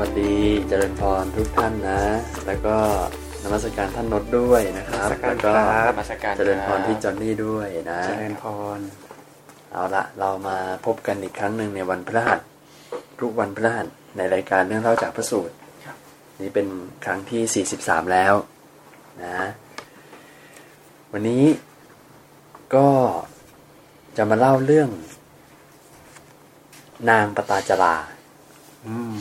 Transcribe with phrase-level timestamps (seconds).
[0.00, 0.36] วัสดี
[0.68, 2.02] เจริญพรทุกท่านนะ
[2.46, 2.76] แล้วก็
[3.44, 8.44] นมัสการท่านนดด้วยนะครับนมัสการแล้วก็ครับนมัสการเจริญพรครับที่จอนนี่ด้วยนะเจริญพ
[8.76, 8.78] ร
[9.72, 10.56] เอาละเรามา
[10.86, 12.40] พบกันอีกครั้งหนึ่งในวันพฤหัส
[13.20, 15.54] ทุกวันพฤหัสในรายการเรื่องเล่าจากพระสูตร
[15.86, 15.96] ครับ
[16.40, 16.66] นี่เป็น
[17.04, 18.34] ครั้งที่ 43 แล้ว
[19.22, 19.46] นะ
[21.12, 21.44] วันนี้
[22.74, 22.88] ก็
[24.16, 24.90] จะมาเล่าเรื่อง
[27.10, 27.96] นางปตาจารา
[28.86, 29.18] อืม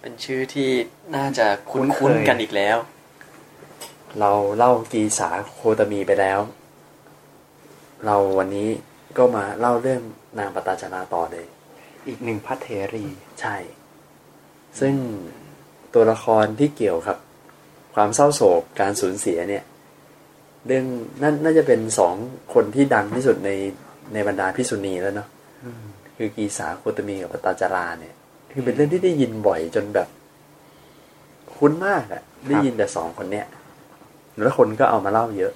[0.00, 0.70] เป็นชื่อที่
[1.16, 2.76] น่าจะคุ้นคุ้นคุ้นเคยกันอีกแล้ว
[4.20, 6.40] เราเล่ากีสาโคตมีไปแล้ว
[8.06, 8.68] เราวันนี้
[9.16, 10.02] ก็มาเล่าเรื่อง
[10.38, 11.46] นางปตาจาราต่อเลย
[12.08, 13.06] อีกหนึ่งพัทเถรี
[13.40, 13.56] ใช่
[14.80, 14.94] ซึ่ง
[15.94, 17.16] ตัวละครที่เกี่ยวกับ
[17.94, 19.64] ความเศร้าโศกการสูญเสียเนี่ย
[20.66, 20.86] เรื่อง
[21.22, 22.14] น่าน่าจะเป็นสอง
[22.54, 23.50] คนที่ดังที่สุดใน
[24.12, 25.28] ในบรรดาพิษุณีแล้วเนาะ
[25.64, 25.82] อืม
[26.16, 28.14] คือกีสาโคตมีกับปตาจาราเนี่ย
[28.50, 30.08] คือเป็นเรื่องที่ได้ยินบ่อยจนแบบ
[31.56, 33.46] คุ้นมากอะได้ยินแต่สองคนเนี้ย
[34.42, 35.52] แล้วคนก็เอามาเล่าเยอะ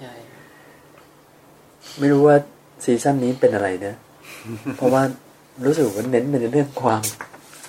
[0.00, 0.12] ใช่
[1.98, 2.36] ไม่รู้ว่า
[2.84, 3.94] ซีซั่นนี้เป็นอะไรเนะ
[4.76, 5.02] เพราะว่า
[5.64, 7.02] รู้สึกว่าเน้นเป็นเรื่องความ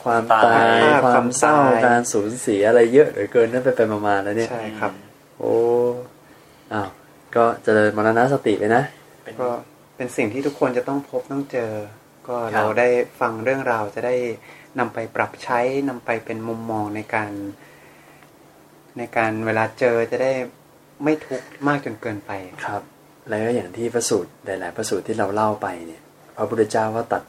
[0.04, 0.42] ความตา
[0.78, 4.92] ย ความเศร้าการสูญเสียอะไรเยอะเหลือเกินนั่นไปไปๆมาๆแล้วเนี่ยใช่ครับ
[5.40, 5.54] โอ้
[6.74, 6.88] อ้าว
[7.36, 8.84] ก็เจริญมรณสติไปนะ
[9.24, 9.50] เป็นก็
[9.98, 11.72] เป็นสิ่งที่ทุกคนจะต้องพบต้องเจอ
[12.28, 12.88] ก็ครับเราได้
[13.20, 14.16] ฟังเรื่องราวจะได้
[14.80, 17.32] นำไปปรับใช้นำไปเป็นมุมมองในการ
[18.98, 20.34] ในการเวลาเจอจะได้
[21.04, 22.32] ไม่ทุกข์มากจนเกินไป
[22.66, 22.82] ครับ
[23.30, 26.02] แล้วก็อย่างที่พระสูตรหลาย ๆ พระสูตรที่เราเล่าไปเนี่ย
[26.36, 27.24] พระพุทธเจ้าก็ตรัด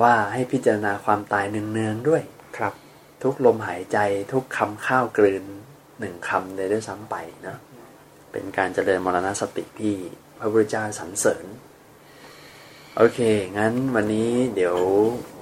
[0.00, 2.22] ว่าให้พิจารณาความตายเนืองๆด้วย
[2.56, 2.74] ครับ
[3.22, 3.98] ทุกลมหายใจ
[4.32, 5.44] ทุกคำข้าวกลืน
[5.98, 7.58] หนึ่งคำเลยด้วยซ้ำไปเนาะ
[8.32, 9.94] เป็นการเจริญมรณสติที่
[10.38, 11.44] พระพุทธเจ้าสรรเสริญ
[12.96, 13.18] โอเค
[13.58, 14.76] งั้นวันนี้เดี๋ยว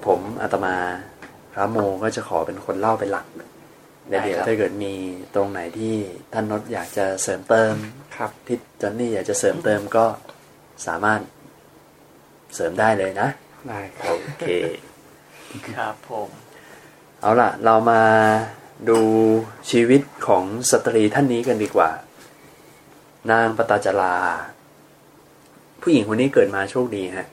[0.06, 0.76] ผมอาตมา
[1.52, 3.26] พระโมก็จะขอเป็นคนเล่าเป็นหลัก
[4.08, 4.94] เดี๋ยวเดี๋ยวถ้าเกิดมี
[5.34, 5.96] ตรงไหนที่
[6.32, 7.74] ท่านนศอยากจะเสริมเติม
[8.16, 10.06] ครับที่จอนนี่อยากจะเสริมเติมก็
[10.86, 11.20] สามารถ
[12.54, 13.28] เสริมได้เลยนะ
[13.68, 14.44] ได้คโอรับเค
[15.76, 16.28] ครับผม
[17.20, 18.02] เอาล่ะ เรามา
[18.88, 19.00] ดู
[19.70, 21.90] ชีวิตของสตรีท่านนี้กันดีกว่า
[23.30, 24.16] นางปตาจารา
[25.82, 27.26] ผู้หญิงคนนี้เกิดมาโชคดีฮะ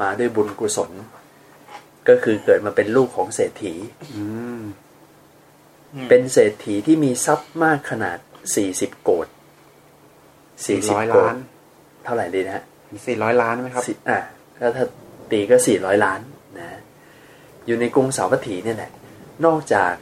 [0.00, 0.90] มาด้วยบุญกุศล
[2.08, 3.74] ก็คือเกิดมาเป็นลูกของเศรษฐี
[4.14, 4.24] อื
[4.58, 4.62] ม
[6.08, 8.18] เป็นเศรษฐีที่มีทรัพย์มากขนาด
[8.54, 9.26] สี่สิบโกด
[10.66, 11.36] สี่ร้อยโกดล้าน
[12.04, 12.64] เท่าไหร่ดีนะฮะ
[13.06, 14.18] สี่ร้อยล้านไหมครับสิอะ
[14.58, 14.84] ถ้าถ้า
[15.30, 16.20] ตีก็สี่ร้อยล้าน
[16.58, 16.66] นะ
[17.66, 18.92] อยู่ในกรุงสาวัตถีเนี่ยแหละ
[19.46, 19.92] นอกจาก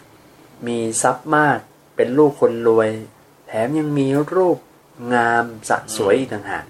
[0.66, 1.58] มีทรัพย์มาก
[1.96, 2.88] เป็นลูกคนรวย
[3.46, 4.58] แถมยังมีรูป
[5.14, 6.64] งามสะสวยอีกต่างหาก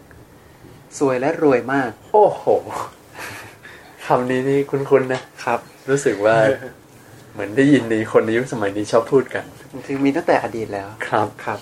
[0.98, 2.44] สวยและรวยมาก โอ้โห
[4.06, 6.36] คำนี้นี่คุ้นๆนะครับ รู้สึกว่า
[7.32, 11.58] เหมือนได้ยินในคนในยุคสมัยนี้ชอบพูดกันจริงๆมีตั้งแต่อดีตแล้วครับครับ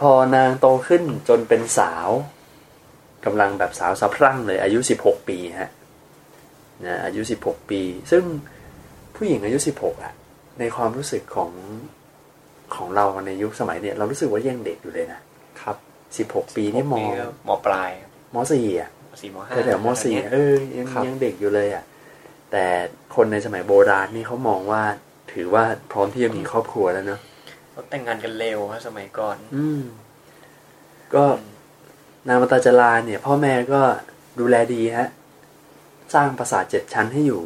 [0.00, 2.08] พอนางโตขึ้นจนเป็นสาว
[3.24, 5.70] กำลังแบบสาวสะพรั่งเลย อายุสิบหกปีฮะ
[6.84, 7.80] นะอายุสิบหกปี
[8.10, 8.22] ซึ่ง
[9.16, 10.12] ผู้หญิงอายุสิบหกอะ
[10.58, 11.50] ในความรู้สึกของ
[12.74, 15.20] ของเราในยุคสมัยเนี่ย เรารู้สึกว่ายังเด็กอยู่เลยนะ
[15.60, 15.76] ครับ
[16.18, 18.90] สิบหกปีนี่มก็มอปลายครับ มสี่อะ
[19.20, 21.84] สี่มห้าแถวๆมสี่เออยังครับยังเด็กอยู่เลยอะ
[22.52, 22.64] แต่
[23.14, 24.82] คนในสมัยโบราณนี่เขามองว่า
[25.32, 27.20] ถือว่าพร้อมที่จะมีครอบครัวแล้วเนอะ
[27.70, 29.82] เขาแต่งงานกันเร็วครับสมัยก่อน อืม
[31.14, 31.24] ก็
[32.28, 33.82] นางมตาจาราเนี่ย พ่อแม่ก็
[34.40, 35.08] ดูแลดีฮะ
[36.14, 37.42] สร้างปราสาทเจ็ดชั้นให้อยู่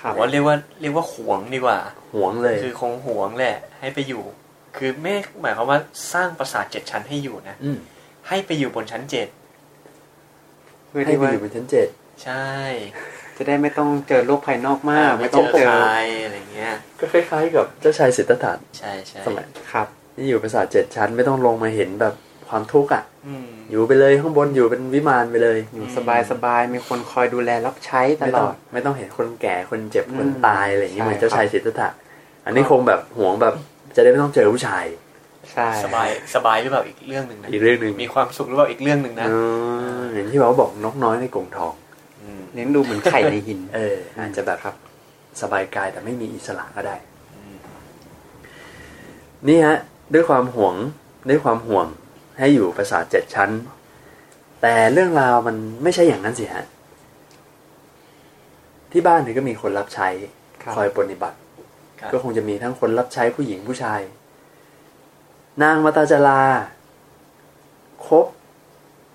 [0.00, 1.78] ครับผมว่าเรียกว่าเรียกว่าหวงดีกว่า
[2.12, 4.22] หวงเลย คือคงหวงแหละ ให้ไปอยู่
[4.76, 5.78] คือไม่หมายความว่า
[6.12, 7.78] สร้างปราสาทเจ็ดชั้นให้อยู่นะอืม
[8.28, 9.28] ให้ไปอยู่บนชั้นเจ็ด
[10.90, 11.88] เพื่อให้ที่ไปว่าอยู่บนชั้นเจ็ด
[12.24, 12.48] ใช่
[13.36, 15.92] จะได้ไม่ต้องเจอโลกภายนอกมาก ไม่ไม่ต้ต้อองงเจเจออใคร
[16.24, 22.14] อะไรเงี้ย ก็คล้ายๆ กับเจ้าชายสิทธัตถะใช่ใช่สมัยครับ ที่อยู่ปราสาทเจ็ดชั้นไม่ต้องลงมาเห็นแบบ
[22.48, 31.88] ความทุกข์อะ อืม อยู่ไปเลยข้างบนอยู่เป็นวิมานไปเลย อยู่สบายสบายๆมีคนคอยดูแลรับใช้ตไม่ลต้องอด ไม่ต้องเห็นคนแก่คนเจ็บอืมคนตายอะไรอย่างนี้ใช่เหมือนเจ้าชายครับสิทธัตถะ
[32.44, 33.54] อันนี้คงแบบห่วงแบบ
[33.96, 34.84] จะได้ไม่ต้องเจอผู้ชาย
[35.54, 39.32] ใช่สบายสบายหรือเปล่าอีกเรื่องหนึ่งนะอีกเรื่องหนึ่งมีความสุขหรือเปล่าอีกเรื่องหนึ่งนะเอ
[40.00, 41.74] ออย่างที่เขาบอกนกน้อยในกรงทอง
[42.22, 44.74] อืมเลี้ยงดูเหมือนไข่ในหิน เอออาจจะแบบครับ
[45.42, 46.96] สบายกายแต่ไม่มีอิสระก็ได้
[49.48, 49.78] นี่ฮะ
[50.14, 50.74] ด้วยความห่วง
[51.28, 51.86] ด้วยความห่วง
[52.38, 53.50] ให้อยู่ปราสาทเจ็ดชั้น
[54.62, 56.64] แต่เรื่องราวมันไม่ใช่อย่างนั้นสิฮะ
[58.92, 60.08] ที่บ้านเนี่ยก็มีคนรับใช้
[60.62, 61.36] ครับคอยปฏิบัติ
[62.00, 64.00] ครับก็คงจะมีทั้งคนรับใช้ผู้หญิงผู้ชาย
[65.62, 66.42] นางมาตาจารา
[68.06, 68.26] คบ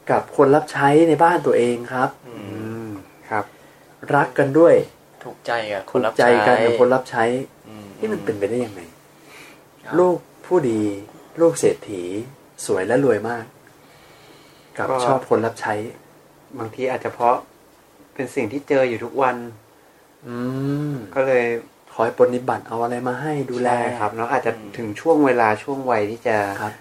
[0.10, 2.42] กับคนรับใช้ในบ้านตัวเองครับ อือื
[2.88, 2.92] มม
[3.30, 3.46] ครับ
[4.16, 4.76] รักกันด้วย
[5.24, 7.24] ถูกใจกับคถูนกรับใจกันกับคนรับใช้
[7.68, 8.82] อืมที่มันเป็นไปได้ยังไง
[9.86, 10.82] ครับลูกผู้ดี
[11.42, 12.04] ลูกเศรษฐี
[12.66, 13.46] สวยและรวยมาก
[14.78, 15.74] กับก็ชอบคนรับใช้
[16.60, 17.38] บางทีอาจจะเพราะ
[18.14, 19.36] เป็นสิ่งที่เจออยู่ทุกวัน
[20.28, 20.36] อื
[20.92, 21.46] มก็เลย
[21.96, 26.74] คอยปฏิบัติเอาอะไรมาให้ดูแลใช่ครับแล้วอาจจะถึงช่วงเวลาช่วงวัยที่จะครับ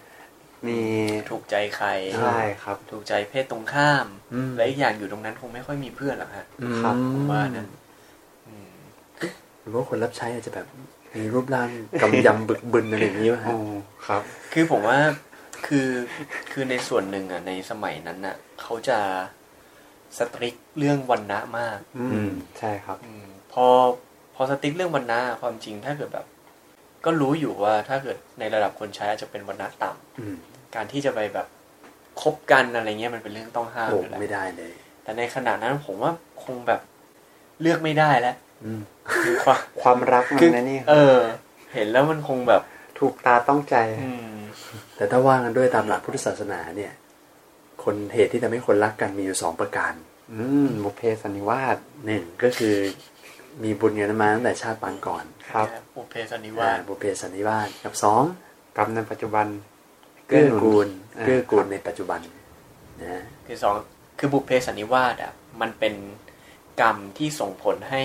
[0.67, 0.81] มี
[1.31, 1.89] ถูกใจใคร
[2.19, 6.47] ใช่ครับ ถูกใจเพศตรงข้ามอืมและอีกอย่างอยู่ตรงนั้นคงไม่ค่อยมีเพื่อนหรอกฮะ
[6.81, 7.67] ครับผมว่านะ
[8.47, 8.71] อืม
[9.61, 10.67] หรือว่าคนรับใช้อาจจะแบบ
[11.17, 11.69] มีรูปร่าง
[12.03, 13.59] กำยำบึกบึนอะไรอย่างนี้วะฮะโอ้
[14.07, 14.23] ครับ
[14.53, 14.99] คือผมว่า
[15.67, 15.89] คือ
[16.53, 18.99] คือในส่วนหนึ่งอะในสมัยนั้นอะเขาจะ
[20.19, 23.67] สตริกเรื่องวันณะมาก อืมใช่ครับอมพอ
[24.35, 26.27] พอสติ๊กเรื่องวันณะความจริงถ้าเกิดแบบ
[27.05, 30.37] ก็รู้อยู่ว่าถ้าเกิดในระดับคนใช้อาจจะเป็นวันณะต่ำอืม
[30.75, 31.47] การที่จะไปแบบ
[32.21, 34.73] คบกันอะไรเงี้ยมันเป็นเรื่องต้องห้ามโอ้อยู่แล้วไม่ได้เลย
[35.03, 36.13] แต่ในขณะนั้นผมว่า
[36.45, 36.81] คงแบบ
[37.61, 38.81] เลือกไม่ได้แล้วอืม
[39.25, 41.19] คือความความรักมัคืนนะนี่เออ
[41.75, 42.63] เห็นแล้วมันคงแบบ
[42.99, 44.35] ถูกตาต้องใจอืม
[44.97, 46.93] แต่ถ้าว่ากันด้วยตามหลักพุทธศาสนาเนี่ย
[47.85, 49.93] คนเหตุที่ทำให้คนรักกันมีอยู่สองประการ
[50.33, 51.77] อืมบุพเพสันนิวาส
[52.07, 52.77] หนึ่งก็คือ
[53.62, 55.67] มีบุญกันมาตั้งแต่ชาติปางก่อนครับ
[55.97, 58.23] อุเพสันนิอ่าวาสบุพเพสันนิวาสกับสอง
[58.77, 59.47] กรรมในปัจจุบัน
[60.29, 62.21] เกื้อกูลอ่าเกื้อกูลในปัจจุบัน
[63.03, 63.75] นะคือสอง
[64.19, 65.95] คือบุพเพสันนิวาสอะมันเป็น
[66.81, 68.03] กรรมที่ส่งผลให้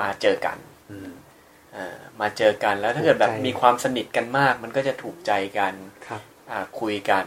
[0.00, 0.58] มาเจอกัน
[0.90, 1.10] อืม
[1.76, 5.72] อ่ามาเจอกันแล้วถ้าเกิดแบบมีความสนิทกันมาก มันก็จะถูกใจกัน
[6.06, 6.20] ครับ
[6.50, 7.24] อ่าคุยกัน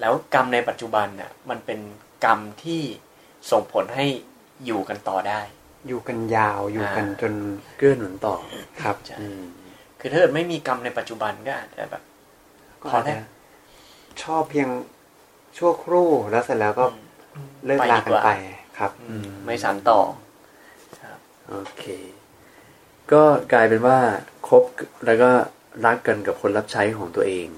[0.00, 1.80] แล้วกรรมในปัจจุบันน่ะ มันเป็น
[2.24, 2.82] กรรมที่
[3.50, 4.06] ส่งผลให้
[4.64, 5.40] อยู่กันต่อได้
[5.88, 7.32] อยู่กันยาวอยู่กันอ่าจน
[7.76, 8.34] เกื้อหนุนต่อ
[8.82, 9.42] ครับใช่อืม
[10.00, 12.02] คือถ้าเกิดไม่มีกรรมในปัจจุบันก็อาจจะแบบ
[12.80, 13.20] ก็พออาจแล้จะว
[14.22, 14.68] ชอบเพียง
[15.56, 16.84] ชั่วครู่แล้วเสร็จแล้วก็
[17.66, 18.30] เลิกลากันไป
[18.78, 20.00] ครับอืมไม่สานต่อ
[21.48, 21.84] โอเค
[23.12, 23.22] ก็
[23.52, 23.98] กลายเป็นว่า
[24.48, 24.64] คบ
[25.06, 25.30] แล้วก็
[25.86, 27.48] รักกันกับคนรับใช้ของตัวเอง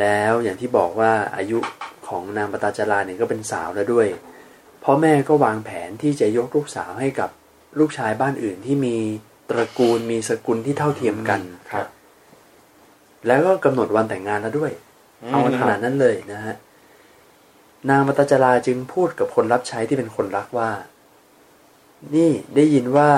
[0.00, 1.58] แล้วอย่างที่บอกว่าอายุ
[2.08, 4.08] ของนางปตาจาราเนี่ยก็เป็นสาวแล้วด้วย
[4.84, 7.30] พ่อแม่ก็วางแผนที่จะยกลูกสาวให้กับ
[7.78, 8.96] ลูกชายบ้านอื่นที่มี
[9.50, 11.40] ตระกูลมีสกุลที่เท่าเทียมกัน
[11.70, 11.86] ครับ
[13.26, 14.72] แล้วก็กำหนดวันแต่งงานแล้วด้วย
[15.22, 16.54] อืมเอาขนาดนั้นเลยนะฮะ
[17.88, 20.70] นางมัตตจาราจึงพูดกับคนรับใช้ที่เป็นคนรักว่า
[22.16, 23.10] นี่ได้ยินว่า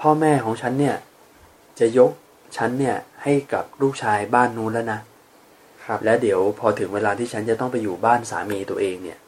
[0.00, 0.96] พ่อแม่ของฉันเนี่ย
[1.78, 2.10] จะยก
[2.56, 5.00] ฉันเนี่ยให้กับลูกชายบ้านนู้นแล้วนะ
[5.84, 9.18] ครับและเดี๋ยวพอถึงเวลาที่ฉันจะต้องไปอยู่บ้านสามีตัวเองเนี่ย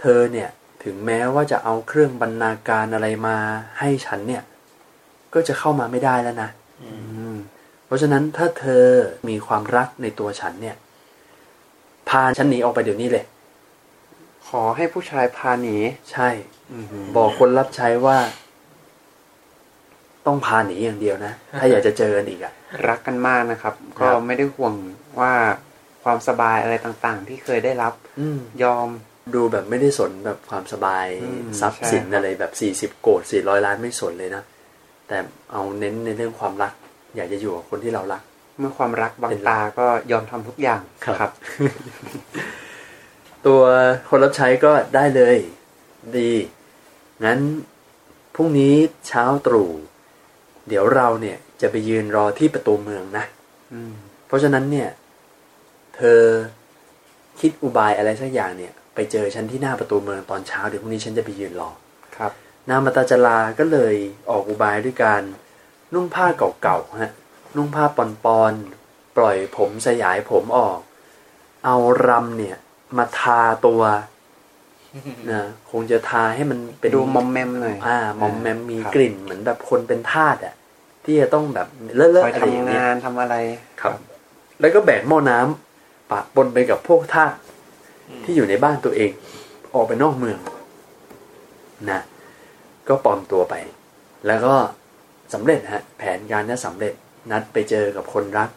[0.00, 0.48] เธอเนี่ย
[0.88, 3.36] ถึงแม้ว่าจะเอาเครื่องบรรณาการอะไรมา
[3.78, 4.42] ให้ฉันเนี่ย
[5.34, 6.50] ก็จะเข้ามาไม่ได้แล้วนะ
[6.82, 7.36] อืมอืม
[7.86, 8.84] เพราะฉะนั้นถ้าเธอ
[9.28, 10.76] มีความรักในตัวฉันเนี่ย
[12.08, 13.24] พาฉันหนีออกไปเดี๋ยวนี้เลย
[14.48, 15.76] ขอให้ผู้ชายพาหนี
[16.12, 16.28] ใช่
[16.72, 16.86] อืม
[17.16, 18.18] บอกคนรับใช้ว่า
[20.26, 22.52] ต้องพาหนีอย่างเดียวนะ ถ้าอยากจะเจอกันอีกอะ
[22.88, 24.74] รักกันมากนะครับครัก็บไม่ได้ห่วง
[25.20, 25.32] ว่า
[26.02, 28.88] ความสบายอะไรต่างๆ ที่เคยได้รับอืมยอม
[29.34, 34.42] ดูแบบไม่ได้สนแบบความสบายอืมทรัพย์สินใช่ครับอะไรแบบสี่สิบโกดสี่ร้อยล้านไม่สนเลยนะ
[35.08, 35.18] แต่
[35.52, 36.72] เอาเน้นในเรื่องความรัก
[37.16, 38.22] อยากจะอยู่กับคนที่เรารัก
[38.58, 41.32] เมื่อความรักบังเป็นตาก็ยอมทำทุกอย่างครับครับ
[43.46, 43.62] ตัว
[44.08, 45.36] คนรับใช้ก็ได้เลย
[46.16, 46.32] ดี
[47.24, 47.38] งั้น
[48.34, 48.74] พรุ่งนี้
[49.08, 49.70] เช้าตรู่
[50.68, 53.24] เดี๋ยวเราเนี่ยจะไปยืนรอที่ประตูเมืองนะ
[53.72, 53.92] อืม
[54.26, 54.88] เพราะฉะนั้นเนี่ย
[55.96, 56.20] เธอ
[57.40, 61.70] คิดอุบายอะไรสักอย่างเนี่ย ไปเจอฉันที่หน้าประตูเมืองตอนเช้าเดี๋ยวพรุ่งนี้ฉันจะไปยืนรอ
[62.16, 62.32] ครับ
[62.68, 63.94] นางมาตาจาราก็เลย
[64.30, 65.22] ออกอุบายด้วยการ
[65.94, 66.26] นุ่งผ้า
[66.62, 67.12] เก่าๆฮะ
[67.56, 70.78] นุ่งผ้าปอนๆปล่อยผมสยายผมออก
[71.64, 71.76] เอา
[72.06, 72.56] รำเนี่ย
[72.98, 73.82] มาทาตัว
[75.32, 80.54] นะคงจะทาให้มันเป็นดูมอมแมมหน่อยอ่ามอมแมมมีครับกลิ่นเหมือนแบบคนเป็นทาสอะ
[81.04, 83.34] ที่จะต้องแบบเลอะคอยๆอะไรอย่างทำเงี้ยงานทำอะไร
[83.80, 83.92] ครับ
[84.60, 87.32] แล้วก็แบกหม้อน้ำปะปนไปกับพวกทาส
[88.24, 89.10] ที่อยู่ในบ้านตัวเอง
[89.74, 90.38] ออกไปนอกเมือง
[91.90, 92.00] นะ
[92.88, 93.54] ก็ปลอมตัวไป
[94.26, 94.54] แล้วก็
[95.34, 96.94] สำเร็จฮะแผนการนี้สำเร็จ
[97.30, 98.50] นัดไปเจอกับคนรัก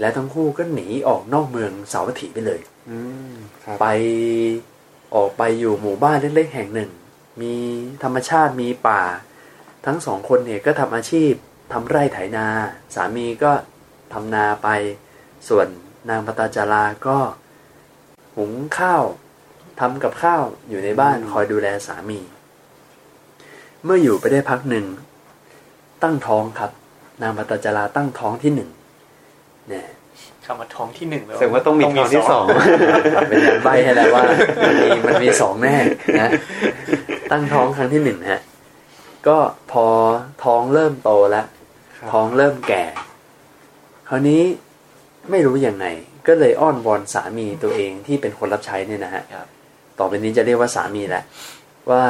[0.00, 2.98] และทั้งคู่ก็หนีออกนอกเมืองสาวัตถีไปเลยอื
[3.30, 3.32] ม
[3.64, 3.86] ครับไป
[5.14, 6.90] ออกไปอยู่หมู่บ้านเล็กๆแห่งหนึ่ง
[7.42, 7.54] มี
[8.02, 9.02] ธรรมชาติมีป่า
[9.86, 11.32] ทั้งสองคนเนี่ยก็ทำอาชีพ
[11.72, 12.46] ทำไร่ไถนา
[12.94, 13.52] สามีก็
[14.12, 14.68] ทำนาไป
[15.48, 15.66] ส่วน
[16.08, 17.18] นางปตาจาราก็
[18.40, 19.04] หุงข้าว
[19.80, 22.20] ทำกับข้าวอยู่ในบ้านคอยดูแลสามี
[23.84, 24.86] เมื่ออยู่ไปได้พักหนึ่ง
[26.02, 26.70] ตั้งท้องครับ
[27.22, 28.70] นางปตาจาราตั้งท้องที่หนึ่ง
[29.68, 29.86] เนี่ย
[30.46, 32.44] คำว่าท้องที่หนึ่งแล้วแสดงว่าต้องมีท้องที่สอง
[33.28, 34.22] เป็นการใบให้แล้วว่า
[34.66, 35.76] มันมีมันมีสองแน่
[36.20, 36.30] นะ
[37.32, 38.40] ตั้งท้องครั้งที่หนึ่งฮะ
[39.28, 39.38] ก็
[39.72, 39.86] พอ
[40.44, 41.46] ท้องเริ่มโตแล้ว
[41.98, 42.84] ครับท้องเริ่มแก่
[44.08, 44.42] คราวนี้
[45.30, 45.86] ไม่รู้ยังไง
[46.26, 49.46] ก็เลยอ้อนวอนสามีตัวเองที่เป็นคนรับใช้เนี่ยนะฮะครับ
[49.98, 51.24] ต่อไปนี้จะเรียกว่าสามีแหละ
[51.90, 52.04] ว่า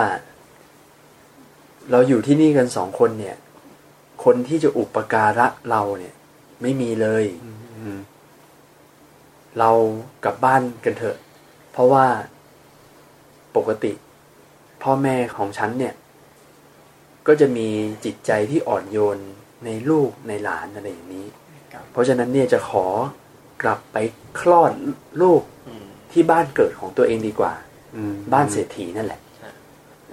[1.91, 3.37] เราอยู่ที่นี่กันสองคนเนี่ย
[4.25, 6.15] คนที่จะอุปการะเราเนี่ย
[6.63, 7.99] ไม่มีเลยอืม
[9.59, 9.71] เรา
[10.25, 11.17] กลับบ้านกันเถอะ
[11.73, 12.07] เพราะว่า
[13.57, 13.93] ปกติ
[14.83, 15.95] พ่อแม่ของฉันเนี่ย
[17.27, 17.69] ก็จะมี
[18.05, 19.19] จิตใจที่อ่อนโยน
[19.65, 21.27] ในลูกในหลานอะไรอย่างนี้
[21.73, 22.87] ครับเพราะฉะนั้นเนี่ยจะขอ
[23.63, 23.97] กลับไป
[24.41, 24.73] คลอด
[25.23, 27.53] ลูกอืมที่บ้านเกิดของตัวเองดีกว่า
[27.97, 29.51] อืมบ้านเศรษฐีนั่นแหละใช่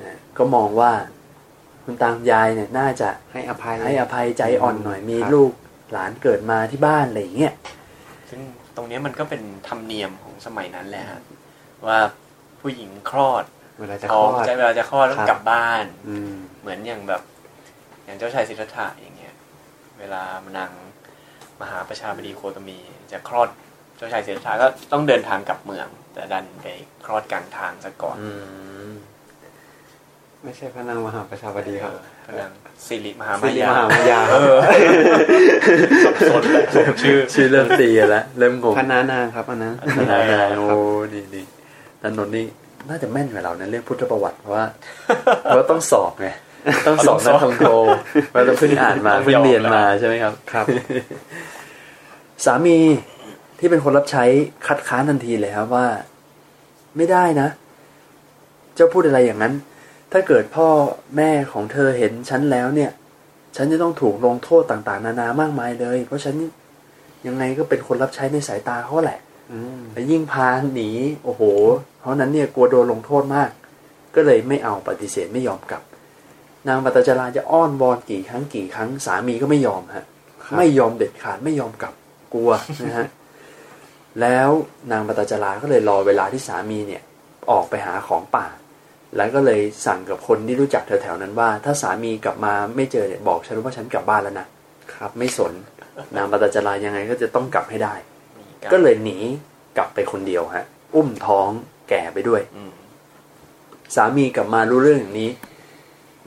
[0.02, 0.92] นะก็มองว่า
[1.84, 5.52] คุณตามยายเนี่ยน่าจะให้อภัยให้อภัยใจอ่อนหน่อยมีครับลูก
[5.92, 7.54] หลานเกิดมาที่บ้านอะไรอย่างเงี้ย
[8.30, 8.42] ซึ่ง
[8.76, 11.22] ตรงเนี้ยมันก็เป็นธรรมเนียมของสมัยนั้นแหละฮะ
[11.86, 11.98] ว่า
[12.62, 13.44] ผู้หญิงคลอด
[13.80, 17.22] เวลาจะท้คลอองดใจเวลาจะคลอดต้อครังบกลับบ้านอืมเหมือนอย่างแบบ
[18.06, 19.36] อย่างเจ้าชายสิทธัตถะอย่างเงี้ย
[20.00, 20.24] เวลา
[20.58, 20.72] นาง
[21.62, 22.78] มหาประชาบดีโคตมี
[23.12, 23.50] จะคลอด
[23.98, 26.66] เจ้าชายสิทธัตถะก็ต้องเดินทางกลับเมือง แต่ดันไป
[27.06, 28.30] คลอดกลางทางซะก่อนอื
[28.90, 28.92] ม
[30.44, 31.94] ไม่ใช่พระนางมหาประชาบดีครับ
[32.26, 32.52] พระนาง
[32.88, 34.58] สิริมหาสิมาริยามหามายาเออ
[36.06, 39.74] สับสนเลยสมชื่อชื่อเริ่มตีกันแล้วเริ่มงงพระนานางครับอันนั้น
[40.12, 40.68] นายนายโอ้
[41.14, 41.42] ดีดี
[42.02, 42.46] นันนนท์นี่
[42.90, 44.66] น่าจะแม่นกว่าเราในะเรื่องพุทธประวัติเพราะว่า
[45.42, 46.30] เพราะว่าต้องสอบไง
[46.88, 47.68] ต้องสอบนักทองโท
[48.30, 50.66] เพราะเราเพิ่งอ่านมาเพิ่งเรียนมาใช่ไหมครับครับ
[52.46, 52.78] สามี
[53.60, 54.24] ที่เป็นคนรับใช้
[54.68, 55.88] คัดค้านทันทีเลยครับว่า
[56.98, 57.48] ไม่ได้นะ
[58.76, 59.54] เจ้าพูดอะไรอย่างนั้น
[60.12, 60.68] ถ้าเกิดพ่อ
[61.18, 62.92] แม่ของเธอเห็นฉันแล้วเนี่ย
[63.56, 66.36] ฉันจะต้องถูกลงโทษต่างๆ นานามากมายเลย เพราะฉัน
[67.28, 69.20] ยังไงก็เป็นคนรับใช้ในสายตาเขาแหละ
[69.52, 70.90] อืมแต่ยิ่งพาหนี
[71.24, 71.42] โอ้โห
[72.00, 73.50] เพราะนั้นเนี่ยกลัวโดนลงโทษมาก
[74.16, 75.84] ก็เลยไม่เอาปฏิเสธไม่ยอมกลับ
[76.68, 80.06] นางปัตจาราจะอ้อนวอนกี่ครั้งกี่ครั้งสามีก็ไม่ยอมฮะ
[80.44, 81.94] ครับไม่ยอมเด็ดขาดไม่ยอมกลับ
[82.34, 82.52] กลัว
[82.86, 83.08] นะฮะ
[84.22, 84.50] แล้ว
[84.92, 87.02] นางปัตจาราก็เลยรอเวลาที่สามีเนี่ย
[87.52, 88.48] ออกไปหาของป่า
[89.16, 94.48] แล้วก็เลยสั่งกับคนที่รู้จักแถวๆนั้นว่า ถ้าสามีกลับมาไม่เจอเนี่ยบอกฉันว่าฉันกลับบ้านแล้วนะ
[94.94, 95.54] ครับ ไม่สน
[96.16, 97.94] นางปัตจารายังไงก็จะต้องกลับให้ได้
[98.72, 99.18] ก็เลยหนี
[99.78, 101.50] กลับไปคนเดียวฮะ อุ้มท้อง
[101.90, 102.72] แก่ไปด้วยอืม
[103.96, 105.32] สามีกลับมารู้เรื่องอย่างนี้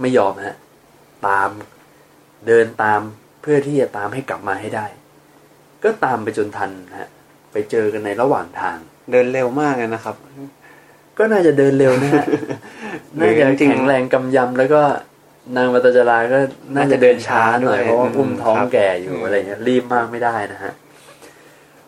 [0.00, 0.57] ไม่ยอมฮะ
[1.28, 1.49] ตาม
[2.47, 3.00] เดินตาม
[3.42, 4.87] เพื่อที่จะตามให้กลับมาให้ได้
[5.85, 7.09] ก็ตามไปจนทันฮะ
[7.52, 8.76] ไปเจอกันในระหว่างทาง
[9.11, 10.16] เดินเร็วมากเลยนะครับ
[11.19, 12.26] ก็น่าจะเดินเร็วนะฮะ
[13.19, 14.83] น่าจะจริงๆแข็งแรงกำยำแล้วก็
[15.57, 16.38] นางวัตจราก็
[16.76, 20.73] น่าจะเดินช้าหน่อยน่าจะเดินช้าด้วยเพราะว่าอุ้มท้องครับแก่อยู่อะไรเงี้ยรีบมากไม่ได้นะฮะ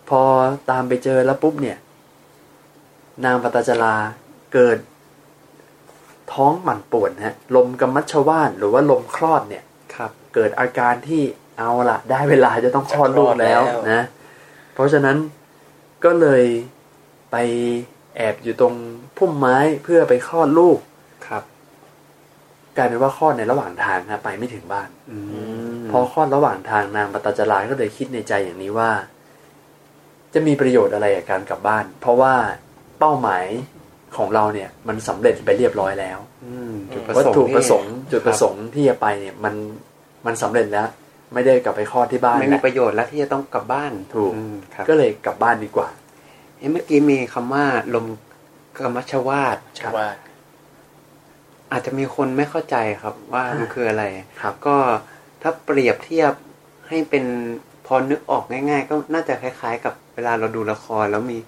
[0.09, 0.21] พอ
[0.71, 1.79] ตามไปเจอแล้วปุ๊บเนี่ย
[3.25, 3.95] นางปตจรา
[4.55, 4.79] เกิด
[6.33, 11.23] ท้องหมันป่วนฮะลมกำมัชชวาตหรือว่าลมคลอดเนี่ยครับ เกิดอาการที่
[11.59, 13.61] เอาละได้เวลาจะต้องคลอดลูกแล้ว
[13.91, 14.05] นะ
[14.75, 15.17] เพราะฉะนั้น
[16.05, 16.45] ก็เลย
[17.31, 17.37] ไป
[18.17, 18.75] แอบอยู่ตรง
[19.17, 20.79] พุ่มไม้เพื่อไปคลอดลูก
[21.27, 21.43] ครับ
[22.77, 25.19] กลายเป็นว่าคลอดในระหว่างทางนะไปไม่ถึงบ้านอื
[25.79, 28.91] มพอคลอดระหว่างทางนางปตจราก็เลยคิดในใจอย่างนี้ว่า
[30.35, 32.35] จะมีประโยชน์อะไรกับการกลับบ้าน เพราะว่า
[32.99, 33.45] เป้าหมาย
[34.17, 39.55] ของเราเนี่ย มันสำเร็จไปเรียบร้อยแล้ว อืมจุดประวัตสงค์ถุที่ประสงค์จุดประสงค์ที่จะไปเนี่ยมัน
[40.27, 40.89] มันสำเร็จแล้ว
[41.35, 45.89] ไม่ได้กลับไปคลอดที่บ้านไม่มีแล้วประโยชน์แล้วที่จะต้องกลับบ้านถูกอืมครับก็เลยกลับบ้านดีกว่า
[46.59, 47.65] เอ๊ะเมื่อกี้มีคำว่า
[47.95, 48.07] ลม
[48.79, 50.09] กรรมชวาตใช่ว่า
[51.73, 54.05] อาจจะมีคนไม่เข้าใจครับว่ามันคืออะไร
[54.41, 54.77] ครับก็
[55.43, 56.33] ถ้าเปรียบเทียบ
[56.89, 57.25] ให้เป็น
[57.87, 61.39] พอนึกออกง่าย ๆ ก็น่าจะคล้าย ๆ กับเวลาเราดูละครแล้วมี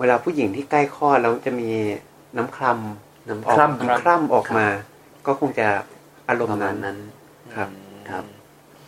[0.00, 1.70] เวลาผู้หญิงที่ใกล้คลอดแล้วจะมี
[2.36, 4.66] น้ำคร่ำน้ำออกคร่ำน้ำคร่ำออกมา
[5.26, 5.66] ก็คงจะ
[6.28, 6.98] อารมประณ์มานั้ณนนั้น
[7.54, 7.68] ครับ
[8.10, 8.24] ครับ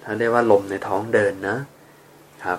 [0.02, 1.56] เขาเรียกว่าลมในท้องเดินนะ
[2.44, 2.58] ครับ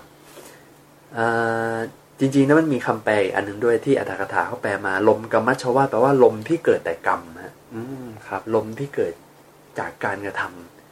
[1.18, 1.76] อ่า
[2.20, 9.14] จริงๆแล้วมันมีคำแปลอีกอันหนึ่งด้วยที่อัตถกถาเขาแปลมา ลมกรรมัชชวาตแปลว่าลมที่เกิดแต่กรรมฮะอืมครับ ลมที่เกิด
[9.80, 10.42] จากการกระท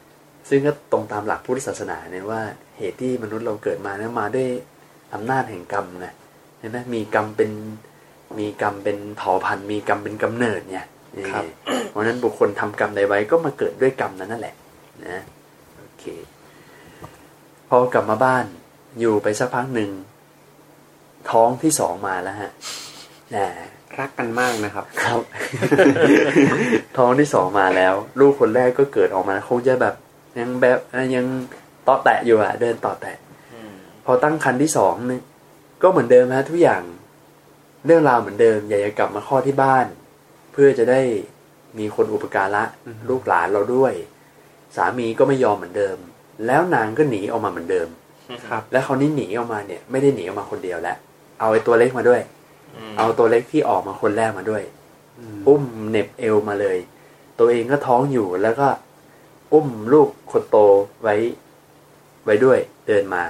[0.00, 2.40] ำซึ่งก็ตรงตามหลักพุทธศาสนาเนี่ยว่า
[2.78, 4.48] เหตุที่มนุษย์เราเกิดมาเนี่ยมาด้วย
[5.14, 6.14] อำนาจแห่งกรรมนะ
[6.62, 7.50] เห็นไหมมีกรรมเป็น
[8.38, 11.44] มีกรรมเป็นเผ่าพันธุ์มีกรรมเป็นกำเนิดเนี่ยนี่ครับ
[11.90, 14.54] เพราะฉะนั้นบุคคลทำกรรมใดไว้ก็มาเกิดด้วยกรรมนั้นนั่นแหละ
[15.06, 15.22] นะ
[15.78, 16.04] โอเค
[17.68, 18.44] พอกลับมาบ้าน
[19.00, 19.90] อยู่ไปสักพักหนึ่ง
[21.30, 22.50] ท้องที่สองมาแล้วฮะ
[23.30, 23.36] แหม
[23.98, 25.20] รักกันมากนะครับ ครับ
[26.98, 29.94] ท้องที่สองมาแล้ว ลูกคนแรกก็เกิดออกมาคงจะแบบ
[30.38, 31.26] ยังแบบเอ่อยัง
[31.86, 33.16] ต่อแตะอยู่อะเดินต่อแตะ
[33.52, 33.72] อืม
[34.04, 35.20] พอตั้งครรภ์ที่สองนี่
[35.82, 36.82] ก็เหมือนเดิมฮะทุกอย่าง
[37.86, 39.86] เรื่องราวเหมือนเดิม อยากจะกลับมาข้อดที่บ้าน
[40.52, 41.00] เพื่อจะได้
[41.78, 43.92] มีคนอุปการะอือฮึลูกหลานเราด้วย
[44.76, 45.96] สามีก็ไม่ยอมเหมือนเดิม
[46.46, 47.88] แล้วนางก็หนีออกมาเหมือนเดิม
[48.48, 50.96] ครับแล้วเขาวนี้หนีออกมาเนี่ย ไม่ได้หนีออกมาคนเดียวแล้ว
[51.40, 52.20] เอาไอ้ตัวเล็กมาด้วย
[52.90, 54.62] มเอาตัวเล็กที่ออกมาคนแรกมาด้วย
[55.18, 56.78] อืมอุ้มเหน็บเอวมาเลย
[57.38, 58.68] ตัวเองก็ท้องอยู่แล้วก็
[59.52, 60.58] อุ้มลูกคนโต
[61.02, 61.14] ไว้
[62.24, 63.22] ไว้ด้วยเดินมา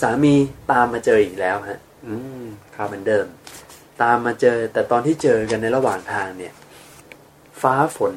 [0.00, 0.34] สามี
[0.72, 2.44] ตามมาเจออีกแล้วฮะ อืม
[2.74, 3.26] คครัรับบเหมือนเดิม
[4.02, 6.52] ตามมาเจอ แต่ตอนที่เจอกันในระหว่างทางเนี่ย
[7.62, 8.14] ฟ้าฝน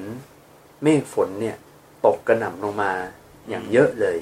[0.83, 1.57] เมฆฝนเนี่ย
[2.05, 2.91] ตกกระหน่ำลงมา
[3.49, 4.17] อย่างเยอะเลย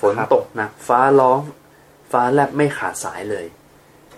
[0.00, 1.40] ฝนครับตกหนัก ฟ้าร้อง
[2.12, 3.46] ฟ้าแลบไม่ขาดสายเลย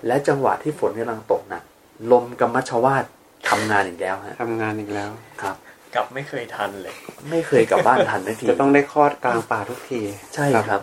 [0.07, 1.63] และจังหวะที่ฝนกำลังตกหนัก
[2.11, 3.05] ลมกำมัชวาด
[3.49, 5.11] ทำงานอีกแล้วฮะทำงานอีกแล้ว
[5.43, 5.57] ครับ
[5.95, 6.95] กลับไม่เคยทันเลย
[7.31, 10.01] ไม่เคยกลับบ้านทันนาทีจะต้องได้คลอดกลางป่าทุกที
[10.35, 10.81] ใช่ครับ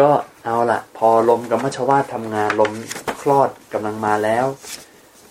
[0.00, 0.10] ก็
[0.44, 2.72] เอาละพอลมกำมัชวาดทำงานลม
[3.22, 4.46] คลอดกำลังมาแล้ว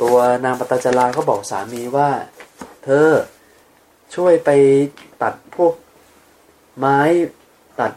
[0.02, 2.10] ตัวนางปตจราก็บอกสามีว่า
[2.84, 3.10] เธอ
[4.16, 4.50] ช่วยไป
[5.22, 5.74] ตัดพวก
[6.78, 7.00] ไม้
[7.80, 7.92] ตัด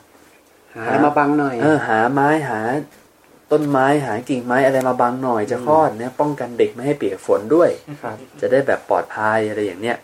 [0.75, 2.61] หาอะไรมาบังหน่อย เออ หาไม้หา
[3.53, 7.71] ต้นไม้หากิ่งไม้อะไรมาบังหน่อยจะคลอดเนี่ยป้องกันเด็กไม่ให้เปียกฝนด้วย
[8.03, 9.97] ครับจะได้แบบปลอดภัยอะไรอย่างเนี้ย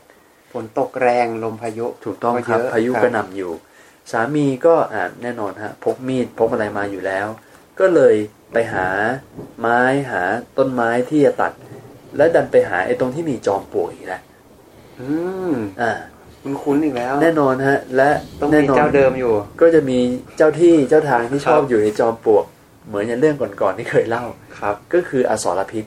[0.53, 3.53] ฝนตกแรงลมพายุถูกต้องครับเะพายุคกบระหน่ำอยู่
[4.11, 7.27] สามีก็อ่าแน่นอนฮะพกมีดพกอะไรมาอยู่แล้ว
[7.81, 8.15] ก็เลย
[8.53, 8.89] ไปหา
[9.61, 10.23] ไม้หา
[10.59, 11.53] ต้นไม้ที่จะตัด
[12.17, 14.23] แล้วดันไปหาไอ้ตรงที่มีจอมปลวกอีกแล้ว
[15.01, 15.09] อื
[15.51, 15.93] มอ่า
[16.43, 19.99] คุณคุ้นๆอีกแล้ว แน่นอนฮะ และต้องแน่มีนอนเจ้าเดิมอยู่ ก็จะมี
[20.37, 22.45] เจ้าที่เจ้าทางที่คชรับอบอยู่ในจอมปลวก
[22.87, 24.25] เหมือนอย่างเรื่องก่อนๆที่เคยเล่า
[24.59, 25.85] ครับ ก็คืออสรพิษ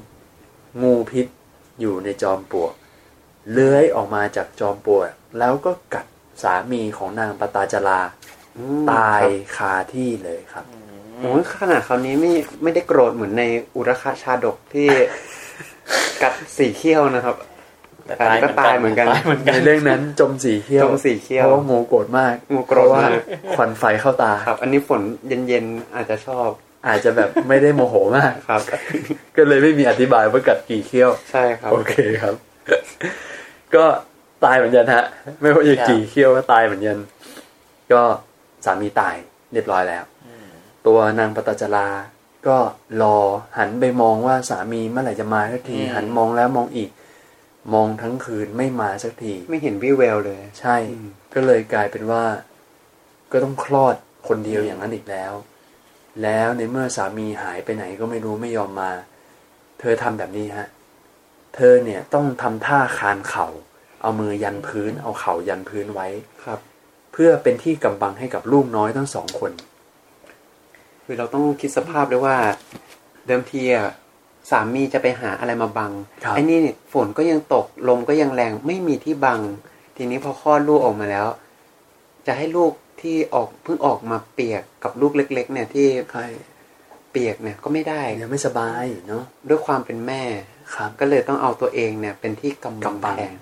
[0.82, 1.28] งูพิษ
[1.82, 2.74] อยู่ในจอมปลวก
[3.52, 5.10] เลื้อยออกมาจากจอมปลวก
[5.40, 6.06] แล้วก็กัด
[6.41, 8.02] สามีของนางปตาจรา
[8.58, 10.65] อืมตายครับคาที่เลยครับ
[11.19, 13.43] โอ้ยขนาดคราวนี้ไม่ไม่ได้โกรธเหมือนใน
[13.76, 14.88] อุรคาชาดกที่
[16.22, 17.36] กัดสีเขี้ยวนะครับ
[18.06, 23.22] แต่ตายก็ตายเหมือนกันตายเหมือนกันในเรื่องนั้นจมสีเขี้ยวจมสีเขี้ยวเพราะว่างูโกรธมากงูโกรธเพาะว่ามาก
[23.56, 26.50] ควันไฟเข้าตาครับ อันนี้ฝนเย็นๆอาจจะชอบ
[26.88, 28.62] อาจจะแบบไม่ได้โมโหมากครับ
[29.38, 32.36] ก็เลยไม่มีอธิบายว่ากัดกี่เขี้ยว ใช่ครับ โอเคครับ
[33.76, 33.86] ก็
[34.46, 35.06] ตายเหมือนกันฮะ
[35.42, 36.98] ไม่ว่าจะกี่เขี้ยวก็ตายเหมือนกัน
[37.94, 38.02] ก็
[38.66, 39.16] สามีตาย
[39.54, 40.04] เรียบร้อยแล้ว
[40.88, 41.88] ตัวนางปตจรา
[42.48, 42.58] ก็
[43.02, 43.18] รอ
[43.58, 46.90] หันไปมองว่าสามีเมื่อไหร่จะมาสักทีอืมหันมองแล้วมองอีก
[47.74, 52.24] มองทั้งคืนไม่มาสักที ไม่เห็นวิวแววเลย ใช่อืมก็เลยกลายเป็นว่า
[53.32, 53.96] ก็ต้องคลอด
[54.28, 55.34] คนเดียวอย่างนั้นอีกแล้ว
[56.24, 58.92] แล้วในเมื่อสามีหายไปไหนก็ไม่รู้ไม่ยอมมา
[59.80, 60.68] เธอทำแบบนี้ฮะ
[61.56, 63.48] เธอเนี่ยต้องทำท่าคานเข่า
[64.04, 66.08] เอามือยันพื้น เอาเข่ายันพื้นไว้
[66.44, 66.60] ครับ
[67.13, 69.52] เพื่อเป็นที่กำบังให้กับลูกน้อยทั้งสองคน
[71.04, 72.38] คือเราต้องคิดสภาพด้วยว่า
[73.28, 73.92] เดิมทีอะ
[74.52, 75.92] สามีจะไปหาอะไรมาบัง
[76.24, 79.39] ครับไอ้นี่เนี่ยฝนก็ยังตกลมก็ยังแรงไม่มีที่บัง
[79.98, 81.28] ทีนี้พอคลอดลูกออกมาแล้ว
[82.28, 86.26] จะให้ลูกที่ออกเพิ่งออกมาเปียกกับลูกเล็ก ๆ เนี่ยที่ใช่
[87.12, 90.24] เปียกเนี่ยก็ไม่ได้ยังไม่สบายเนาะด้วยความเป็นแม่
[90.76, 93.34] ครับก็เลยต้องเอาตัวเองเนี่ย เป็นที่กำบังกำบังแทน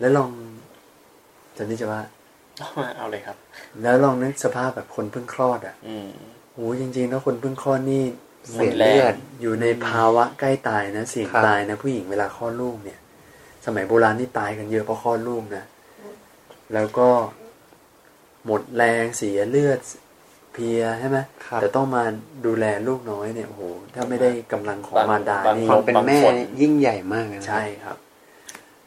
[0.00, 0.30] แล้วลอง
[1.56, 2.02] จันนี่จะว่า
[2.96, 3.36] เอาเลยครับ
[3.82, 6.08] แล้วลองนึกสภาพแบบคนเพิ่งคลอดอะอืม
[6.54, 8.04] โอ้จริงๆ แล้วคนเพิ่งคลอดนี่
[8.52, 12.98] เสียเลือดอยู่ในภาวะใกล้ตายนะเสี่ยงครับตายนะผู้หญิงเวลาคลอดลูกเนี่ย
[13.66, 15.64] สมัยโบราณนี่ตายกันเยอะเพราะคลอดลูกนะ
[16.74, 17.08] แล้วก็
[18.46, 19.80] หมดแรงเสียเลือด
[20.52, 22.04] เพลียใช่ไหมครับแต่ต้องมา
[22.46, 23.62] ดูแลลูกน้อยเนี่ยโอ้โห
[23.94, 27.96] ถ้าไม่ได้กำลังของมารดาบางนี่ความเป็นแม่บางคนยิ่งใหญ่มากนะใช่ครับ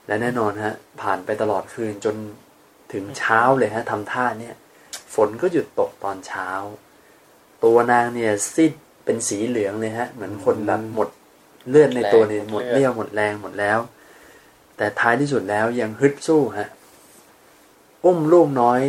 [0.08, 2.16] และแน่นอนฮะ ผ่านไปตลอดคืนจน
[2.94, 4.56] ถึงเช้าเลยฮะทำท่าเนี่ย
[5.14, 6.50] ฝนก็หยุดตกตอนเช้า
[7.64, 8.74] ตัวนางเนี่ยซีด
[9.06, 11.10] เป็นสีเหลืองเลยฮะ เหมือนคนแบบหมด
[11.70, 13.80] เลือดในตัวเนี่ยหหมมดดเลือดเรี่ยวหมดแรงหมดแล้ว
[14.78, 16.68] แต่ท้ายที่สุดแล้วยังฮึดสู้ฮะ
[18.04, 18.82] อุ้มลูกน้อย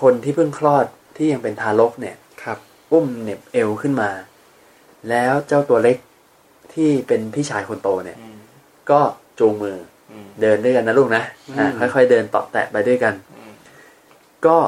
[0.00, 2.58] คนที่เพิ่งคลอดที่ยังเป็นทารกเนี่ยครับ
[2.92, 4.10] อุ้มเหน็บเอวขึ้นมา
[5.10, 5.96] แล้วเจ้าตัวเล็ก
[6.74, 8.38] ที่เป็นพี่ชายคนโตเนี่ยอืม
[8.90, 9.00] ก็
[9.38, 9.91] จูงมืออืม
[10.40, 11.24] เดินด้วยกันนะลูกนะ
[11.58, 13.52] อ่าอืมค่อย ๆ เดินเตาะแตะไปด้วยกันอืม
[14.46, 14.58] ก็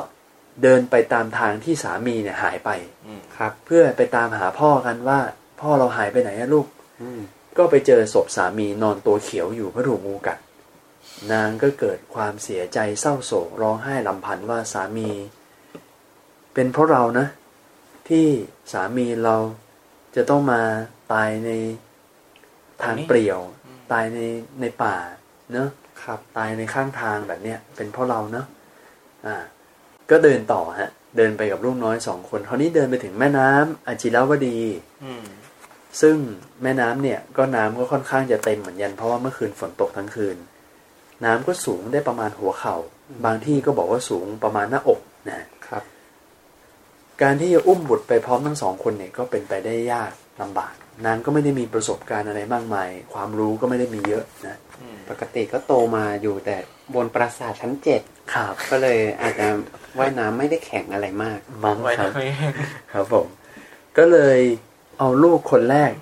[0.62, 2.70] เดินไปตามทางที่สามีเนี่ยหายไป
[3.06, 5.18] อืมครับ เพื่อไปตามหาพ่อกันว่า
[5.60, 6.66] พ่อเราหายไปไหนอะลูก
[7.02, 7.20] อืม
[7.58, 10.38] ก็ไปเจอศพสามีนอนตัวเขียวอยู่เพราะถูกงูกัด
[11.32, 15.10] นางก็เกิดความเสียใจเศร้าโศกร้องไห้ลำพันว่าสามี
[16.54, 17.26] เป็นเพราะเรานะ
[18.08, 18.26] ที่
[18.72, 19.36] สามีเรา
[20.16, 20.62] จะต้องมา
[21.12, 21.50] ตายใน
[22.82, 23.40] ทางเปลี่ยว
[23.92, 24.18] ตายใน
[24.60, 24.96] ในป่า
[25.54, 25.70] เนอะ
[26.02, 28.46] ครับตายในข้างทางแบบเนี้ยเป็นเพราะเราเนอะ
[29.26, 29.36] อ่า
[30.10, 34.58] ก็เดินต่อฮะ เดินไปกับลูกน้อยสองคนคราวนี้เดินไปถึงแม่น้ำอจิรวดี
[35.04, 35.24] อืม
[36.00, 36.16] ซึ่ง
[36.62, 40.36] แม่น้ำเนี่ย ก็น้ำก็ค่อนข้างจะเต็มเหมือนกันเพราะว่าเมื่อคืนฝนตกทั้งคืน
[41.24, 42.76] น้ำก็สูงได้ประมาณหัวเขา่า
[43.24, 45.82] บางที่ก็บอกว่าสูงประมาณหน้าอกนะครับ
[47.22, 50.74] การที่จะอุ้มบุตรไปพร้อมทั้งสองคนเนี่ยก็เป็นไปได้ยาก ลำบาก
[51.06, 56.56] นางก็ไม่ได้มีประสบการณ์อะไรมากมาย ความรู้ก็ไม่ได้มีเยอะนะอืมปกติก็โตมาอยู่แต่
[56.94, 58.00] บนปราสาทชั้นเจ็ด
[58.34, 59.46] ครับก็เลยอาจจะ
[59.98, 62.22] ว่ายน้ำไม่ได้แข็งอะไรมากมั้งไว้ครับทำไม
[62.92, 63.26] ครับผม
[63.98, 64.38] ก็เลย
[64.98, 65.92] เอาลูกคนแรก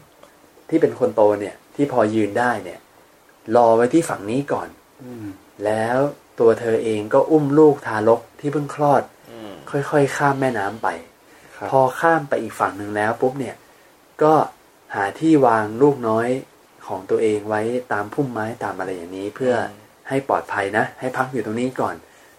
[0.68, 2.80] ที่เป็นคนโตเนี่ย ที่พอยืนได้เนี่ย
[3.56, 4.68] รอไว้ที่ฝั่งนี้ก่อน
[5.04, 5.26] อืม
[5.64, 5.96] แล้ว
[6.40, 10.88] ตัวเธอเองก็อุ้มลูกทารกที่เพิ่งคลอดอืมค่อยๆ ข้ามแม่น้ำไป
[11.56, 13.54] ครับพอข้ามไปอีกฝั่งหนึ่งแล้วปุ๊บเนี่ย
[14.22, 14.34] ก็
[14.94, 16.28] หาที่วางลูกน้อย
[16.86, 19.54] ของตัวเองไว้ตามพุ่มไม้ตามอะไรอย่างนี้ เพื่อ
[20.08, 21.94] ให้ปลอดภัยนะ ให้พักอยู่ตรงนี้ก่อน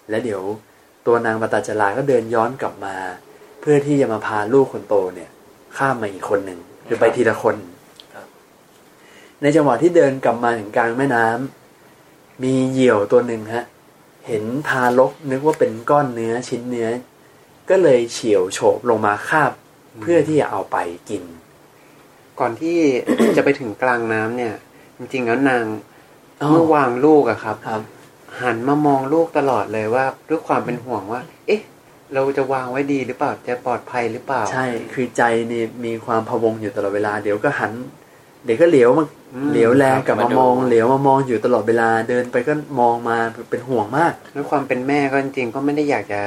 [0.09, 0.41] แล้วเดี๋ยว
[1.05, 2.95] ตัวนางปตาจาราก็เดินย้อนกลับมา
[3.61, 5.29] เพื่อที่จะมาพาลูกคนโตเนี่ย
[5.77, 7.55] ข้ามมาอีกคนหนึ่งคือไปทีละคน
[9.41, 13.65] ในจังหวะที่เดินกลับมาถึงกลางแม่น้ำมีเหยี่ยวตัวหนึ่งฮะ
[14.27, 16.89] เห็นทารกนึกว่าเป็นก้อนเนื้อชิ้นเนื้อ
[17.69, 19.51] ก็เลยเฉียวโฉบลงมาคาบ
[20.01, 20.77] เพื่อที่จะเอาไป
[21.09, 21.23] กิน
[22.39, 22.77] ก่อนที่
[23.37, 24.53] จะไปถึงกลางน้ำเนี่ย
[24.97, 25.63] จริงๆแล้วนาง
[26.41, 27.81] อ๋อเมื่อวางลูกอะครับครับ
[28.41, 31.61] หันมามองลูกตลอดเลยว่าด้วยความเป็นห่วงว่า เอ๊ะ
[32.13, 37.71] เราจะวางไว้ดีหรือเปล่าจะปลอดภัยหรือเปล่า ใช่ คือใจนี่มีความพะวงอยู่ตลอดเวลาเดี๋ยวก็หัน
[38.45, 43.17] เดี๋ยวก็เหลียวมาอืมเหลียวแลกลับครับมามองมาดูเหลียวมามองอยู่ตลอดเวลาเดินไปก็มองมา
[43.49, 46.21] เป็นห่วงมากด้วยความเป็นแม่ก็จริงๆก็ไม่ได้อยากจะ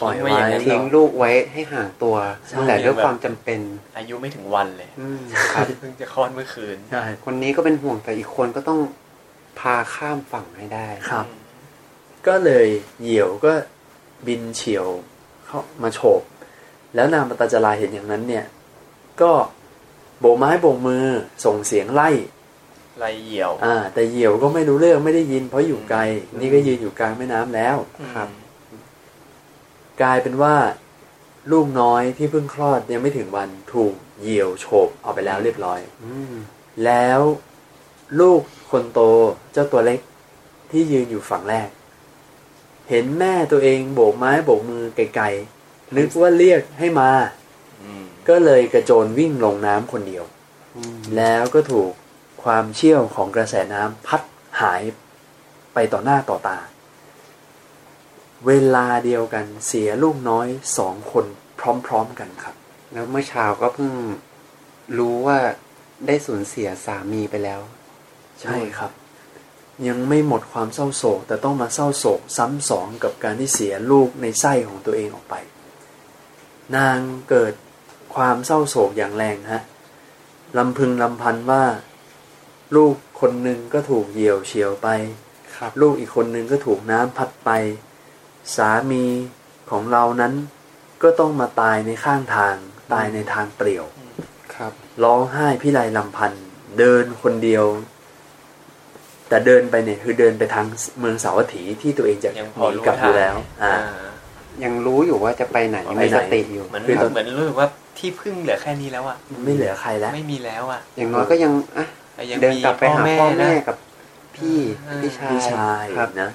[0.00, 2.16] ปล่อยทิ้งไว้ไว้อย่างนั้นทิ้งลูกไว้ให้ห่างตัว
[2.48, 3.60] ใช่แต่ด้วยความจำเป็น
[3.96, 5.20] อายุไม่ถึงวันเลยอืม
[5.52, 8.80] ครับเพิ่งจะคลอดเมื่อคืนใช่คนนี้ก็เป็นห่วงแต่อีกคนก็ต้อง
[9.58, 11.26] พาข้ามฝั่งให้ได้ครับ
[12.26, 12.66] ก็เลย
[13.00, 13.52] เหยี่ยวก็
[14.26, 14.86] บินเฉียว
[15.46, 16.22] เข้ามาโฉบ
[16.94, 18.44] แล้วนางปตาจาราเห็นอย่างนั้นเนี่ย
[19.22, 19.32] ก็
[20.20, 21.04] โบกไม้โบกมือ
[21.44, 22.08] ส่งเสียงไล่
[22.98, 26.00] ไรเหี่ยว อ่า แต่เหยี่ยวก็ไม่รู้เรื่องไม่ได้ยิน เพราะอยู่ไกล
[26.40, 27.76] นี่ก็ยืนอยู่กลางแม่น้ำแล้ว
[28.14, 28.28] ครับ
[30.02, 30.56] กลายเป็นว่า
[31.52, 36.34] ลูกน้อยที่เพิ่งคลอดยังไม่ถึงวันถูกเหยี่ยวโฉบเอาไปแล้วเรียบร้อยอืม
[36.84, 37.20] แล้ว
[38.20, 39.00] ลูกคนโต
[39.52, 40.00] เจ้าตัวเล็ก
[40.70, 41.68] ที่ยืนอยู่ฝั่งแรก
[42.88, 47.10] เห็นแม่ตัวเองโบกไม้โบกมือไกลๆนึกว่าเรียกให้มา
[47.82, 50.24] อืมก็เลยกระโจนวิ่งลงน้ำคนเดียว
[50.76, 51.90] อืมแล้วก็ถูก
[52.42, 54.22] ความเชี่ยวของกระแสน้ำพัด
[54.60, 54.82] หาย
[55.74, 56.58] ไปต่อหน้าต่อตา
[58.46, 60.48] เวลาเดียวกันเสียลูกน้อย
[60.78, 61.24] สองคน
[61.86, 62.56] พร้อมๆกันครับ
[62.92, 63.92] แล้วเมื่อเช้าก็เพิ่ง
[64.98, 65.38] รู้ว่า
[66.06, 67.60] ได้สูญเสียสามีไปแล้ว
[68.42, 68.92] ใช่ครับ
[69.88, 75.34] ยังไม่หมดความเศร้าโศก แต่ต้องมาเศร้าโศกซ้ำสองกับการที่เสียลูกในไส้ของตัวเองออกไป
[76.76, 76.98] นาง
[77.30, 77.54] เกิด
[78.14, 79.62] ความเศร้าโศกอย่างแรงฮะ
[80.58, 81.64] ลำพึงลำพันว่า
[82.76, 84.88] ลูกคนหนึ่งก็ถูกเหยี่ยวเฉียวไป
[85.56, 87.50] ครับลูกอีกคนหนึ่งก็ถูกน้ำพัดไป
[88.56, 89.04] สามี
[89.70, 90.32] ของเรานั้น
[91.02, 92.56] ก็ต้องมาตายในข้างทาง
[92.92, 93.84] ตายในทางเปลี่ยว
[94.54, 94.72] ครับ
[95.04, 96.44] ร้องไห้พี่ไรลำพันธ์
[96.78, 97.64] เดินคนเดียว
[99.28, 100.66] แต่เดินไปเนี่ยคือเดินไปทาง
[101.00, 104.10] เมืองสาวัตถีที่ตัวเองจะยังหพอนีรู้กลับอยู่แล้วอ่าอ่า
[104.64, 111.84] ยังรู้อยู่ว่าจะไปไหนไปไหนมีสติอยู่เหมือนคือตอนเหมือนรู้สึกว่าที่พึ่งเหลือแค่นี้แล้วอะไม่เหลือใครแล้ว ไม่มีแล้วอะ อย่างน้อยก็ยังอะ
[112.14, 113.76] แต่ยังเดินมีกลับไปหาพ่อแม่นะกับ
[114.36, 114.58] พี่
[114.88, 116.30] อ่าพี่ชายพี่ชายครับนะ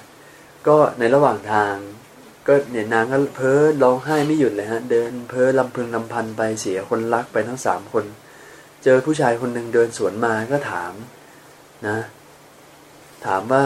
[0.66, 1.74] ก็ในระหว่างทาง
[2.46, 8.04] ก็เนี่ยนางก็เพ้อร้องไห้ไม่หยุดเลยฮะ เดินเพ้อลำพึงลำพันไปเสียคนรักไปทั้งสามคน
[8.84, 10.92] เจอผู้ชายคนหนึ่งเดินสวนมาก็ถาม
[11.86, 11.98] นะ
[13.26, 13.64] ถามว่า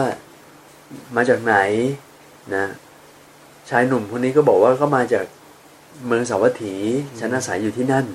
[1.15, 1.55] มาจากไหน
[2.55, 2.65] นะ
[3.69, 5.25] ชายหนุ่มคนนี้ก็บอกว่าก็มาจาก
[6.05, 6.75] เมืองสาวัตถี
[7.19, 8.05] ฉันอาศัยอยู่ที่นั่น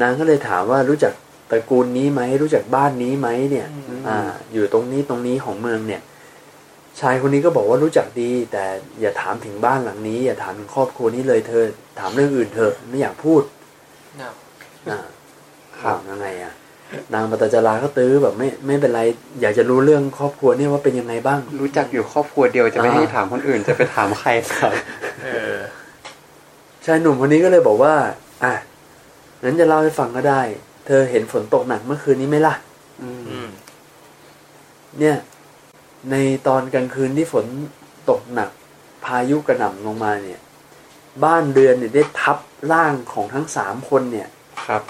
[0.00, 1.12] นางก็เลยถามว่ารู้จัก
[1.50, 4.18] ตระกูลนี้ไหมรู้จักบ้านนี้ไหมเนี่ยอืมอ่า
[4.52, 6.00] อยู่ตรงนี้ตรงนี้ของเมืองเนี่ย
[7.00, 8.64] ชายคนนี้ก็บอกว่ารู้จักดี แต่
[9.00, 11.64] อย่าถามถึงบ้านหลังนี้ อย่าถามถึงครอบครัวนี้เลยเธอ
[11.98, 13.42] ถามเรื่องอื่นเถอะไม่อยากพูด
[14.20, 14.32] น่ะ
[14.88, 14.98] อ่า
[15.80, 16.52] ครับถามยังไงอะ
[17.14, 19.00] นางปตจาราก็ตื้อแบบไม่ไม่เป็นไร
[19.40, 24.72] อยากจะรู้เรื่องครอบครัวเนี่ยว่าเป็นยังไงบ้าง รู้จักอยู่ครอบครัวเดียวจะไม่อ่าให้ถามคนอื่น จะไปถามใครครับ
[25.24, 25.56] เออ
[26.86, 27.94] ชายหนุ่มคนนี้ก็เลยบอกว่า
[28.44, 28.54] อะ
[29.42, 30.42] งั้นจะเล่าให้ฟังก็ได้
[30.86, 32.54] เธอเห็นฝนตกหนักเมื่อคืนนี้ไหมล่ะ
[33.02, 33.48] อืมอืม
[35.00, 35.16] เนี่ย
[36.10, 37.46] ในตอนกลางคืนที่ฝน
[38.10, 38.50] ตกหนัก
[39.04, 40.40] พายุกระหน่ำลงมาเนี่ย
[41.24, 42.38] บ้านเรือนเนี่ยได้ทับ
[42.72, 44.28] ร่างของทั้งสามคนเนี่ย
[44.66, 44.82] ครับ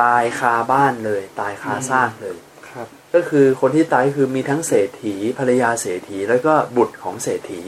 [0.00, 2.36] ตายคาบ้านเลย ตายคาซากเลย
[2.68, 7.62] ครับ ก็คือคนที่ตายคือมีทั้งเศรษฐีภรรยาเศรษฐีแล้วก็บุตรของเศรษฐี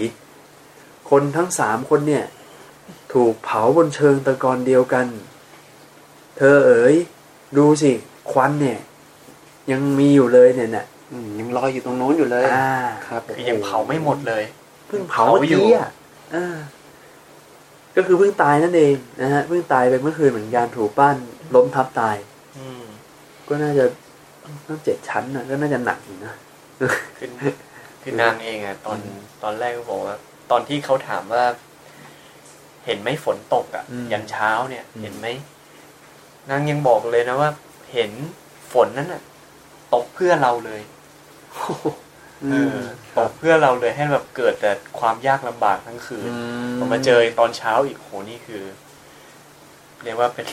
[1.10, 2.24] คนทั้งสามคนเนี่ย
[3.12, 5.06] ถูกเผาบนเชิงตะกอนเดียวกัน
[6.36, 6.96] เธอเอ๋ย
[7.58, 7.90] ดูสิ
[8.30, 8.78] ควันเนี่ย
[9.70, 10.97] ยังมีอยู่เลยเนี่ยน่ะอืม
[11.38, 12.72] ยังลอยอยู่ตรงโน้นอยู่เลยอ่า
[13.06, 14.44] ครับคือยังเผาไม่หมดเลย
[14.86, 15.88] เพิ่งเผาเมื่อกี้อะ
[16.34, 16.56] อ่า
[17.96, 21.16] ก็คือเพิ่งตายนั่นเองนะฮะเพิ่งตายไปเมื่อคืนเหมือนกันถูกบ้าน
[21.54, 22.16] ล้มทับตาย
[22.58, 22.82] อืม
[23.48, 23.84] ก็น่าจะ
[24.68, 26.34] ต้องเจ็ดชั้นนะก็น่าจะหนักอยู่นะ
[26.78, 26.90] คือ
[28.02, 28.98] คือนางเองอะตอน
[29.42, 30.16] ตอนแรกก็บอกว่า
[30.50, 31.44] ตอนที่เขาถามว่า
[32.84, 35.26] เห็นไหมฝนตกอะอืมยันเช้าเนี่ยอืมเห็นไหม
[36.50, 37.50] นางยังบอกเลยนะว่า
[37.92, 38.10] เห็น
[38.72, 39.22] ฝนนั้นอะ
[39.94, 40.97] ตกเพื่อเราเลยอืเอมอค
[43.16, 46.30] ตรับกเพื่อเราเลยให้แบบเกิดแต่ความยากลำบากทั้งคืน
[46.78, 48.62] พอมาเจอตอนเช้าอีกโหนี่คือ
[50.04, 50.46] เรียกว่าเป็น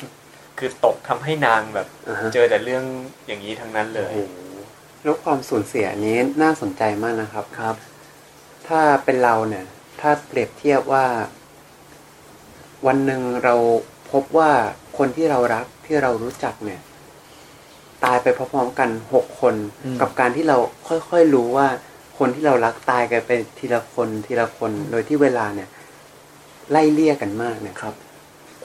[0.59, 2.83] คือตกทำให้นางแบบอ่าฮะเจอแต่เรื่อง
[3.27, 4.37] อย่างนี้ทั้งนั้นเลยโอ้โห
[5.03, 7.75] แล้วความสูญเสียอันนี้น่าสนใจมากนะครับครับ
[8.67, 9.65] ถ้าเป็นเราเนี่ย
[10.01, 11.05] ถ้าเปรียบเทียบว่า
[12.87, 13.55] วันหนึ่งเรา
[14.11, 14.51] พบว่า
[14.97, 16.81] คนที่เรารักที่เรารู้จักเนี่ย
[18.05, 21.67] ตายไปพร้อมๆกันหกคนอืมกับการที่เราค่อยๆรู้ว่า
[22.17, 25.69] คนที่เรารักตายกันไปทีละคนทีละคนโดยที่เวลาเนี่ย
[26.71, 27.95] ไล่เลี่ยกันมากเนี่ยครับ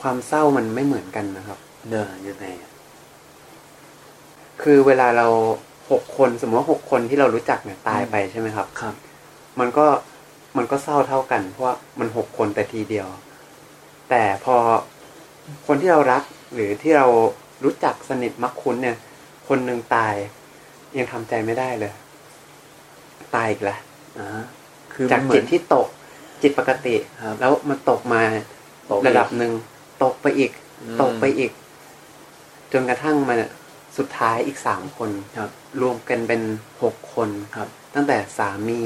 [0.01, 1.59] ความเศร้ามันไม่เหมือนกันนะครับ
[1.91, 2.71] เดินยังไงอะ
[4.63, 5.27] คือเวลาเรา
[5.91, 8.95] หกคนสมมติว่าหกคนที่เรารู้จักเนี่ยตายไปใช่ไหมครับ ครับ
[9.61, 9.87] มันก็
[10.57, 13.09] มันก็เศร้าเท่ากัน เพราะว่ามันหกคนแต่ทีเดียว
[14.11, 14.57] แต่พอ
[15.67, 16.23] คนที่เรารัก
[16.55, 17.07] หรือที่เรา
[17.65, 18.97] รู้จักสนิทมักคุ้นเนี่ย
[19.51, 20.15] คนหนึ่งตาย
[20.99, 21.93] ยังทำใจไม่ได้เลย
[23.35, 23.81] ตายอีกแล้ว
[24.19, 24.45] อ่าฮะ
[24.95, 25.89] คือจากมันเหมืจิอตนที่ตก
[26.43, 28.23] จิตปกติครับแล้วมันตกมา
[28.91, 29.53] ตกอีกระดับหนึ่ง
[30.03, 30.51] ตกไปอีก
[30.83, 31.53] อืมตกไปอีก
[32.73, 33.35] จนกระทั่งมา
[33.99, 36.43] สุดท้ายอีกสามคนครับ รวมกันเป็น
[36.83, 38.83] หกคนครับ ตั้งแต่สามี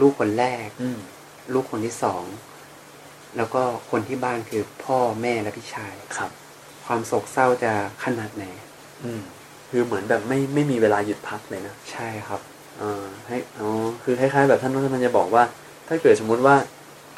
[0.00, 0.98] ลูกคนแรกอืม
[1.52, 2.24] ลูกคนที่สอง
[3.36, 6.30] แล้วก็คนที่บ้านคือพ่อแม่และพี่ชายครับ
[6.86, 7.72] ความโศกเศร้าจะ
[8.04, 8.63] ขนาดไหนอืม
[9.70, 12.40] คือเหมือนแบบไม่ไม่มีเวลาหยุดพักเลยนะใช่ครับ
[12.78, 13.68] เออให้อ๋อ
[14.04, 15.44] คือคล้ายๆแบบท่านท่านจะบอกว่า
[15.88, 16.56] ถ้าเกิดสมมุติว่า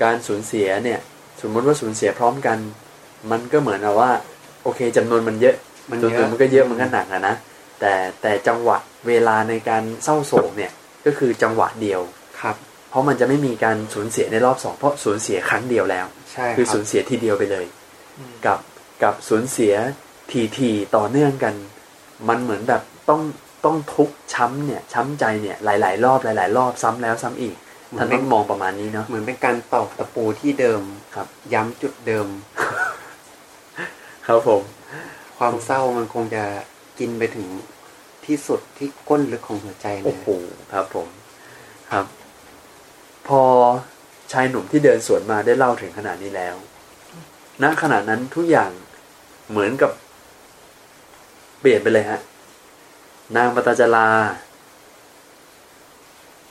[0.03, 1.01] การสูญเสียเนี่ย
[1.43, 2.59] สมมุติว่าสูญเสียพร้อมกัน
[3.31, 4.11] มันก็เหมือนกับว่า
[4.63, 5.57] โอเคจำนวนมันเยอะ
[5.91, 7.35] มันจำนเยวนอะมันก็เยอะมันก็หนักอะนะ
[7.81, 10.73] แต่แต่จังหวะเวลาในการเศร้าโศกเนี่ย
[11.07, 12.01] ก็คือจังหวะเดียว
[12.41, 12.57] ครับ
[12.91, 17.67] เพราะมันจะไม่มีการสูญเสียในรอบสองเพราะสูญเสียครั้งเดียวแล้วใช่คือครัสูบญเสียทีเดียวไปเลย
[18.47, 18.59] กับ
[19.03, 19.75] กับสูญเสีย
[20.31, 21.55] ทีทีต่อเนื่องกัน
[22.29, 23.21] มันเหมือนแบบต้อง
[23.65, 27.57] ต้องทุกข์ช้ำเนี่ยช้ำใจเนี่ยหลาย ๆ รอบหลาย ๆ รอบซ้ำแล้วซ้ำอีก
[27.99, 30.83] ท่านต้องมองประมาณนี้เนาะเหมือนเป็นการตอกตะปูที่เดิม
[31.15, 32.27] ครับ ย้ำจุดเดิม
[34.27, 34.63] ครับผม
[35.39, 36.45] ความเศร้ามันคงจะ
[36.99, 37.49] กินไปถึง
[38.27, 40.29] ที่สุดที่ก้นลึกของหัวใจเลโอ้ยโห
[40.73, 41.09] ครับผม
[41.93, 42.07] ครับ
[43.29, 43.43] พอ
[44.33, 46.57] ชายหนุ่มที่เดินสวนมาได้เล่าถึงขนาดนี้แล้ว
[47.63, 48.71] ณขณะนั้นทุกอย่าง
[49.51, 49.91] เหมือนกับ
[51.61, 52.21] เปลี่ยนไปเลยฮะ
[53.37, 54.09] นางปตจารา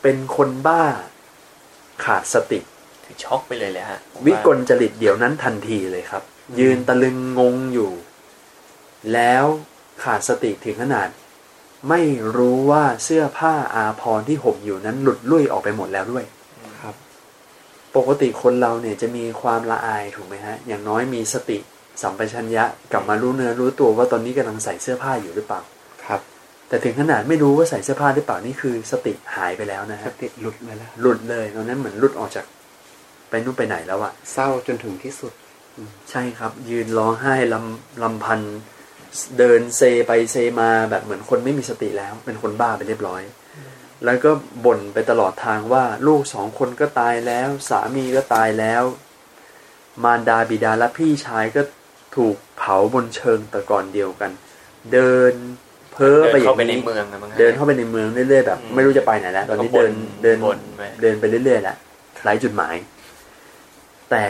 [0.01, 0.83] เป็นคนบ้า
[2.03, 2.59] ขาดสติ
[3.03, 6.23] คือช็อกไปเลยแหละฮะ วิกลจริตเดี๋ยวนั้นทันทีเลยครับ
[6.59, 7.91] ยืนตะลึงงงอยู่
[9.13, 9.45] แล้ว
[10.03, 11.09] ขาดสติถึงขนาด
[11.89, 12.01] ไม่
[12.35, 16.25] รู้ว่าเสื้อผ้าอาภรณ์ที่ห่มอยู่นั้นหลุดลุ่ยออกไปหมดแล้วด้วย
[16.81, 16.95] ครับ
[17.95, 21.57] ปกติคนเราเนี่ยจะมีความละอายถูกไหมฮะ อย่างน้อยมีสติ
[22.01, 25.61] สัมปชัญญะกลับมารู้เนื้อรู้ตัวว่าตอนนี้กำลังใส่เสื้อผ้าอยู่หรือเปล่า
[26.05, 26.21] ครับ
[26.69, 32.45] แต่ถึงขนาดไม่รู้ว่าใส่เสื้อผ้าหรือเปล่านี่คือ สติหายไปแล้วนะสฮะติหลุดไปแล้วหลุดเลยตอนนั้นเหมือนหลุดออกจาก
[33.29, 35.33] ไปนู่นไปไหนแล้วอะเศร้าจนถึงที่สุด
[36.09, 38.55] ใช่ครับ ยืนร้องไห้ลำลำพันธ์
[39.37, 43.21] เดินเซไปเซมาแบบเหมือนคนไม่มีสติแล้ว เป็นคนบ้าไปเรียบร้อย
[44.05, 44.31] แล้วก็
[44.65, 48.83] บ่นไปตลอดทางว่าลูกสองคนก็ตายแล้ว สามีก็ตายแล้ว
[50.03, 51.61] มารดาบิดาและพี่ชายก็
[52.15, 54.31] ถูกเผาบนเชิงตะกอนเดียวกัน
[54.93, 55.33] เดิน
[55.93, 61.77] เพ้อเดินไปอย่าเข้างไปในนี้เมืองนะมั้งฮะเดินเข้าไปในเมืองเรื่อยๆแบบอืมไม่รู้จะไปไหนแล้วตอนนี้ก็บ่เดินเดินบ่นไปเดินไปเรื่อยๆแล้ว
[62.23, 62.75] ไร้จุดหมาย
[64.11, 64.25] แต่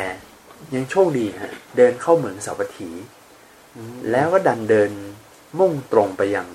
[0.75, 2.89] ยังโชคดีฮะ เดินเข้าเหมืองสาวัตถี
[4.11, 4.91] แล้วก็ดันเดิน
[5.59, 6.47] มุ่งตรงไปยัง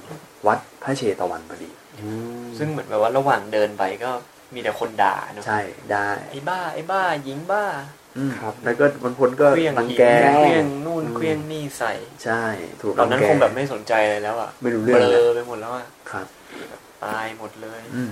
[0.46, 2.08] วัดพระเชตวันพอดีอื
[2.42, 4.10] มซึ่งเหมือนแบบว่าระหว่างเดินไปก็
[4.54, 5.60] มีแต่คนด่าเนอะใช่
[5.92, 7.99] ได้ไอ้บ้าไอ้บ้าหญิงบ้าอืม
[8.38, 10.04] ครับ แล้วก็บางคนก็เครื่องรังหินแก
[10.40, 11.92] เครื่องนู่นอืมเครื่องนี่ใส่
[12.24, 12.44] ใช่
[12.80, 16.26] ถูกตอนนั้นรัคงแบบไม่สนใจเลยแล้วอะไม่รู้เบเรื่องลเลยอไปหมดแล้วอะครับ
[17.04, 18.10] ตายหมดเลย อืม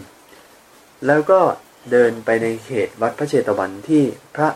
[1.06, 1.40] แล้วก็
[1.92, 4.02] เดินไปในเขตวัดพระเชตวันที่
[4.36, 4.48] พระ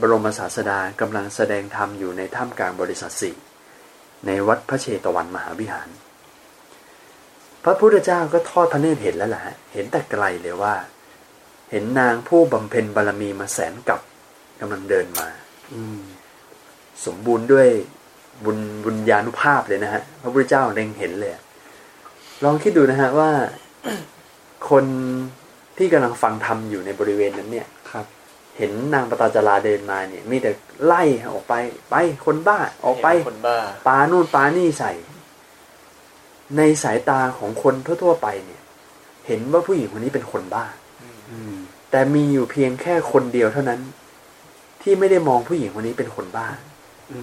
[0.00, 3.36] บรมศาสดากำลังแสดงธรรมอยู่ในถ้ำกลางบริษัทสี่
[4.26, 5.88] ในวัดพระเชตวันมหาวิหาร
[7.64, 10.74] พระพุทธเจ้าก็ทอดพระเนตรเห็นแล้วแหละฮะเห็นแต่ไกลเลยว่า
[11.70, 14.00] เห็นนางผู้บำเพ็ญบารมีมาแสนกับ
[14.60, 15.28] กำลังเดินมา
[15.74, 16.00] อืม
[17.06, 17.68] สมบูรณ์ด้วย
[18.44, 21.42] บุญบุญญาณุภาพเลยนะฮะพระพุทธเจ้าเล็งเห็นเลยอะ
[22.44, 23.30] ลองคิดดูนะฮะว่า
[24.70, 24.84] คน
[25.78, 28.06] ที่กำลังฟังธรรมอยู่ในบริเวณนั้นเนี่ยครับ
[28.58, 30.50] เห็นนางปตาจาราเดินมาเนี่ย มีแต่
[30.84, 31.54] ไล่ออกไป
[31.90, 31.94] ไป
[32.26, 33.56] คนบ้าออกไปคนบ้า
[33.88, 34.92] ปานู่นปานี่ใส่
[36.56, 38.62] ในสายตาของคนทั่ว ๆ ไปเนี่ย
[39.26, 40.66] เห็นว่าผู้หญิงคนนี้เป็นคนบ้า
[41.32, 41.54] อืม
[41.90, 43.80] แต่มีอยู่เพียงแค่คนเดียวเท่านั้น
[44.88, 46.48] ที่ไม่ได้มองผู้หญิงคนนี้เป็นคนบ้า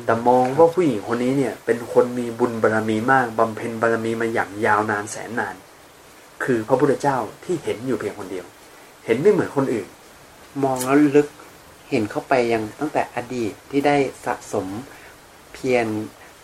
[0.06, 5.56] แต่มองว่าผู้หญิงคนนี้เนี่ย เป็นคนมีบุญบารรมีมากบำเพ็ญบารรมีมาอย่างยาวนานแสนนาน
[6.43, 8.45] คือพระพุทธเจ้าที่เห็นอยู่เพียงคนเดียว
[9.06, 9.88] เห็นไม่เหมือนคนอื่น
[10.63, 11.28] มองแล้วลึก
[11.89, 13.95] เห็นเข้าไปยังตั้งแต่อดีตที่ได้
[14.26, 14.67] สะสม
[15.54, 15.88] เพียร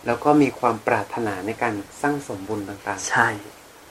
[0.06, 3.28] แล้วก็มีความปรารถนาในการสร้างสมบุญต่างใช่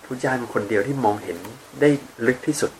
[0.04, 1.38] พระเจ้าเป็นคนเดียวที่มองเห็น
[1.82, 1.90] ได้
[2.28, 2.72] ลึกที่สุด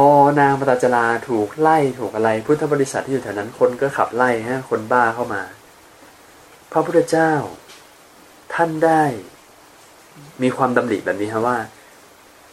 [0.00, 5.42] พอนางปตาจราถูกไล่ถูกอะไร พุทธบริษัทที่อยู่แถวนั้นคนก็ขับไล่ฮะคนบ้าเข้ามา
[6.72, 7.32] พระพุทธเจ้า
[8.54, 9.02] ท่านได้
[10.42, 11.58] มีความดำริแบบนี้ครับว่า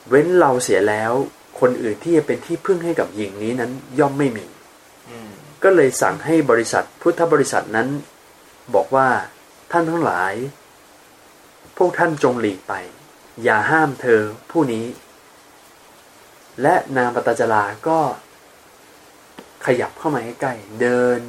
[0.10, 1.12] เว้นเราเสียแล้ว
[1.60, 4.46] คนอื่นที่จะเป็นที่พึ่งให้กับหญิงนี้นั้น ย่อมไม่มี
[5.64, 7.88] ก็เลยสั่งให้บริษัท พุทธบริษัทนั้น
[8.76, 9.08] บอกว่า
[9.72, 10.34] ท่านทั้งหลาย
[11.78, 12.74] พวกท่านจงหลีกไป
[13.44, 14.86] อย่าห้ามเธอผู้นี้
[16.62, 18.00] และนางปตจาราก็
[19.66, 21.20] ขยับเข้ามาใกล้ๆเดิน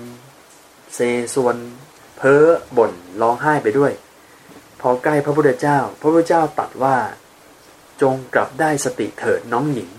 [0.94, 0.98] เซ
[1.34, 1.56] ส่วน
[2.16, 2.44] เพ้อ
[2.76, 3.92] บ่นร้องไห้ไปด้วย
[4.80, 6.96] พอใกล้พระพุทธเจ้า พระพุทธเจ้าตรัดว่า
[8.02, 9.90] จงกลับได้สติเถิดน้องหญิง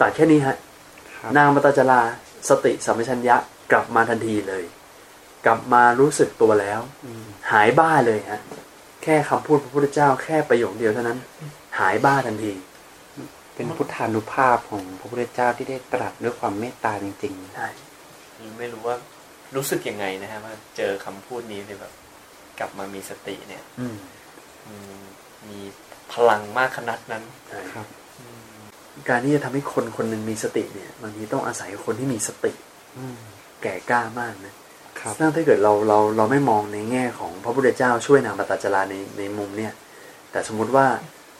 [0.00, 2.00] ตัดแค่นี้ฮะๆครับนางมตจารา
[2.48, 3.36] สติสัมปชัญญะ
[3.72, 4.64] กลับมาทันทีเลย
[5.46, 8.40] กลับมารู้สึกตัวแล้วอืมหายบ้าเลยฮะ
[9.02, 11.18] แค่คำพูดพระพุทธเจ้าแค่ประโยคเดียวเท่านั้น
[11.78, 12.52] หายบ้าทันที
[13.54, 17.68] เป็นพุทธานุภาพของพระพุทธเจ้าที่ได้ตรัสด้วยความเมตตาจริงใช่
[18.58, 18.96] ไม่รู้ว่า
[19.56, 21.92] รู้สึกยังไงนะฮะว่าเจอคำพูดนี้เลยแบบ
[22.58, 23.96] กลับมามีสติเนี่ย อืม
[24.66, 25.02] อืม
[25.48, 25.60] มี
[26.12, 27.86] พลังมากขนาดนั้นใช่ๆครับ
[28.20, 28.58] อืม
[29.08, 32.52] การที่จะทำให้คนคนหนึ่งมีสติเนี่ยบางทีต้องอาศัยคนที่มีสติ
[32.98, 33.16] อืม
[33.62, 34.54] แก่กล้ามากนะ
[35.00, 39.72] ครับถ้าเกิดเราเราเราไม่มองในแง่ของพระพุทธเจ้าช่วยนางปตจาราในในมุมเนี่ย
[40.30, 40.86] แต่สมมุติว่า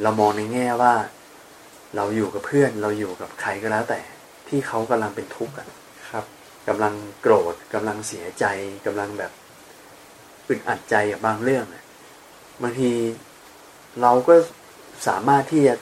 [0.03, 0.93] เรามองในแง่ว่า
[1.97, 4.01] เราอยู่กับเพื่อนเราอยู่กับใครก็แล้วแต่
[4.49, 5.69] ที่เขากำลังเป็นทุกข์อะ
[6.11, 6.25] ครับ
[6.69, 8.45] กำลังโกรธกำลังเสียใจ
[8.87, 9.33] กำลังแบบ
[10.49, 11.85] อึดอัดใจกับบางเรื่องอะ
[12.63, 12.91] บางที
[14.03, 14.35] เราก็
[15.09, 15.75] สามารถที่จะ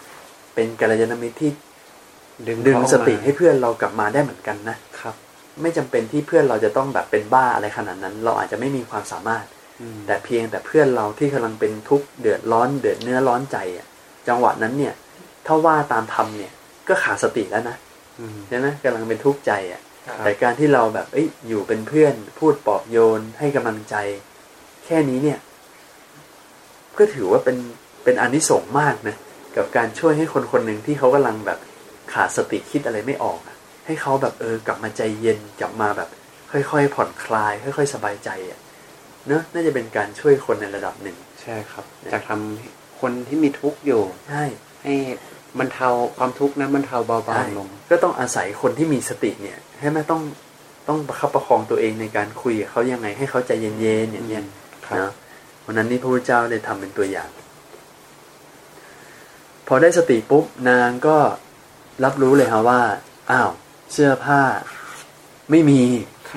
[0.54, 1.50] เป็นกัลยาณมิตรที่
[2.48, 5.14] ดึงดึงเขาออกสติมาให้เพื่อนเรากลับมาได้เหมือนกันนะครับ
[5.62, 9.44] ไม่จำเป็นที่เพื่อนเราจะต้องแบบเป็นบ้าอะไรขนาดนั้น เราอาจจะไม่มีความสามารถ
[9.80, 13.86] อืมแต่เพียงแต่เพื่อนเราที่กำลังเป็นทุกข์เดือดร้อนเดือดเนื้อร้อนใจอะ
[14.28, 14.94] จังหวะนั้นเนี่ย
[15.46, 16.52] ถ้าว่าตามธรรมเนี่ย
[16.88, 17.76] ก็ขาดสติแล้วนะ
[18.20, 23.96] อืมใช่ไหมกำลังเป็นทุกข์ใจอะครับแต่การที่เราแบบเอ้ยอยู่เป็นเพื่อน พูดปลอบโยนให้กำลังใจ
[24.84, 25.38] แค่นี้เนี่ย
[26.98, 27.56] ก็ถือว่าเป็น
[28.04, 29.16] เป็นอานิสงส์มากนะ
[29.56, 31.58] กับการช่วยให้คนคนหนึ่งที่เขากำลังแบบ
[32.12, 36.08] ขาดสติคิดอะไรไม่ออกอะให้เขาแบบเออกลับมาใจเย็นกลับมาแบบ
[36.52, 38.58] ค่อยๆผ่อนคลาย ค่อย ๆ สบายใจอะ
[39.26, 44.44] เนอะน่าจะเป็นการช่วยคนในระดับหนึ่ง ใช่ครับ จากทำคนที่มีทุกข์อยู่ใช่
[44.82, 44.94] ให้
[45.58, 50.22] บรรเทาความทุกข์นั้นบรรเทาเบาใช่บางลง ก็ต้องอาศัยคนที่มีสติเนี่ยให้แม่ต้อง
[50.88, 54.44] ต้องประคับประคองตัวเองในการคุยกับเขายังไงให้เขาใจเย็นๆอย่างเงี้ย
[54.86, 55.12] ครับนะ
[55.64, 57.30] วันนั้นนี่พระพุทธเจ้าเลยทำเป็นตัวอย่าง
[59.66, 61.16] พอได้สติปุ๊บนางก็
[62.04, 62.82] รับรู้เลยฮะว่า
[63.30, 63.50] อ้าว
[63.92, 64.42] เสื้อผ้า
[65.50, 65.82] ไม่มี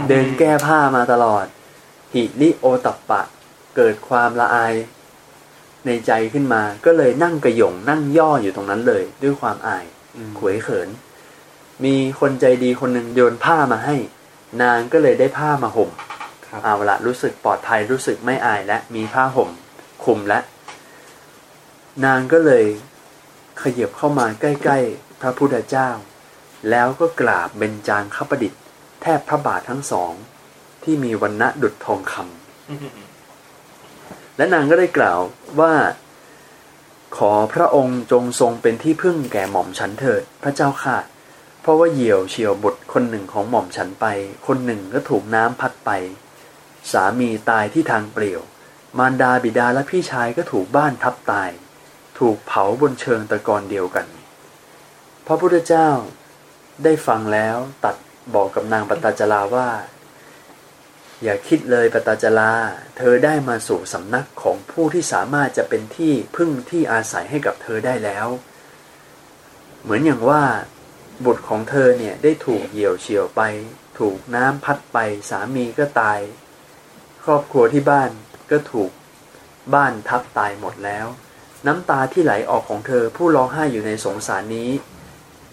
[0.10, 1.46] เดินแก้ผ้ามาตลอด
[2.14, 3.22] หิริโอตัปปะ
[3.76, 4.74] เกิดความละอาย
[5.86, 10.90] ในใจขึ้นมา ก็เลยนั่งกระหย่งนั่งย่ออยู่ตรงนั้นเลย ด้วยความอายอืมขวยเขิน
[11.86, 13.96] มีคนใจดีคนหนึ่งโยนผ้ามาให้
[14.62, 15.90] นางก็เลยได้ผ้ามาห่ม
[16.46, 19.50] ครับเอาละรู้สึกปลอดภัยรู้สึกไม่อายและมีผ้าห่ม
[20.04, 20.40] คลุมและ
[22.06, 22.66] นางก็เลย
[23.62, 25.90] ขยับเข้ามาใกล้ ๆ พระพุทธเจ้า
[26.70, 28.62] แล้วก็กราบเบญจางคประดิษฐ์
[29.02, 30.14] แทบพระบาททั้งสอง
[30.84, 33.05] ที่มีวันณะดุจทองคำ
[34.38, 35.20] และนางก็ได้กล่าว
[35.60, 35.74] ว่า
[37.18, 40.98] ขอพระองค์จงทรงเป็นที่พึ่งแก่หม่อมฉันเถิดพระเจ้าค่ะ
[41.62, 44.06] เพราะว่าเหยี่ยวเฉียวบุตรคนหนึ่งของหม่อมฉันไป
[44.48, 45.90] คนหนึ่งก็ถูกน้ำพัดไป
[46.92, 48.42] สามีตายที่ทางเปลี่ยว
[48.98, 51.50] มารดาบิดาและพี่ชายก็ถูกบ้านทับตาย
[52.20, 54.08] ถูกเผาบนเชิงตะกอนเดียวกัน
[55.26, 55.90] พระพุทธเจ้า
[56.84, 57.96] ได้ฟังแล้วตัด
[58.36, 59.70] บอกกับนางปตาจาราว่า
[61.24, 62.54] อย่าคิดเลยปตาจารา
[62.98, 68.28] เธอได้มาสู่สำนักของผู้ที่สามารถจะเป็นที่พึ่งที่อาศัยให้กับเธอได้แล้ว
[69.82, 70.44] เหมือนอย่างว่า
[71.26, 73.42] บุตรของเธอเนี่ยได้ถูกเหี่ยวเฉียวไป
[74.00, 74.98] ถูกน้ำพัดไป
[75.30, 76.20] สามีก็ตาย
[77.24, 78.12] ครอบครัวที่บ้าน
[78.52, 78.92] ก็ถูก
[79.74, 81.08] บ้านทับตายหมดแล้ว
[81.66, 84.70] น้ำตาที่ไหลออกของเธอผู้ร้องไห้อยู่ในสงสารนี้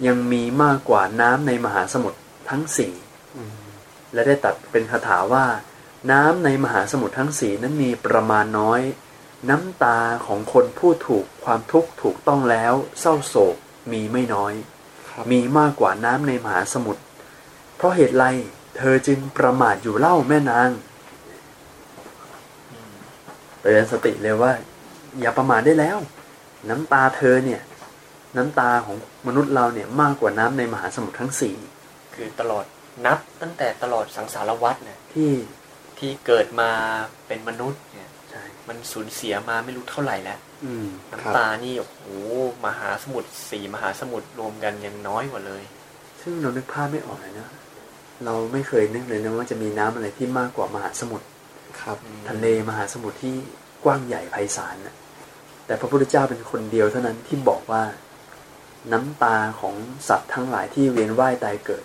[0.06, 2.18] ยังมีมากกว่าน้ำในมหาสมุทร
[2.50, 2.92] ทั้งสี่
[4.12, 5.44] และได้ตัดเป็นคาถาว่า
[6.10, 8.80] น้ำในมหาสมุทรทั้งสี่นั้นมีประมาณน้อย
[9.48, 13.56] น้ำตาของคนผู้ถูกความทุกข์ถูกต้องแล้ว เศร้าโศก
[13.92, 14.52] มีไม่น้อย
[15.10, 17.02] ครับมีมากกว่าน้ำในมหาสมุทร
[17.76, 18.24] เพราะเหตุไร
[18.78, 20.70] เธอจึงประมาทอยู่เล่าแม่นาง
[23.62, 24.52] เตือนสติเลยว่า
[25.20, 25.98] อย่าประมาทได้แล้ว
[26.68, 27.60] น้ำตาเธอเนี่ย
[28.36, 28.96] น้ำตาของ
[29.26, 31.56] มนุษย์เราเนี่ยมากกว่าน้ำในมหาสมุทรทั้งสี่
[32.14, 32.64] คือตลอด
[33.06, 35.32] นับตั้งแต่ตลอดสังสารวัฏเนี่ยที่
[35.98, 36.70] ที่เกิดมา
[37.26, 42.00] เป็นมนุษย์เนี่ยใช่มันสูญเสียมาไม่รู้เท่าไหร่แล้วอืมน้ำครับตานี่โอ้โห
[42.66, 45.62] มหาสมุทรสี่มหาสมุทรรวมกันยังน้อยกว่าเลย
[46.22, 47.48] ซึ่งเรานึกภาพไม่ออกเลยนะ
[48.24, 51.26] เราไม่เคยนึกเลยนะว่าจะมีน้ำอะไรที่มากกว่ามหาสมุทร
[51.80, 51.98] ครับ
[52.28, 53.34] ทะเลมหาสมุทรที่
[53.84, 54.94] กว้างใหญ่ไพศาลนะ
[55.66, 57.82] แต่พระพุทธเจ้าเป็นคนเดียวเท่านั้นที่บอกว่า
[58.92, 59.74] น้ำตาของ
[60.08, 61.84] สัตว์ทั้งหลายที่เวียนว่ายตายเกิด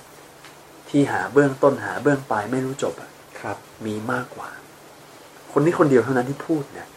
[0.89, 4.49] ที่หาเบื้องต้นหาเบื้องปลายไม่รู้จบอะครับ มีมากกว่า
[5.51, 6.87] คนนี้คนเดียวเท่านั้นที่พูดเนี่ย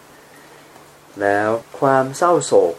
[1.20, 1.48] แล้ว
[1.80, 2.74] ความเศร้าโศก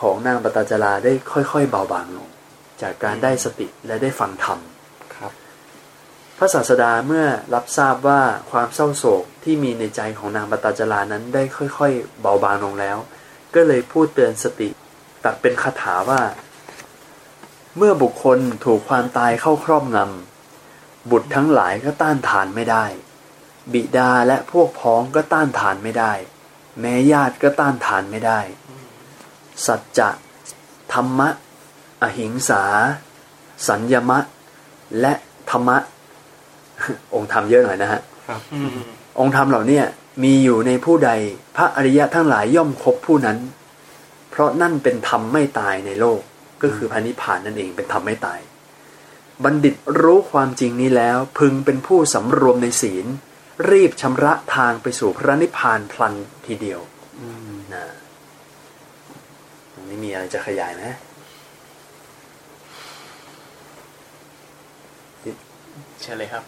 [0.00, 2.28] ของนางปตาจาราได้ค่อยๆเบาบางลง
[2.82, 4.58] จากการได้สติและได้ฟังธรรม
[5.16, 5.32] ครับ
[6.38, 8.20] พระศาสดาเมื่อรับทราบว่า
[8.50, 12.96] ความเศร้าโศกที่มีในใจของนางปตาจารานั้นได้ค่อยๆ เบาบางลงแล้ว
[13.54, 14.68] ก็เลยพูดเตือนสติ
[15.24, 16.20] ตัดเป็นคาถาว่า
[17.76, 22.84] เมื่อบุคคลถูกความตายเข้าครอบงำบุตรทั้งหลายก็ต้านทานไม่ได้
[23.72, 26.12] บิดาและพวกพ้องก็ต้านทานไม่ได้
[26.80, 28.40] แม้ญาติก็ต้านทานไม่ได้
[29.66, 30.08] สัจจะ
[30.92, 31.28] ธรรมะ
[32.02, 32.62] อหิงสา
[33.68, 34.18] สัญญมะ
[35.00, 35.12] และ
[35.50, 35.76] ธรรมะ
[37.14, 38.40] องค์ธรรมเยอะหน่อยนะฮะครับ
[39.18, 39.80] องค์ธรรมเหล่าเนี้
[40.22, 41.10] มีอยู่ในผู้ใด
[41.56, 43.38] พระอริยะทั้งหลายย่อมครบผู้นั้น
[44.30, 46.20] เพราะนั่นเป็นธรรมไม่ตายในโลก
[46.62, 48.40] ก็คือพระนิพพานนั่นเองเป็นธรรมไม่ตาย
[49.44, 53.06] บัณฑิตรู้ความจริงนี้แล้ว พึงเป็นผู้สำรวมในศีล
[53.70, 56.14] รีบชำระทางไปสู่พระนิพพานพลัน
[56.46, 56.80] ทีเดียว
[57.20, 57.84] อืมนะ
[59.72, 60.84] ตรงนี้มีอะไรจะขยายไหม
[66.02, 66.44] เชิญเลยครับ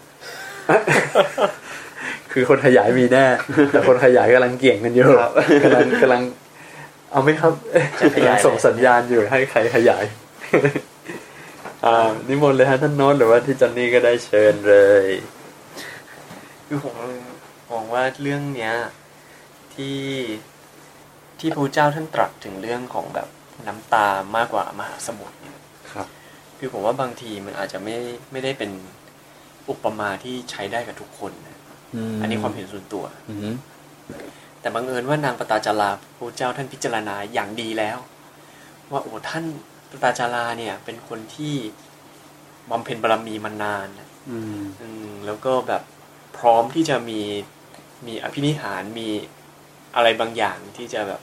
[2.32, 3.26] คือคนขยายมีแน่
[3.72, 5.32] แต่คนขยายกำลังเกี่ยงกันอยู่ครับ
[5.64, 6.22] กำลังกำลัง
[7.10, 7.52] เอาไหมครับ
[8.00, 10.04] จะขยายกำลังส่งสัญญาณอยู่ให้ใครขยาย
[11.84, 15.06] อ่านิมนต์เลยฮะท่านโน้ตหรือว่าที่จอนนี่ก็ได้เชิญเลย
[16.66, 16.94] คือผม
[17.70, 18.74] มองว่าเรื่องเนี้ย
[19.74, 20.00] ที่
[21.38, 23.28] ที่พระพุทธเจ้าท่านตรัสถึงเรื่องของแบบ
[23.66, 25.58] น้ำตามากกว่ามหาสมุทรเนี่ย
[25.92, 26.06] ครับ
[26.58, 27.96] คือผมว่าบางทีมันอาจจะไม่
[28.32, 28.70] ไม่ได้เป็น
[29.70, 31.58] อุปมาที่ใช้ได้กับทุกคนนะ
[32.20, 33.54] อันนี้ความเห็นส่วนตัวอืม
[34.60, 37.98] แต่บังเอิญว่านางปตาจาราพระเจ้าท่านพิจารณาอย่างดีแล้ว
[38.90, 39.44] ว่าโอ้ท่าน
[39.90, 41.54] ปตาจาราเนี่ย เป็นคนที่
[42.70, 45.82] บำเพ็ญบารมีมานานนะอืมอืมแล้วก็แบบ
[46.38, 47.20] พร้อมที่จะมี
[48.06, 49.08] มีอภินิหารมี
[49.94, 51.20] อะไรบางอย่างที่จะแบบ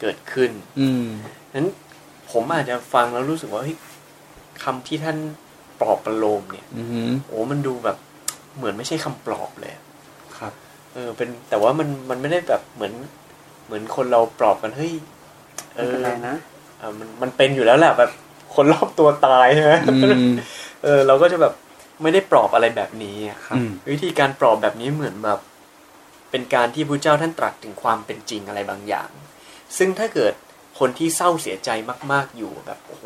[0.00, 1.06] เกิดขึ้น อืม
[1.54, 1.68] นั้น
[2.30, 3.76] ผมอาจจะฟังแล้วรู้สึกว่าเฮ้ย
[4.64, 5.16] คำที่ท่าน
[5.80, 7.96] ปลอบประโลมเนี่ย อืมโอ้มันดูแบบ
[8.56, 9.81] เหมือนไม่ใช่คำปลอบเลยอะครับ
[10.92, 12.94] เออเป็นแต่ว่ามันมันไม่ได้แบบเหมือน
[13.66, 14.92] เหมือนคนเราปลอบกันเฮ้ย
[15.76, 16.36] เอไม่อเป็นไรนะ
[16.78, 18.10] เออมันมันเป็นอยู่แล้วแหละแบบ
[18.54, 20.30] คนรอบตัวตายใช่ไหมอืม
[20.82, 21.54] เออ เราก็จะแบบ
[22.02, 25.40] ไม่ได้ปลอบอะไรแบบนี้อะครับอืมวิธีการปลอบแบบนี้เหมือนแบบ
[26.30, 29.10] เป็นการที่พระเจ้าท่านตรัสถึงความเป็นจริงอะไรบางอย่าง
[29.78, 30.34] ซึ่งถ้าเกิด
[30.78, 31.70] คนที่เศร้าเสียใจ
[32.12, 33.04] มาก ๆอยู่แบบโอ้โห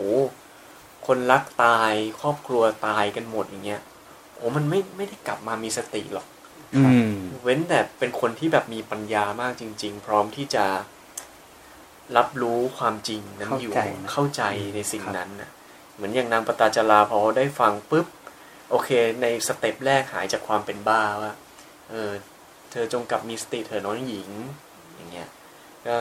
[1.06, 3.80] คนรักตายครอบครัวตายกันหมดอย่างเงี้ย
[4.36, 6.35] โอ้มันไม่ไม่ได้กลับมามีสติหรอกอืม
[7.42, 10.64] เว้นแต่เป็นคนที่แบบมีปัญญามากจริง ๆ พร้อมที่จะ
[12.16, 14.42] รับรู้ความจริงนั้นอยู่เข้าใจนะเข้าใจ
[14.74, 15.50] ในสิ่งครับนั้นนะ
[15.94, 18.06] เหมือนอย่างนางปตาจาราพอได้ฟังปุ๊บ
[18.70, 18.90] โอเค
[19.22, 21.32] ในสเต็ปแรกหายจากความเป็นบ้าว่า
[21.90, 22.10] เออ
[22.70, 24.30] เธอจงกลับมีสติเธอะน้องหญิง
[24.94, 25.28] อย่างเงี้ย
[25.86, 25.94] ก็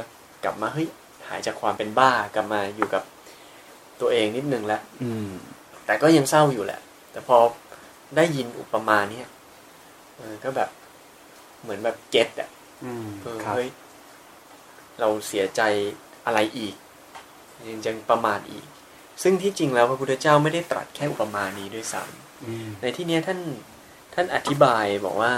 [0.43, 0.87] กลับมาเฮ้ย
[1.27, 3.03] หายจากความเป็นบ้ากลับมาอยู่กับ
[4.01, 5.29] ตัวเองนิดนึงแล้วอืม
[5.85, 6.79] แต่ก็ยังเศร้าอยู่แหละ
[7.11, 7.37] แต่พอ
[8.15, 9.27] ได้ยินอุปมาเนี้ย
[10.17, 10.69] เออก็แบบ
[11.61, 12.49] เหมือนแบบเก็ตอะ
[12.83, 13.69] อืมเออครับเฮ้ย
[14.99, 15.61] เราเสียใจ
[16.25, 16.75] อะไรอีก
[17.69, 18.65] ยังจะประมาทอีก
[19.23, 23.39] ซึ่งที่จริงแล้วพระพุทธเจ้าไม่ได้ตรัสแค่อุปมานี้ด้วยซ้ำในที่เนี้ยท่าน
[24.13, 25.33] ท่านอธิบายบอกว่า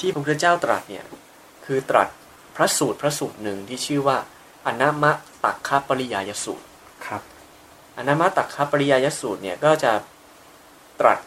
[0.00, 1.04] ที่พระพุทธเจ้าตรัสเนี่ย
[1.64, 2.08] คือตรัส
[2.56, 4.18] พระสูตรพระสูตรหนึ่งที่ชื่อว่า
[4.66, 5.12] อนามะ
[5.44, 6.66] ตักคปริยายสูตร
[7.06, 7.22] ครับ
[7.98, 9.92] อนามะตักคปริยายสูตรเนี่ยก็จะ
[11.00, 11.18] ตรัส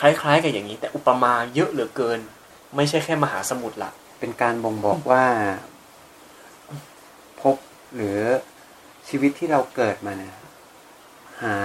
[0.00, 2.18] คล้ายๆ กับอย่างนี้ แต่อุปมาเยอะเหลือเกิน
[2.76, 5.24] ไม่ใช่แค่มหาสมุทรละเป็นการบ่งบอกว่า
[7.40, 7.56] พบ
[7.94, 8.18] หรือ
[9.08, 10.36] ชีวิตที่เราเกิดมาเนี่ย
[11.42, 11.56] หา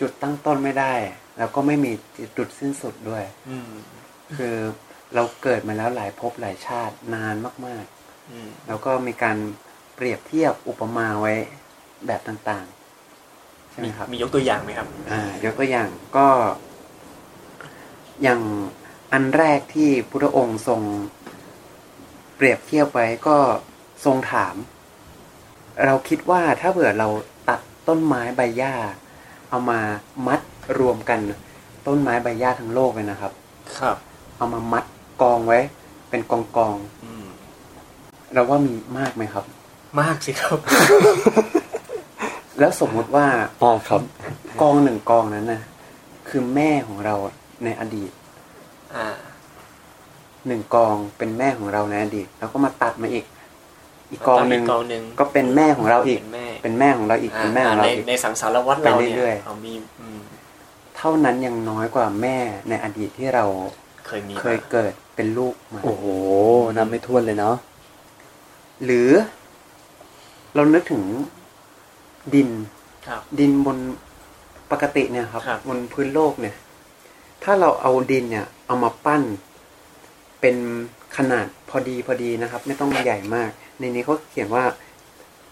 [0.00, 0.94] จุดตั้งต้นไม่ได้
[1.38, 1.92] แล้วก็ไม่มี
[2.36, 3.70] จุดสิ้นสุดด้วยอืม
[4.36, 4.56] คือ
[5.14, 7.34] เราเกิดมาแล้วหลายภพหลายชาตินาน
[7.66, 7.84] มาก
[8.30, 9.36] อืมๆแล้วก็มีการ
[9.96, 11.34] เปรียบเทียบอุปมาไว้
[12.06, 16.26] แบบต่างๆ ใช่ไหมมีครับ มียกตัวอย่างไหมครับ อ่ายกตัวอย่างก็
[18.22, 18.40] อย่าง
[19.12, 20.80] อันแรกที่พุทธองค์ทรง
[22.36, 23.36] เปรียบเทียบไว้ก็
[24.04, 24.54] ทรงถาม
[25.84, 27.08] เราคิดว่าถ้าเผื่อเรา
[27.48, 28.74] ตัดต้นไม้ใบหญ้า
[29.50, 29.80] เอามา
[30.26, 30.40] มัด
[30.78, 31.20] รวมกัน
[31.86, 33.32] ต้นไม้ใบหญ้าทั้งโลกเลยนะครับ
[33.78, 33.96] ครับ
[34.36, 34.84] เอามามัด
[35.22, 35.58] กองไว้
[36.10, 39.44] เป็นกองกองอืมๆเราว่ามีมากไหมครับ
[40.00, 40.58] มากสิครับ
[42.58, 43.26] แล้วสมมุติว่า
[43.62, 44.02] อ่าครับ
[44.60, 45.62] กองหนึ่งกองนั้นนะ
[46.28, 47.14] คือแม่ของเรา
[47.64, 48.10] ในอดีต
[48.94, 49.06] อ่า
[50.46, 53.24] หนึ่งกองเป็นแม่ของเราในอดีตแล้วก็มาตัดมาอีก
[54.10, 60.20] อีกกองหนึ่งกองหนึ่งก็เป็นแม่ของเราอีกเป็นแม่เป็นแม่ของเราอีก เป็นแม่ของเราในอีกในสังสารวัตรเราไปเนี่เรื่อยยๆเรามีอืม
[60.96, 62.36] เท่านั้นยังน้อยกว่าแม่
[62.68, 63.44] ในอดีตที่เรา
[64.06, 66.04] เคยมีเคยเกิดเป็นลูกมาโอ้โห
[66.76, 67.56] นับไม่ถ้วนเลยเนาะ
[68.84, 69.10] หรือ
[70.54, 71.02] เรานึกถึง
[72.34, 72.48] ดิน
[73.08, 73.78] ครับดินบน
[74.70, 76.54] ปกติเนี่ยครับครับบนพื้นโลกเนี่ย
[77.46, 79.22] ถ้าเราเอาดินเนี่ยเอามาปั้น
[80.40, 80.56] เป็น
[81.16, 84.64] ขนาดพอดีพอดีนะครับ ไม่ต้องใหญ่มาก ในนี้เขาเขียนว่า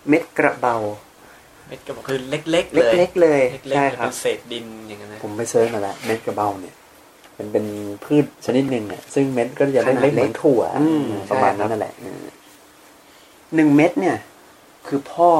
[0.09, 0.77] เม็ดกระเบา
[1.69, 6.75] เม็ดกระเบาคือเล็กๆเลยเล็กๆเลยเล็กๆใช่เลยครัเป็นเศษดินอย่างนั้นนะผมไป search มาแล้วเม็ดกระเบาเนี่ย
[7.35, 7.67] เป็นเป็น
[8.05, 12.23] พืชชนิดหนึ่งเนี่ยซึ่งเม็ดก็จะขนาดเล็กๆเหมือนถั่วอืมประมาณใช่ครับนั้นนั่นแหละอืม
[13.55, 14.17] หนึ่งเม็ดเนี่ย
[14.87, 15.31] คือพ่อ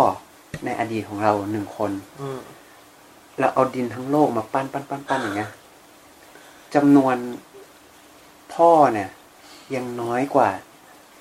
[0.65, 1.91] ในอดีตของเราหนึ่งคน
[2.21, 2.41] อืม
[3.39, 5.51] เราเอาดินทั้งโลกมาปั้นปั้นปั้นปั้นอย่างเงี้ย
[6.75, 7.17] จำนวน
[8.55, 9.11] พ่อเนี่ย
[9.75, 10.51] ยังน้อยกว่า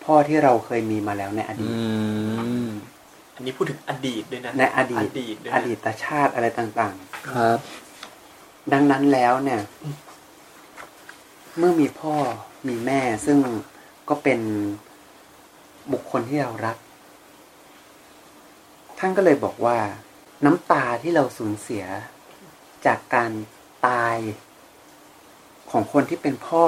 [0.03, 1.71] พ่อที่เราเคยมีมาแล้วในอดีต
[2.65, 2.69] ม
[3.35, 6.95] อันนี้พูดถึงอดีตด้วยนะในอดีตอดีตด้วยอนะดีตชาติอะไรต่าง
[7.29, 9.61] ครับๆดังนั้นแล้วเนี่ย
[11.57, 12.15] เมื่อมีพ่อ
[12.67, 13.37] มีแม่ซึ่ง
[14.09, 14.39] ก็เป็น
[15.91, 16.77] บุคคลที่เรารัก
[18.99, 19.77] ท่านก็เลยบอกว่า
[20.45, 21.85] น้ำตาที่เราสูญเสีย
[22.85, 23.31] จากการ
[23.87, 24.17] ตาย
[25.73, 26.65] ของคนที่เป็นพ่อ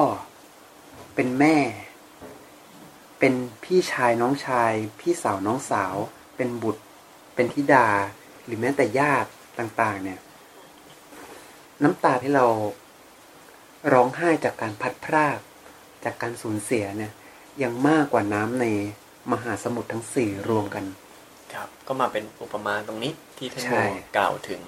[1.16, 1.58] เป็นแม่
[3.20, 3.34] เป็น
[3.64, 5.95] พี่ชายน้องชาย พี่สาวน้องสาว
[6.36, 6.84] เป็นบุตร
[7.36, 7.88] เป็นธิดา
[8.45, 9.30] หรือแม้แต่ญาติ
[9.60, 10.20] ต่างๆ เนี่ย
[11.84, 12.45] น้ำตาที่เรา
[13.93, 15.39] ร้องไห้จากการพัดพราก
[16.03, 17.12] จากการสูญเสียเนี่ย
[17.64, 18.66] ยังมากกว่าน้ำใน
[19.32, 20.86] มหาสมุทรทั้งสี่รวมกัน
[21.53, 24.62] ครับ ก็มาเป็นอุปมาตรงนี้ที่ท่านใช่โมกล่าวถึง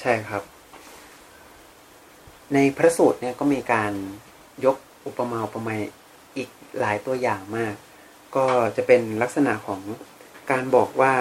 [0.00, 0.42] ใช่ครับ
[2.54, 3.92] ในพระสูตรเนี่ยก็มีการ
[4.64, 4.76] ยก
[5.06, 5.80] อุปมาอุปไมย
[6.36, 6.48] อีก
[6.80, 7.74] หลายตัวอย่างมาก
[8.36, 9.80] ก็จะเป็นลักษณะของ
[10.50, 11.14] การบอกว่า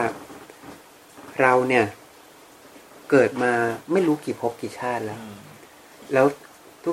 [1.42, 1.86] เราเนี่ย
[3.10, 3.52] เกิดมา
[3.92, 5.20] ไม่รู้กี่ภพกี่ชาติแล้ว
[6.14, 6.26] แล้ว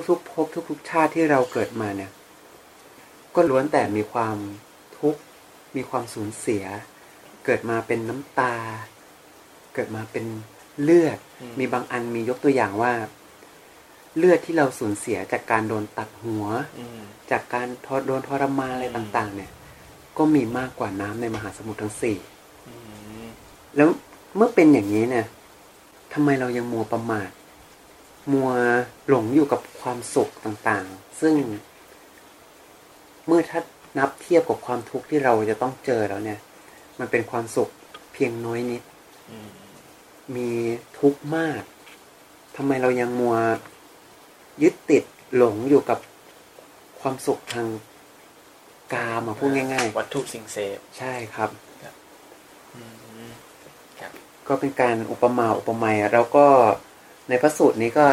[0.09, 2.11] ทุกๆภพทุก ๆ ชาติที่เราเกิดมาเนี่ย
[3.35, 4.37] ก็ล้วนแต่มีความ
[4.99, 5.21] ทุกข์
[5.75, 6.65] มีความสูญเสีย
[7.45, 8.55] เกิดมาเป็นน้ำตา
[9.73, 10.25] เกิดมาเป็น
[10.81, 12.93] เลือดอืมมีบางอันมียกตัวอย่างว่า
[14.17, 16.45] เลือดที่เราสูญเสียจากการโดนตัดหัว
[16.79, 17.01] อืม
[17.31, 19.51] จากการทอโดนทรมานอะไรอืมต่าง ๆ เนี่ย
[20.17, 22.17] ก็มีมากกว่าน้ำในมหาสมุทรทั้งสี่
[22.67, 22.73] อื
[23.23, 23.27] ม
[23.75, 23.89] แล้ว
[24.35, 25.25] เมื่อเป็นอย่างนี้เนี่ย
[26.13, 27.29] ทำไมเรายังมัวประมาท
[28.33, 28.49] มัว
[29.07, 31.35] หลงอยู่กับความสุขต่างๆ ซึ่ง
[33.27, 33.61] เมื่อถ้า
[33.99, 36.39] นับเทียบกับความทุกข์ที่เราจะต้องเจอแล้วเนี่ย
[36.99, 37.69] มันเป็นความสุข
[38.13, 38.81] เพียงน้อยนิด
[39.29, 39.49] อืม
[40.35, 40.49] มี
[40.99, 41.61] ทุกข์มาก
[42.55, 43.35] ทำไมเรายังมัว
[44.61, 45.03] ยึดติด
[45.35, 45.99] หลงอยู่กับ
[47.01, 47.67] ความสุขทาง
[48.93, 51.49] กามาพูดง่ายวัตถุสิ่งเสพๆใช่ครับ
[52.75, 52.81] อื
[53.27, 53.31] ม
[53.99, 54.11] ครับ
[54.47, 56.47] ก็เป็นการอุปมาอุปไมยแล้วก็
[57.29, 58.05] ในพระสูตรนี้ก็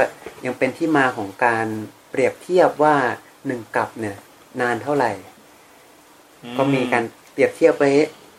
[0.46, 1.66] ยังเป็นที่มาของการ
[2.10, 2.96] เปรียบเทียบว่า
[3.46, 4.18] หนึ่งกับเนี่ย
[4.60, 5.12] นานเท่าไหร่
[6.58, 7.90] ก็มีการเปรียบเทียบไว้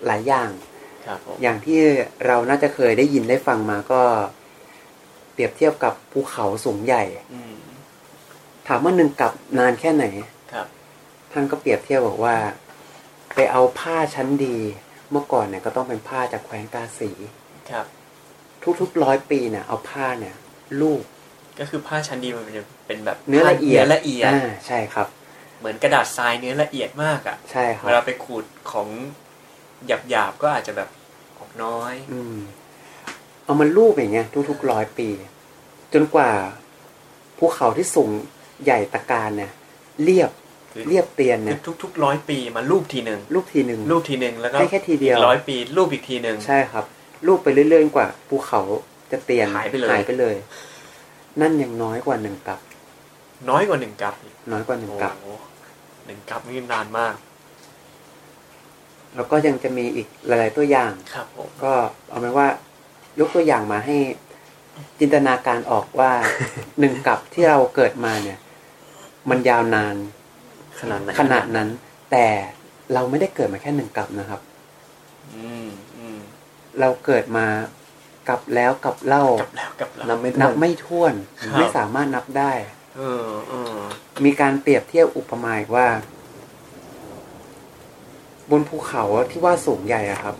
[0.06, 0.50] หลายอย่าง
[1.06, 1.80] ครับผมอย่างที่
[2.26, 4.02] เราน่าจะเคยได้ยินได้ฟังมาก็
[5.34, 10.06] เปรียบเทียบกับภูเขาสูงใหญ่อืมถามว่าหนึ่งกับนานแค่ไหน
[10.54, 10.68] ครับ
[11.32, 12.36] ท่านก็เปรียบเทียบบอกว่า
[13.36, 14.58] ไปเอาผ้าชั้นดี
[15.12, 17.12] เมื่อก่อนเนี่ยก็ต้องเป็นผ้าจากแคว้นกาสี
[17.72, 17.86] ครับ
[18.82, 20.36] ทุกๆร้อยปีเนี่ยเอาผ้าเนี่ย
[20.80, 21.04] ลูบ
[21.60, 25.08] ก็คือผ้าชั้นดีมันจะเป็นแบบเนื้อละเอียดนื้ละเอียดอ่าใช่ครับ
[25.60, 28.88] เหมือนกระดาษทรายเนื้อละเอียดมากอะ่ะใช่ครัเวลาไปขูดของ
[30.10, 30.90] หยาบๆก็อาจจะแบบ
[31.38, 32.38] ออกน้อย อืม
[33.44, 35.10] เอามันลูบอย่างเงี้ยทุกๆร้อยปี
[35.94, 36.30] จนกว่า
[37.38, 38.10] ภูเขาที่สูง
[38.66, 39.52] ใหญ่ตะการเนี่ย
[40.04, 40.30] เรียบ
[40.72, 46.86] คือเรียบเตียนคืเนี่อยทุกๆร้อยปีมารูปทีหนึ่งลูบทีหนึ่งรูปทีหนึ่งแล้วก็ให้แค่ทีเดียวอีกร้อยปีรูปอีกทีหนึ่งใช่ครับ
[47.28, 48.62] ลูบไปเรื่อยๆจนกว่าภูเขา
[49.12, 50.36] จะเตียนหายไปเลยหายไปเลย
[51.42, 52.60] นั่นยังน้อยกว่าหนึ่งกับ
[53.50, 55.28] น้อยกว่าหนึ่งกับอีกน้อยกว่าหนึ่งโอ้กับโห
[56.06, 57.16] หนึ่งกับนี่นานมาก
[59.16, 61.74] แล้วก็ยังจะมีอีกหลาย ๆตัวอย่างครับผมก็
[62.10, 62.48] เอาเป็นว่า
[63.20, 63.98] ยกตัวอย่างมาให้
[65.00, 66.12] จินตนาการออกว่า
[66.80, 68.40] หนึ่งกับที่เราเกิดมาเนี่ย
[69.30, 69.96] มันยาวนาน
[70.80, 71.70] ขนาดไหนขนาดนั้น
[72.12, 72.28] แต่
[72.94, 74.42] เราไม่ได้เกิดมาแค่หนึ่งกับนะครับ
[75.36, 75.68] อืม
[75.98, 76.20] อืม
[76.80, 77.46] เราเกิดมา
[78.30, 82.52] กับแล้วกับเล่ากับแล้วกับแล้วนับไม่นัถ้บวนไม่ถ้วนครับไม่สามารถนับได้
[82.98, 83.76] เออเออ
[84.26, 85.88] มีการเปรียบเทียบอุปมาอีกว่า
[88.52, 90.36] บนภูเขาที่ว่าสูงใหญ่อะครับ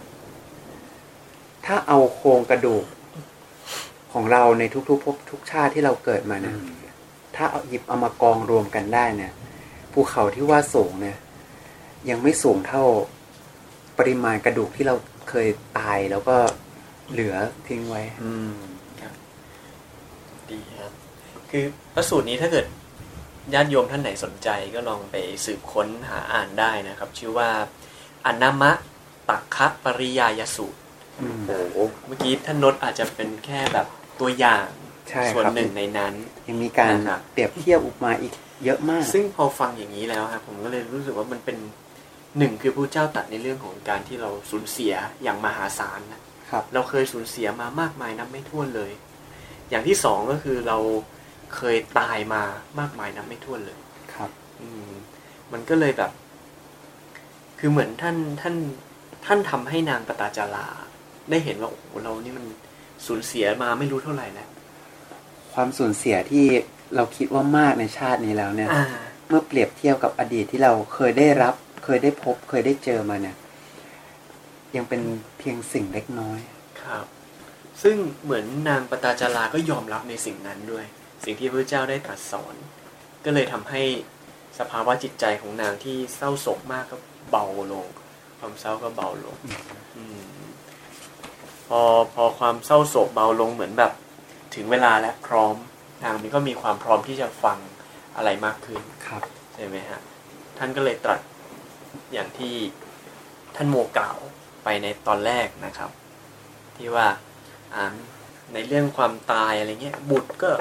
[1.66, 2.86] ถ้าเอาโครงกระดูก
[4.14, 6.58] ของเราในทุกๆภพทุกชาติที่เราเกิดมาเนี่ย
[7.36, 9.32] ถ้าเอาหยิบเอามากองรวมกันได้เนี่ย
[9.94, 11.18] ภูเขาที่ว่าสูงเนี่ย
[12.10, 12.84] ยังไม่สูงเท่า
[13.98, 14.96] ปริมาณกระดูกที่เรา
[15.30, 16.38] เคยตายแล้วก็
[17.12, 17.36] เหลือ
[17.68, 18.56] ทิ้งไว้ อืม
[20.50, 20.92] ดีครับ
[21.52, 22.66] คือพระสูตรนี้ถ้าเกิด
[23.54, 25.16] ญาติโยมท่านไหนสนใจก็ลองไป
[25.46, 27.50] สืบค้นหาอ่านได้นะครับ ชื่อว่า
[28.26, 28.72] อนามะ
[29.30, 30.80] ตักคะปริยายสูตร
[31.20, 33.88] อืมโอ้โหเมื่อกี้ท่านนดอาจจะเป็นแค่แบบ
[34.20, 34.68] ตัวอย่าง
[35.12, 36.14] ใช่ส่วนครับหนึ่งในนั้น
[36.48, 38.34] ยังมีการนะครับเปรียบเทียบอุปมาอีก
[38.66, 41.58] เยอะมาก ซึ่งพอฟังอย่างนี้แล้วครับผมก็เลยรู้สึกว่ามันเป็น
[42.38, 44.94] หนึ่งคือพระเจ้าตรัดในเรื่องของการที่เราสูญเสีย
[45.24, 48.92] อย่างมหาศาลนะครับเราเคยสูญเสียมามากมายนับไม่ถ้วนเลย
[49.70, 50.78] อย่างที่สองก็คือเรา
[51.56, 52.44] เคยตายมา
[52.80, 53.78] มากมายนับไม่ถ้วนเลย
[54.14, 54.30] ครับ
[54.62, 54.92] อืม
[55.52, 56.12] มันก็เลยแบบ
[57.60, 58.56] คือเหมือนท่านท่าน
[59.26, 60.68] ท่านทำให้นางปตาจารา
[61.30, 62.46] ได้เห็นว่าโอ้โหเรานี่มัน
[63.06, 64.50] สูญเสียมาไม่รู้เท่าไหร่แล้ว
[65.54, 66.46] ความสูญเสียที่
[66.96, 68.86] เราคิดว่ามากในชาตินี้แล้วเนี่ยอ่า
[69.28, 73.36] เมื่อเปรียบเทียบกับอดีตที่เราเคยได้รับ เคยได้พบ เคยได้เจอมาเนี่ย
[74.76, 75.02] ยังเป็น
[75.40, 76.40] เพียงสิ่งเล็กน้อย
[76.84, 77.06] ครับ
[77.84, 80.86] ซึ่งเหมือนนางปตาจาราก็ยอมรับในสิ่งนั้นด้วย
[81.24, 82.56] สิ่งที่พระเจ้าได้ตรัสสอน
[83.26, 83.82] ก็เลยทำให้
[84.60, 86.98] สภาวะจิตใจของนางที่เศร้าโศกมากก็
[87.32, 87.86] เบาลง
[88.40, 89.36] ความเศร้าก็เบาลง
[89.98, 90.22] อืม
[91.68, 91.82] พอ
[92.14, 93.92] พอความเศร้าโศกเบาลงเหมือนแบบ
[94.56, 95.56] ถึงเวลาและพร้อม
[96.04, 97.58] นางนี้ก็มีความพร้อมที่จะฟัง
[98.16, 99.24] อะไรมากขึ้นครับ
[99.54, 100.02] ใช่ไหมฮะ
[100.58, 101.22] ท่านก็เลยตรัส
[102.14, 102.56] อย่างที่
[103.56, 104.18] ท่านโมกล่าว
[104.64, 105.92] ไปในตอนแรกนะครับ
[106.78, 107.08] ที่ว่า
[107.74, 107.96] อ่า
[108.54, 110.52] ในเรื่องความตายอะไรเงี้ยบุตรก็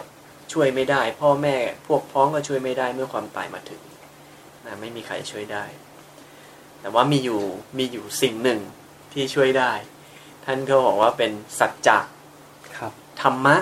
[0.52, 3.82] ช่วยไม่ได้ พ่อแม่พวกพ้องก็ช่วยไม่ได้เมื่อความตายมาถึง
[4.66, 5.64] นะไม่มีใครช่วยได้
[6.80, 7.40] แต่ว่ามีอยู่
[7.78, 8.60] มีอยู่สิ่งหนึ่ง
[9.12, 9.72] ที่ช่วยได้
[10.44, 11.98] ท่านก็บอกว่าเป็นสัจจะ
[12.78, 13.56] ครับธรรมะ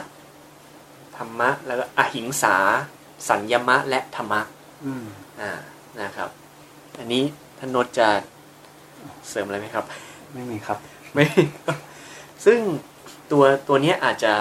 [1.18, 2.56] ธรรมะ แล้วก็อหิงสา
[3.28, 4.40] สัญญมะและธรรมะ
[4.84, 5.04] อืม
[5.40, 5.50] อ่า
[6.00, 6.30] นะครับ
[6.98, 7.22] อันนี้
[7.58, 8.08] ท่านโนตจะ
[9.28, 9.84] เสริมอะไรไหมครับ
[10.34, 10.78] ไม่มีครับ
[11.12, 11.24] ไม่
[12.44, 12.58] ซึ่ง
[13.32, 14.32] ตัวตัวเนี้ยอาจจะ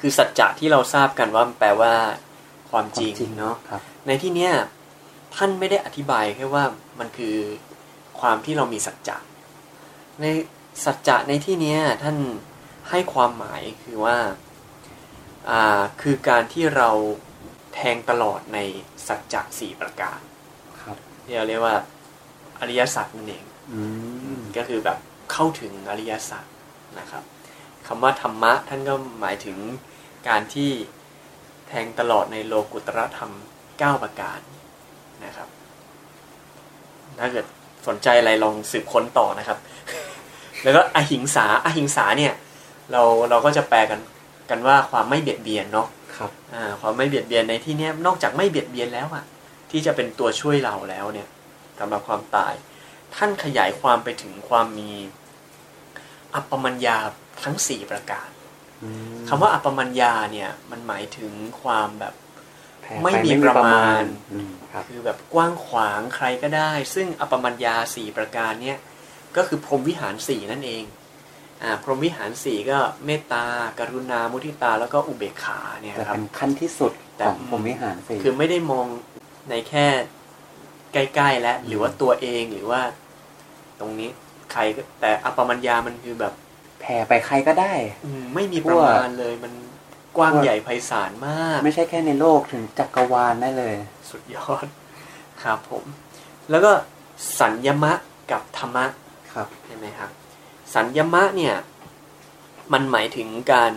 [0.00, 1.94] คือสัจจะที่เราทราบกันว่ามันแปลว่า
[2.70, 4.52] ความจริงความจริงเนาะครับในที่เนี้ย
[5.36, 6.64] ท่านไม่ได้อธิบายแค่ว่า
[6.98, 7.36] มันคือ
[8.20, 9.16] ความที่เรามีสัจจะ
[10.20, 10.24] ใน
[10.84, 12.16] สัจจะในที่เนี้ยท่าน
[12.90, 14.32] ให้ความหมายคือว่าอ่า
[16.00, 16.90] คือการที่เรา
[17.74, 18.58] แทงตลอดใน
[19.06, 20.20] สัจจะสี่ประการ
[20.82, 21.76] ครับที่เราเรียกว่า
[22.60, 23.80] อริยสัจนั่นเองอื
[24.38, 24.98] มก็คือแบบ
[25.32, 26.44] เข้าถึงอริยสัจ
[26.98, 27.22] นะครับ
[27.86, 29.58] คำว่าธรรมะท่านก็หมายถึง
[30.28, 30.70] การที่
[31.68, 33.32] แทงตลอดในโลกุตรธรรม
[33.68, 34.40] 9 ประการ
[35.24, 35.48] นะครับ
[37.18, 37.46] ถ้าเกิด
[37.86, 39.58] สนใจอะไรลองสืบค้นต่อนะครับ
[40.62, 42.34] แล้วก็อหิงสาอหิงสาเนี่ย
[42.92, 44.00] เราเราก็จะแปลกัน
[44.50, 49.24] กันว่าความไม่เบียดเบียนเนาะครับอ่าความไม่เบียดเบียนในที่เนี้ยนอกจากไม่เบียดเบียนแล้วอะ
[49.70, 51.28] ที่จะเป็นตัวช่วยเราแล้วเนี่ย
[51.78, 52.54] สำหรับความตาย
[53.14, 54.92] ท่านขยายความไปถึงความมี
[56.34, 56.98] อัปปมัญญา
[57.44, 58.28] ทั้งสี่ประการ
[58.82, 61.32] อืมคำว่าอัปปมัญญาเนี่ย มันหมายถึง
[61.62, 62.14] ความแบบ
[62.82, 68.78] แผ่ไม่ปมีประมาณอืมครับคือแบบกว้างขวางใครก็ได้ ซึ่งอัปปมัญญาสี่ประการเนี่ย
[69.36, 70.99] ก็คือพรหมวิหารสี่นั่นเองอ่า
[71.82, 73.44] พรหมวิหารสี่ก็เมตตา
[73.78, 78.86] กรุณามุทิตาแล้วก็อุเบกขาเนี่ยแต่ครับเป็นขั้นที่สุดแต่ของพรหมวิหารสี่คือไม่ได้มอง
[79.50, 79.86] ในแค่
[80.92, 82.80] ใกล้ ๆ แล้วหรือว่าตัวเองหรือว่า
[83.80, 84.10] ตรงนี้
[84.52, 86.32] ใครก็แต่อปปมัญญามันคือแบบ
[86.80, 87.72] แผ่ไปใครก็ได้
[88.04, 89.52] อืมไม่มีประมาณเลยมัน
[90.16, 93.74] กว้างใหญ่ไพศาลมาก ไม่ใช่แค่ในโลกถึงจักรวาลได้เลย
[94.10, 94.66] สุดยอด
[95.42, 95.84] ครับผม
[96.50, 96.72] แล้วก็
[97.40, 97.92] สัญญมะ
[98.30, 98.86] กับธรรมะ
[99.32, 100.10] ครับใช่ไหมครับ
[100.74, 101.56] สัญญมะเนี่ย
[102.72, 103.72] มันหมายถึงการ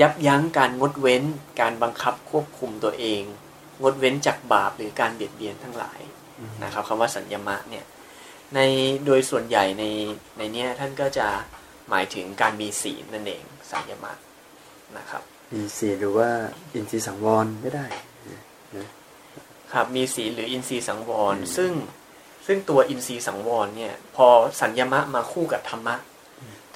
[0.00, 1.22] ยับยั้งการงดเว้น
[1.60, 3.22] การบังคับควบคุมตัวเอง
[3.82, 6.00] งดเว้นจากบาปหรือการเบียดเบียนทั้งหลาย
[6.64, 7.84] นะครับคำว่าสัญญมะเนี่ย
[8.54, 8.60] ใน
[9.06, 9.84] โดยส่วนใหญ่ใน
[10.38, 11.26] ในเนี้ยท่านก็จะ
[11.90, 14.12] หมายถึงการมีศีลนั่นเองสัญญมะ
[14.96, 15.22] นะครับ
[15.54, 16.30] มีสีหรือว่า
[16.74, 17.86] อินทรีย์สังวรก็ได้
[19.72, 21.72] ครับมีศีลหรืออินทรีย์สังวร ซึ่ง
[22.52, 24.26] ซึ่งตัวอินทรีย์สังวรเนี่ยพอ
[24.60, 25.96] สัญญมะมาคู่กับธรรมะ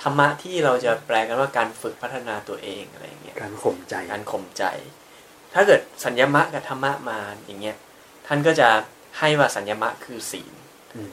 [0.02, 4.64] ธรรมะที่เราจะแปลกันว่าการฝึกพัฒนาตัวเองอะไรอย่างเงี้ยการข่มใจการข่มใจ
[5.54, 7.76] ถ้าเกิดสัญญมะกับธรรมะมาอย่างเงี้ย
[8.26, 8.68] ท่านก็จะ
[9.18, 10.52] ให้ว่าสัญญมะคือศีล
[10.94, 11.10] อืม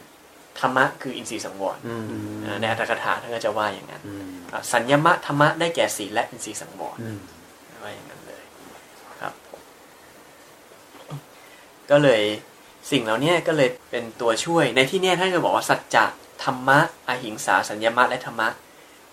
[0.59, 2.05] ธรรมะคืออินทรีย์สังวรอืม
[2.45, 7.20] อ่าในอัตถกถาท่านก็จะว่าอย่างนั้นอืมอ่าสัญญมะธรรมะได้แก่ศีลและอินทรีย์สังวรอืม
[7.84, 8.43] ว่าอย่างนั้นเลย
[9.22, 9.62] ครับผม
[11.91, 12.24] ก็เลย
[12.90, 16.06] สิ่งเหล่านี้ก็เลยเป็นตัวช่วยในที่นี้ท่านก็บอกว่าสัจจะ
[16.44, 18.50] ธรรมะอหิงสาสัญญมะและธรรมะ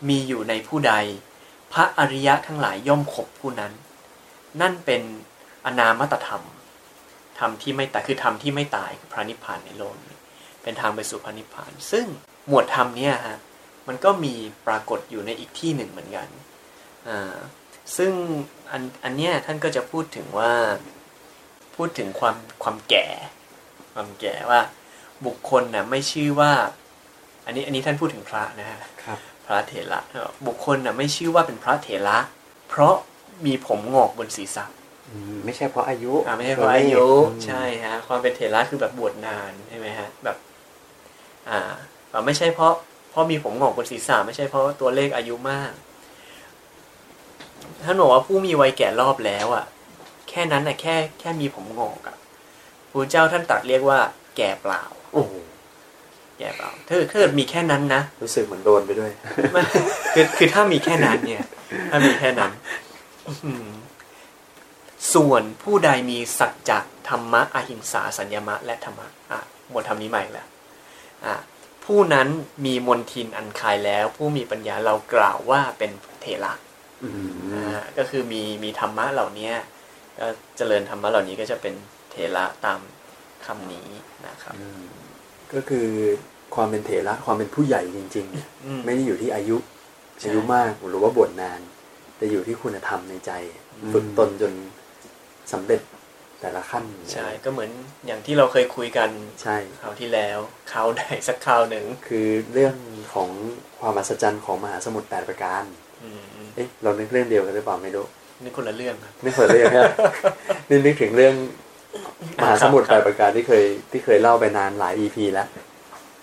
[0.09, 0.95] มีอยู่ในผู้ใด
[1.73, 3.73] พระอริยะทั้งหลายย่อมขบผู้นั้น
[4.61, 5.03] นั่นเป็น
[5.67, 6.45] อนามตธรรม
[7.39, 10.15] ธรรมที่ไม่ตายคือธรรมที่ไม่ตายคือพระนิพพานในโลกนี้
[10.63, 12.07] เป็นทางไปสู่พระนิพพาน ซึ่ง
[12.49, 13.39] หมวดธรรมเนี่ยฮะ
[13.89, 14.35] มันก็มี
[14.67, 16.29] ปรากฏอยู่ในอีกที่หนึ่งเหมือนกัน
[17.09, 17.37] อ่า
[17.97, 18.13] ซึ่ง
[18.71, 20.53] อันอันเนี้ยท่านก็จะพูดถึงว่า
[21.77, 23.07] พูดถึงความความแก่
[23.99, 24.61] ความแก่ว่า
[25.27, 26.53] บุคคลน่ะไม่ชื่อว่า
[27.47, 30.01] อันนี้อันนี้ท่านพูดถึงพระนะฮะครับพระเถระ
[30.47, 32.19] บุคคลน่ะไม่ชื่อว่าเป็นพระเถระ
[32.69, 32.95] เพราะ
[33.47, 34.65] มีผมงอกบนศีรษะ
[35.11, 40.37] อืมไม่ใช่เพราะอายุอ่าไม่ใช่เพราะอายุอืมใช่ฮะความเป็นเถระคือแบบบวชนานใช่ไหมฮะแบบ
[41.51, 41.61] อ่า
[42.11, 42.75] แบบไม่ใช่เพราะ
[43.11, 45.73] เพราะมีผมงอกบนศีรษะไม่ใช่เพราะตัวเลขอายุมาก
[47.85, 49.65] ท่านบอกว่าผู้มีวัยแก่รอบแล้วอะ
[50.29, 52.17] แค่นั้นน่ะแค่แค่มีผมงอกอะ
[52.99, 53.99] พระเจ้าท่านตรัสเรียกว่า
[54.37, 54.83] แก่เปล่า
[55.13, 55.33] โอ้โห
[56.39, 59.13] แก่เปล่าถ้าถ้าเกิดมีแค่นั้นนะรู้สึกเหมือนโดนไปด้วย
[59.53, 59.63] ไม่
[60.15, 61.45] คือคือถ้ามีแค่นั้นเนี่ย
[61.91, 62.53] ถ้ามีแค่นั้น
[63.27, 63.67] อื้อหือ
[65.15, 66.79] ส่วนผู้ใดมีสัจจะ
[67.09, 70.47] ธรรมะอหิงสาสัญญมะ และธรรมะอะหมวดธรรมนี้ใหม่แล้ว
[71.27, 71.35] อะ
[71.85, 72.29] ผู้นั้น
[72.67, 75.91] มีมนทินอันคายแล้ว ผู้มีปัญญาเรากล่าวว่าเป็น
[76.21, 76.53] เทระ
[77.03, 79.51] อืมอ่าก็คือมีมีธรรมะเหล่านี้
[80.19, 80.27] ก็
[80.57, 81.98] เจริญธรรมะเหล่านี้ก็จะเป็นเท
[82.37, 82.81] ระตาม
[83.47, 83.89] คำนี้
[84.27, 84.55] นะครับ
[85.53, 85.89] ก็คือ
[86.55, 88.27] ความเป็นเถระความเป็นผู้ใหญ่จริง
[88.67, 89.57] อืมๆไม่ได้อยู่ที่อายุ
[90.19, 91.61] ใช่อายุมากหรือว่าบวชนาน
[92.17, 93.33] แต่อยู่ที่คุณธรรมในใจ
[93.83, 94.53] อืมฝึกตนจน
[95.53, 95.81] สำเร็จ
[96.41, 97.71] แต่ละขั้นใช่ก็เหมือน
[98.07, 99.11] อย่างที่เราเคยคุยกัน
[99.43, 100.39] ใช่คราวที่แล้ว
[100.73, 102.77] คราวใดสักคราวหนึ่งคือเรื่อง
[103.15, 103.31] ของ
[103.79, 105.65] ความมหัศจรรย์ของมหาสมุทรแปดประการ
[106.05, 108.07] อืมเอ๊ะเรานึกเรื่องเดียวกันหรือเปล่าไม่รู้
[108.43, 109.85] นี่คนละเรื่องครับไม่เคยเรื่องนะ
[110.69, 111.35] นี่นึกถึงเรื่อง
[112.41, 115.49] มหาสมุทรแปดประการที่เคยที่เคยเล่าไปนานหลาย EP แล้ว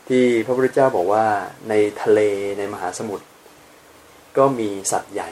[0.08, 1.26] ที่พระพุทธเจ้าบอกว่า
[1.70, 2.20] ในทะเล
[2.58, 3.26] ในมหาสมุทร
[4.38, 5.30] ก็มีสัตว์ใหญ่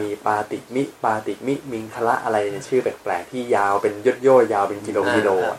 [0.00, 5.58] มีปาติมิปาติมิมิงคละอะไรเนี่ยชื่อแปลกๆที่ยาวเป็นยดโยยาวเป็นกิโลกิโลอะ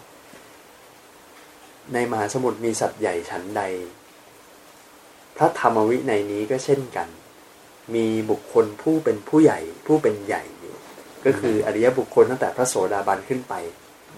[1.93, 3.61] ในมหาสมุทรมีสัตว์ใหญ่ชั้นใด
[5.37, 7.07] พระธรรมวินัยนี้ก็เช่นกัน
[7.95, 10.75] มีบุคคลผู้เป็นผู้ใหญ่ผู้เป็นใหญ่อยู่
[11.25, 13.53] ก็คืออริยบุคคลตั้งแต่พระโสดาบันขึ้นไป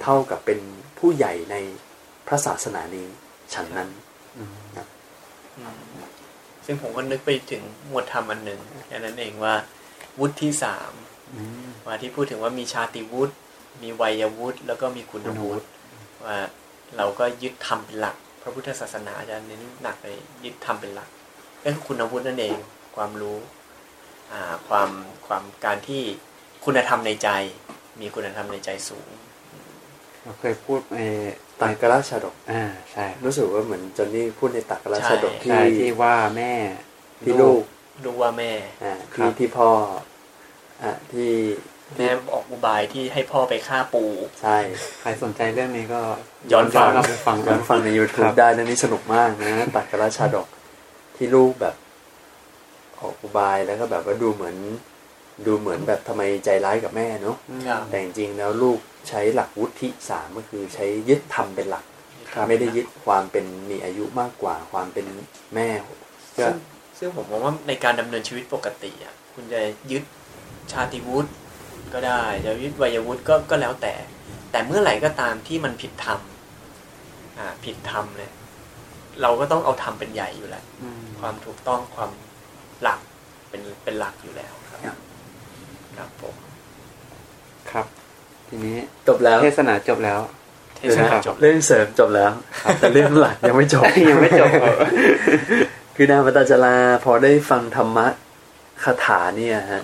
[0.01, 0.59] เท่ากับเป็น
[0.99, 1.55] ผู้ใหญ่ใน
[2.27, 3.07] พระศาสนานี้
[3.53, 3.89] ฉันนั้น
[4.37, 4.53] อืม
[6.65, 9.53] ซึ่งผมก็นึกไปถึงหมวดธรรมอันหนึ่งแค่นั้นเองว่า
[10.19, 10.91] วุฒิที่สาม
[11.85, 13.33] ว่าที่พูดถึงว่ามีชาติวุฒิ
[13.83, 15.65] มีวัยวุฒิแล้วก็มีคุณวุฒิ
[16.25, 16.37] ว่า
[16.97, 20.05] เราก็ยึดธรรมเป็นหลัก พระพุทธศาสนาจะเน้นหนักไป
[20.43, 21.09] ยึดธรรมเป็นหลัก
[21.63, 22.57] ก็คือคุณวุฒินั่นเอง
[22.95, 23.37] ความรู้
[24.31, 24.89] อ่าความ
[25.27, 26.01] ความการที่
[26.65, 27.29] คุณธรรมในใจ
[28.01, 29.09] มีคุณธรรมในใจสูง
[30.23, 31.01] เราเคยพูดใน
[31.61, 36.53] ตักกราชาดกอ่าใช่รู้สึกว่าเหมือนจอนนี่พูดในตักกราชาดกใช่ที่ใช่ที่ว่าแม่
[37.23, 37.63] ที่ลูก
[38.05, 38.51] รู้ว่าแม่
[38.83, 39.69] อ่าครัที่บที่พ่อ
[40.83, 41.31] อ่าที่
[41.97, 44.03] แม่ออกอุบายที่ให้พ่อไปฆ่าปู
[44.41, 44.57] ใช่
[45.01, 46.01] ใครสนใจเรื่องนี้ก็
[46.51, 50.47] ย้อนฟังกลับไปฟังย้อนฟังใน YouTube ครับได้นะนี่สนุกมากนะ ตักกราชาดก
[51.15, 51.75] ที่ลูกแบบ
[52.99, 54.55] ออกอุบายแล้วก็แบบว่าดูเหมือน
[55.45, 61.85] ดูเหมือนแบบทำไมใจร้ายกับแม่เนาะครับแต่จริงๆแล้วลูก ใช้หลักวุฒิสามก็คือใช้ยึดธรรมเป็นหลัก
[62.47, 65.05] ไม่ได้ยึดความเป็นมีอายุมากกว่าความเป็น
[65.55, 65.69] แม่
[66.37, 66.55] ก็ซึ่ง
[66.99, 70.03] ซึ่งผมมองว่าในการดำเนินชีวิตปกติอะคุณจะยึด
[70.71, 71.31] ชาติวุฒิ
[71.93, 73.93] ก็ได้จะยึดวัยวุฒิก็ก็แล้วแต่
[74.51, 76.19] แต่เมื่อไหร่ก็ตามที่มันผิดธรรม
[77.37, 78.29] อ่าผิดธรรมเลย
[79.21, 82.11] เราก็ต้องเอาทำเป็นใหญ่อยู่แล้วอืมความถูกต้องความ
[82.81, 82.99] หลัก
[83.49, 84.97] เป็นเป็นหลักอยู่แล้วครับ ครับ
[85.97, 86.50] ครับผมครับ
[88.51, 88.77] ทีนี้
[89.07, 90.19] จบแล้วเทศนาจบแล้ว
[90.77, 92.31] เทศนาจบเรื่องเสริมจบแล้ว
[92.79, 94.51] แต่เรื่องหลักยังไม่จบยังไม่จบ
[95.95, 98.07] คือนางปตจาราพอได้ฟังธรรมะ
[98.83, 99.83] คาถาเนี่ยฮะ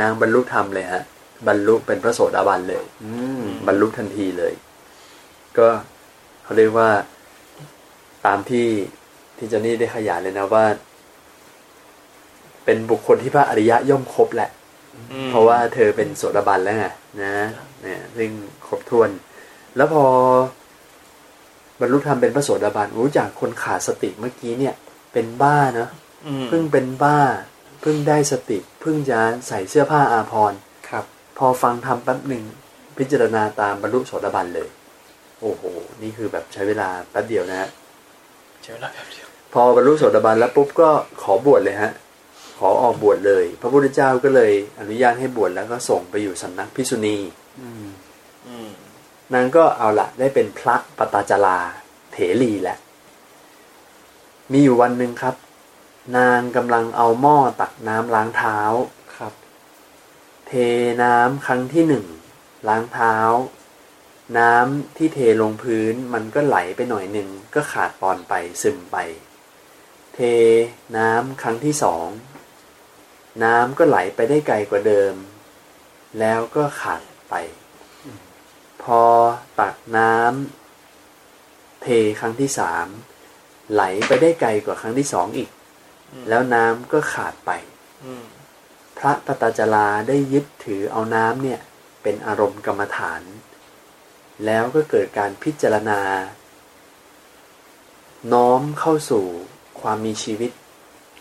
[0.00, 1.02] นางบรรลุธรรมเลยฮะ
[1.46, 3.10] บรรลุเป็นพระโสดาบันเลยอื
[3.40, 4.52] มบรรลุทันทีเลย
[5.58, 5.68] ก็
[6.42, 6.90] เขาเรียกว่า
[8.26, 8.66] ตามที่
[9.36, 10.64] ที่เจานี่ได้ขยายเลยนะว่า
[12.64, 14.57] เป็นบุคคลที่พระอริยะย่อมครบแหละอืม
[15.30, 16.86] เพราะว่าเธอเป็นโสดาบันแล้วไง
[17.22, 17.48] นะ
[17.82, 18.30] เนี่ยซึ่ง
[18.66, 19.10] ครบถ้วน
[19.76, 20.04] แล้วพอ
[21.80, 24.74] บรรลุธรรมเป็นพระโสดาบันรู้จักคนขาดสติเมื่อกี้เนี่ย
[25.12, 25.90] เป็นบ้าเนอะ
[26.26, 27.18] อืมเพิ่งเป็นบ้า
[27.80, 29.18] เพิ่งได้สติ เพิ่งจะ
[29.48, 31.04] ใส่เสื้อผ้าอาภรณ์ครับ
[31.38, 32.44] พอฟังทำแป๊บหนึ่ง
[32.98, 34.68] พิจารณาตามบรรลุโสดาบันเลย
[35.40, 35.62] โอ้โห
[36.02, 37.68] นี่คือแบบใช้เวลาแป๊บเดียวนะฮะ
[38.62, 40.90] ใช้เวลาแป๊บเดียว พอบรรลุโสดาบันแล้วปุ๊บก็
[41.22, 41.92] ขอบวชเลยฮะ
[42.58, 47.18] ขอออกบวชเลย พระพุทธเจ้าก็เลยอนุญาตให้บวชแล้วก็ส่งไปอยู่สำนักพิษุณี
[47.60, 47.86] อืม
[48.46, 48.70] อืม
[49.34, 51.58] นางก็เอาละได้เป็นพระปตาจารา
[52.12, 52.78] เถรีแหละ
[54.52, 55.34] มีอยู่วันหนึ่งครับ
[56.16, 58.58] นางกำลังเอาหม้อตักน้ำล้างเท้า
[59.16, 59.32] ครับ
[60.46, 60.52] เท
[61.02, 62.06] น้ำครั้งที่หนึ่ง
[62.68, 63.16] ล้างเท้า
[64.38, 68.96] น้ำที่เทลงพื้นมันก็ไหลไปหน่อยหนึ่งก็ขาดตอนไปซึมไป
[70.14, 70.20] เท
[70.96, 72.06] น้ำครั้งที่สอง
[73.44, 75.14] น้ำก็ไหลไปได้ไกลกว่าเดิม
[76.20, 77.34] แล้วก็ขาดไป
[78.82, 79.02] พอ
[79.60, 81.86] ตักน้ำเท
[82.20, 82.86] ครั้งที่สาม
[83.72, 85.50] ไหลไปได้ไกลกว่าครั้งที่สองอีก
[86.28, 87.50] แล้วน้ำก็ขาดไป
[88.04, 88.24] อืม
[88.98, 91.60] พระปตจาราได้ยึดถือเอาน้ำเนี่ย
[92.02, 93.22] เป็นอารมณ์กรรมฐาน
[94.44, 96.00] แล้วก็เกิดการพิจารณา
[98.32, 99.24] น้อมเข้าสู่
[99.80, 100.50] ความมีชีวิต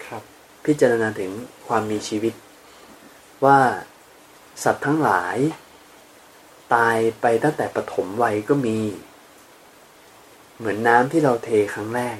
[0.06, 0.24] ครับ
[0.66, 1.32] พิจารณาถึง
[1.68, 2.34] ความมีชีวิต
[3.46, 3.60] ว่า
[4.64, 5.38] สัตว์ทั้งหลาย
[6.74, 8.78] ตายไปตั้งแต่ปฐมวัยก็มี
[10.58, 12.18] เหมือนน้ำที่เราเทครั้งแรก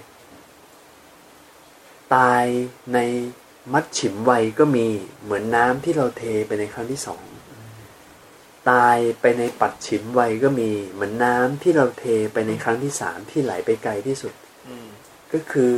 [2.16, 2.44] ตาย
[2.94, 3.00] ใน
[3.74, 4.88] มัดฉิมวัยก็มี
[5.24, 7.24] เหมือนน้ำที่เราเทไปในครั้งที่สอง
[8.70, 14.34] ตายไปในปัดฉิมวัยก็มีเหมือนน้ำที่เราเทไปในครั้งที่สามที่ไหลไปไกลที่สุด
[14.68, 14.88] อืม
[15.34, 15.72] ก็คือ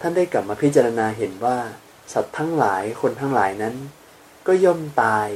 [0.00, 1.56] ท่านได้กลับมาพิจารณาเห็นว่า
[2.12, 3.74] สัตว์ทั้งหลายคนทั้งหลายนั้น
[4.46, 5.28] ก็ย่อมตาย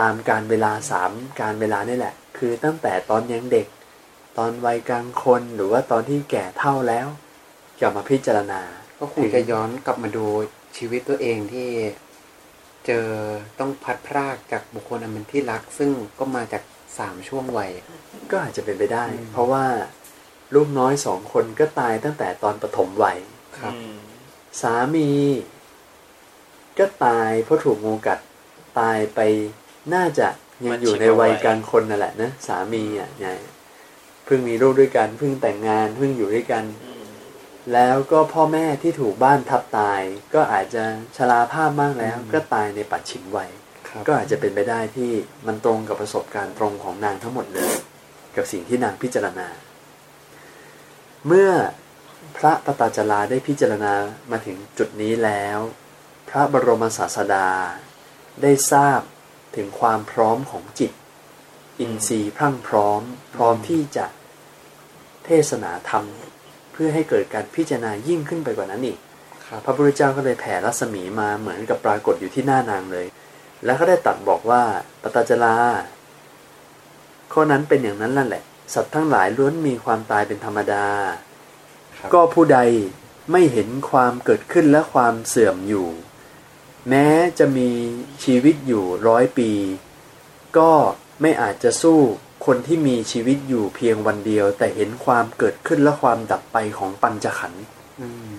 [0.00, 3.66] ตามการเวลาสามการเวลานี่แหละ คือตั้งแต่ตอนยังเด็ก
[4.38, 7.06] ตอนวัยกลางคนหรือว่าตอนที่แก่เท่าแล้ว
[7.80, 8.60] กลับมาพิจารณา
[8.98, 10.26] ก็คงจะย้อนกลับมาดู
[10.76, 11.68] ชีวิตตัวเองที่
[12.86, 13.06] เจอ
[13.58, 16.62] ต้องพัดพรากจากบุคคลอันเป็นที่รัก ซึ่งก็มาจาก
[16.98, 17.70] สามช่วงวัย
[18.30, 19.64] ก็อาจจะเป็นไปได้อืมเพราะว่า
[20.54, 23.18] ลูกน้อยสองคนก็ตายตั้งแต่ตอนปฐมวัย
[23.58, 23.96] ครับอืม
[24.62, 25.10] สามี
[26.78, 28.18] ก็ตายเพราะถูกงูกัด
[28.80, 29.20] ตายไป
[29.94, 30.28] น่าจะ
[30.64, 33.28] ยังอยู่ในวัยกลางคนนั่นแหละนะสามีอะไง
[34.24, 37.04] เพิ่งมีลูกด้วยกันเพิ่งแต่งงานเพิ่งอยู่ด้วยกันอืม
[37.72, 40.00] แล้วก็พ่อแม่ที่ถูกบ้านทับตาย
[40.34, 40.84] ก็อาจจะ
[41.16, 43.50] ชราภาพมากแล้วอืมก็ตายในปัจฉิมวัย
[43.88, 45.10] ครับก็อาจจะเป็นไปได้ที่
[45.46, 47.72] มันตรงกับประสบการณ์ตรงของนางทั้งหมดเลย
[48.36, 49.48] กับสิ่งที่นางพิจารณา
[51.26, 51.50] เมื่อ
[52.36, 53.92] พระปตาจาราได้พิจารณา
[54.30, 55.58] มาถึงจุดนี้แล้ว
[56.30, 57.48] พระบรมศาสดา
[58.42, 59.00] ได้ทราบ
[59.56, 60.92] ถึงความพร้อมของจิต
[61.80, 63.02] อินทรีย์พรั่งพร้อม
[63.34, 64.06] พร้อมที่จะ
[65.24, 66.04] เทศนาธรรม
[66.72, 68.98] เพื่อให้เกิดการพิจารณายิ่งขึ้นไปกว่านั้นอีก
[69.46, 73.06] ครับพระพุทธเจ้าก็เลยแผ่รัศมีมาเหมือนกับปรากฏอยู่ที่หน้านางเลย
[73.64, 74.62] แล้วก็ได้ตรัดบอกว่า
[75.02, 75.56] ปตาจารา
[77.32, 78.42] ข้อนั้นเป็นอย่างนั้นนั่นแหละ
[78.74, 80.86] สัตว์ทั้งหลายล้วนมีความตายเป็นธรรมดา
[81.98, 82.58] ครับก็ผู้ใด
[83.32, 85.86] ไม่เห็นความเกิดขึ้นและความเสื่อมอยู่
[86.88, 87.06] แม้
[87.38, 87.70] จะมี
[88.24, 89.50] ชีวิตอยู่ร้อยปี
[90.58, 90.70] ก็
[91.20, 91.98] ไม่อาจจะสู้
[92.46, 97.64] คนที่มีชีวิตอยู่เพียงวันเดียว แต่เห็นความเกิดขึ้นและความดับไปของปัญจขันธ์
[98.00, 98.38] อืม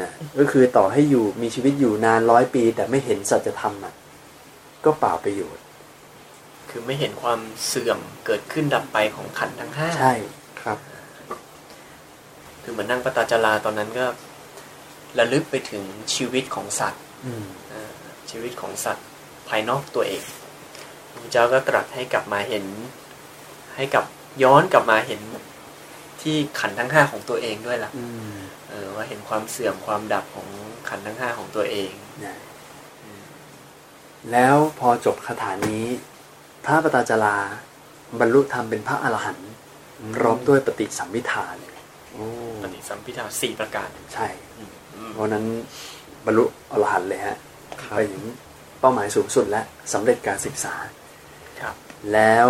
[0.00, 3.94] นะก็คือต่อให้อยู่มีชีวิตอยู่นานร้อยปี แต่ไม่เห็นสัจธรรมอะ
[4.84, 5.64] ก็เปล่าประโยชน์
[6.70, 10.14] คือไม่เห็นความเสื่อมเกิดขึ้นดับไปของขันธ์ทั้งห้าใช่
[10.62, 10.78] ครับ
[12.62, 14.06] คือเหมือนนั่งปตาจาราตอนนั้นก็
[15.18, 15.82] ระลึกไปถึง
[16.14, 17.05] ชีวิตของสัตว์อืมอ่า
[18.30, 19.06] ชีวิตของสัตว์
[19.48, 20.22] ภายนอกตัวเอง
[21.10, 22.64] พระพุทธเจ้าก็ตรัสให้กลับมาเห็น
[23.76, 24.04] ให้กลับ
[24.42, 25.20] ย้อนกลับมาเห็น
[26.22, 28.34] ที่ขันธ์ทั้งห้าของตัวเองด้วยล่ะอืม
[28.68, 30.48] เออว่าเห็นความเสื่อมความดับของ
[30.88, 31.90] ขันธ์ทั้งห้าของตัวเอง
[32.24, 32.36] นะ
[34.32, 35.86] แล้วพอจบคาถานี้
[36.64, 37.38] พระปตาจารา
[38.20, 39.50] บรรลุธรรมเป็นพระอรหันต์
[40.14, 41.70] พร้อมด้วยปฏิสัมพิธาเลย
[42.12, 42.24] โอ้
[42.62, 44.26] ปฏิสัมพิทาสี่ประการ ใช่
[44.58, 45.44] อืมอืมเพราะฉะนั้น
[46.26, 47.36] บรรลุอรหันต์เลยฮะ
[47.96, 48.24] ไปถึง
[48.80, 49.62] เป้าหมายสูงสุดและ
[49.92, 50.74] สำเร็จการศึกษา
[51.60, 51.74] ครับ
[52.12, 52.48] แล้ว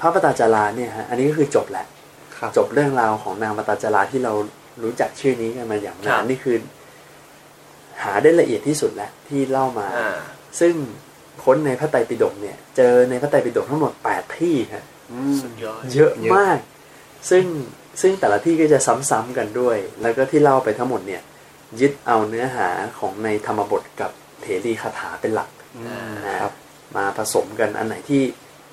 [0.00, 1.86] พระปตาจาราเนี่ยฮะอันนี้ก็คือจบแหละ
[2.36, 4.32] ครับจบเรื่องราวของนางปตาจาราที่เรา
[4.82, 6.56] รู้จักชื่อนี้กันมาอย่างครันานบนี่คือ
[8.02, 10.10] หาได้ละเอียดที่สุดแล้วที่เล่ามาอ่า
[10.60, 10.74] ซึ่ง
[11.44, 16.58] ค้นในพระไตรปิฎกเนี่ย เจอในพระไตรปิฎกทั้งหมดแปดที่ครับอืมสุดยอดเยอะมาก
[17.30, 17.44] ซึ่ง
[18.00, 18.78] ซึ่งแต่ละที่ก็จะ
[19.10, 21.22] ซ้ำๆกันด้วย แล้วก็ที่เล่าไปทั้งหมดเนี่ย
[21.80, 22.68] ยึดเอาเนื้อหา
[22.98, 24.10] ของในธรรมบทกับ
[24.42, 26.52] เถรีคาถาเป็นหลักอืมนะครับ
[26.96, 28.22] มาผสมกันอันไหนที่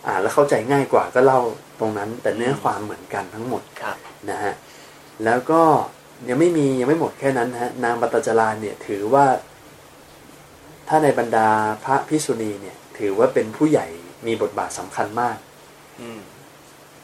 [0.08, 1.42] อ่านแล้วเข้าใจง่ายกว่าก็เล่า
[1.80, 3.98] ตรงนั้น แต่เนื้อความเหมือนกันทั้งหมดครับ
[4.30, 4.54] นะฮะ
[5.26, 5.62] แล้วก็
[6.30, 9.26] ยังไม่มียังไม่หมดแค่นั้นนะฮะนางปตจารานเนี่ยถือว่า
[10.88, 11.50] ถ้าในบรรดา
[11.86, 13.88] พระพิสุณีเนี่ย ถือว่าเป็นผู้ใหญ่
[14.28, 15.38] มีบทบาทสำคัญมาก
[16.02, 16.20] อืม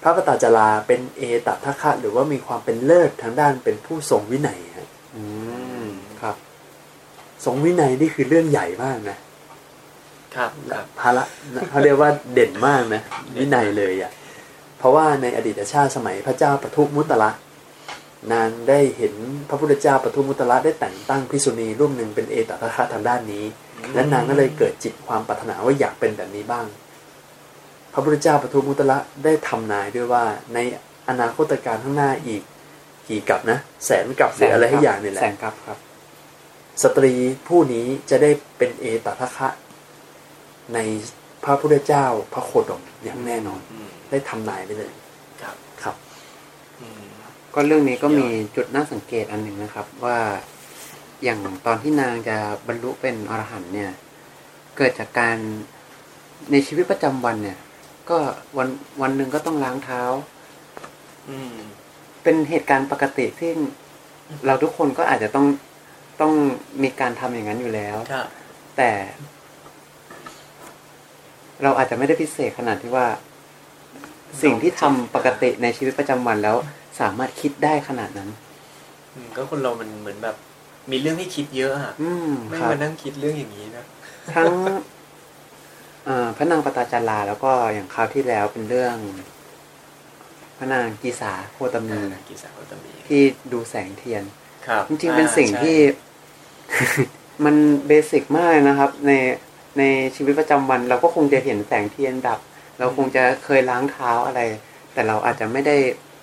[0.01, 5.66] พระปตจาราเป็นเอตัทคะหรือว่ามีความเป็นเลิศทางด้านเป็นผู้ทรงวินัยฮะอืมครับ
[7.45, 9.17] ทรงวินัยนี่คือเรื่องใหญ่มากนะ
[10.35, 11.23] ครับครับภาระ
[11.69, 13.01] เขาเรียกว่าเด่นมากนะ
[13.39, 14.11] วินัยเลยอะ
[14.77, 17.31] เพราะว่าในอดีตชาติสมัยพระเจ้าปทุมุตระ
[18.33, 19.13] นางได้เห็น
[19.49, 23.45] พระพุทธเจ้าปทุมุตระได้แต่งตั้งพิสุณีรูปหนึ่งเป็นเอตตะคะทางด้านนี้
[23.93, 26.65] และนางก็เลยเกิดจิตความปรารถนาว่าอยากเป็นแบบนี้บ้าง
[27.93, 30.23] พระพุทธเจ้าปทุมุตระได้ทำนายด้วยว่า
[30.53, 30.57] ใน
[31.09, 32.41] อนาคตการข้างหน้าอีก
[33.07, 35.77] กี่กับนะ แสนกับหรืออะไรให้อย่างนี่แหละแสงกับครับ
[36.84, 37.13] สตรี
[37.47, 39.49] ผู้นี้จะได้เป็นเอตตะคะ
[40.73, 40.80] ใน
[41.43, 44.93] พระพุทธเจ้าพระโคดมอย่างแน่นอนอืมได้ทำนายไปเลย
[45.41, 45.95] ครับครับ
[46.80, 47.01] อืม
[47.53, 50.19] ก็เรื่องนี้ก็มีจุดน่าสังเกตอันหนึ่งนะครับ ว่า
[51.23, 53.91] อย่างตอนที่นางจะบรรลุเป็นอรหันต์เนี่ย
[54.78, 55.38] เกิดจากการ
[56.51, 57.57] ในชีวิตประจำวันเนี่ย
[58.09, 58.17] ก็
[58.57, 58.69] วัน
[59.01, 60.01] วันหนึ่งก็ต้องล้างเท้า
[61.30, 61.55] อืม
[62.23, 63.51] เป็นเหตุการณ์ปกติที่
[64.45, 65.47] เราทุกคนก็อาจจะต้อง
[66.22, 66.34] ต้อง
[66.84, 68.28] มีการทำอย่างนั้นอยู่แล้วครับ
[68.78, 68.91] แต่
[71.63, 73.07] เราอาจจะไม่ได้พิเศษขนาดที่ว่า
[74.43, 76.55] สิ่งที่ทำปกติในชีวิตประจำวันแล้ว
[76.99, 78.30] สามารถคิดได้ขนาดนั้น
[79.13, 80.36] อืมก็คนเรามันเหมือนแบบ
[80.91, 83.86] มีเรื่องให้คิดเยอะอะอืมไม่ครับมานั่งคิดเรื่องอย่างนี้นะ
[84.36, 84.47] ทั้ง
[86.05, 88.95] เอ่อพระนางปตาจาราแล้วก็อย่างคราวที่แล้วเป็นเรื่อง
[90.57, 91.99] พระนางกีสาโคตมี
[92.30, 94.24] กิสาวัตมีที่ดูแสงเทียน
[94.68, 95.78] ครับจริงๆเป็นสิ่งอ่าที่
[97.45, 97.55] มัน
[97.88, 99.11] เบสิกมากนะครับ ใน
[99.78, 99.84] ใน
[100.15, 102.39] ชีวิตประจำวัน เราก็คงจะเห็นแสงเทียนดับ
[102.80, 104.41] เราคงจะเคยล้างเท้าอะไร
[104.93, 105.78] แต่เราอาจจะไม่ได้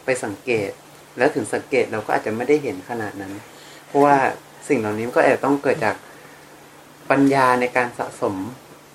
[0.05, 0.71] ไปสังเกต
[1.19, 3.33] แล้วถึงสังเกตเราก็อาจจะไม่ได้เห็นขนาดนั้น
[3.87, 4.17] เพราะว่า
[4.69, 5.97] สิ่งเหล่านี้มันก็อาจจะต้องเกิดจาก
[7.11, 8.35] ปัญญาในการสะสม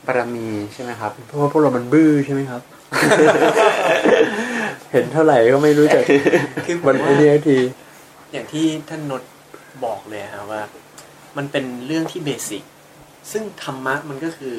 [0.06, 2.62] บารมีใช่ไหมครับ เพราะว่าพวกเรามันบื้อใช่ไหมครับ
[4.92, 6.04] เห็นเท่าไหร่ก็ไม่รู้จัก
[6.66, 7.58] คือผมันมไอ้ว่านี่ที
[8.32, 9.22] อย่างที่ท่านนด
[9.86, 10.64] บอกเลยครับว่า
[11.38, 12.64] มันเป็นเรื่องที่เบสิก
[13.32, 14.58] ซึ่งธรรมะมันก็คือ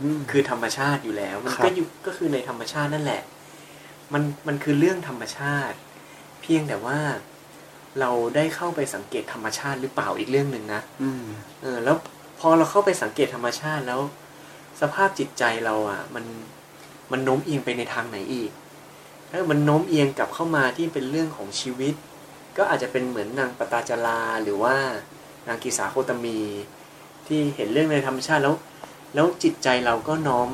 [0.00, 3.22] อืมคือธรรมชาติอยู่แล้ว มันครับก็อยู่ก็คือในธรรมชาตินั่นแหละ
[4.12, 5.76] มันมันคือเรื่องธรรมชาติ
[6.42, 6.98] เพียงแต่ว่า
[8.00, 11.24] เราได้เข้าไปสังเกตธรรมชาติหรือเปล่าอีกเรื่องหนึ่งนะอืม
[11.62, 11.96] เออ แล้ว
[12.40, 14.00] พอเราเข้าไปสังเกตธรรมชาติแล้ว
[14.80, 16.24] สภาพจิตใจเราอะ มัน
[17.12, 18.50] มันโน้มเอียงไปในทางไหนอีก
[19.30, 21.94] ถ้ามันโน้มเอียงกลับเข้ามาที่เป็นเรื่องของชีวิต
[22.58, 24.74] ก็อาจจะเป็นเหมือนนางปตาจาราหรือว่า
[25.48, 26.38] นางกีสาโคตมี
[27.26, 28.54] ที่เห็นเรื่องในธรรมชาติแล้ว
[29.14, 30.48] แล้วจิตใจเราก็น้อม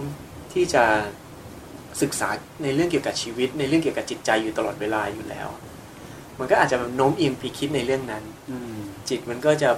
[0.52, 0.84] ที่จะ
[2.02, 2.28] ศึกษา
[2.62, 5.48] ในเรื่องเกี่ยวกับชีวิต ในเรื่องเกี่ยวกับจิตใจอยู่ตลอดเวลาอยู่แล้ว
[6.38, 8.76] มันก็อาจจะแบบโน้มเอียงไปคิดในเรื่องนั้น อืม
[9.08, 9.70] จิตมันก็จะ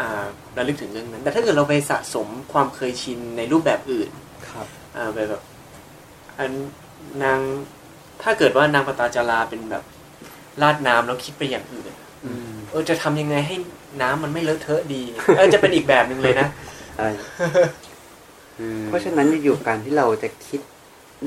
[0.00, 0.26] อ่า
[0.56, 4.10] ระลึกถึงเรื่องนั้น แต่ถ้าเกิดเราไปสะสมความเคยชินในรูปแบบอื่น
[4.48, 4.66] ครับ
[4.96, 5.42] อ่าไปแบบ
[6.38, 6.50] อัน
[7.22, 7.38] นาง
[8.22, 9.84] ถ้าเกิดว่านางปตาจาราเป็นแบบ
[10.62, 11.92] ลาดน้ำแล้วคิดไปอย่างอื่น
[12.24, 13.56] อืมเออจะทำยังไงให้
[14.02, 15.02] น้ำมันไม่เลอะเทอะดี
[15.36, 16.48] เออจะเป็นอีกแบบหนึ่งเลยนะ
[16.96, 17.08] ใช่
[18.86, 20.60] เพราะฉะนั้นอยู่ๆการที่เราจะคิด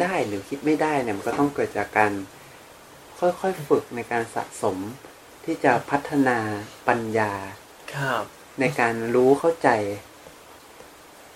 [0.02, 2.12] ได้หรือคิดไม่ได้เนี่ยมันก็ต้องเกิดจากการ
[3.20, 4.78] ค่อยๆฝึกในการสะสม
[5.46, 6.38] ที่จะพัฒนา
[6.88, 7.32] ปัญญา
[7.96, 8.24] ครับ
[8.60, 9.70] ในการรู้เข้าใจ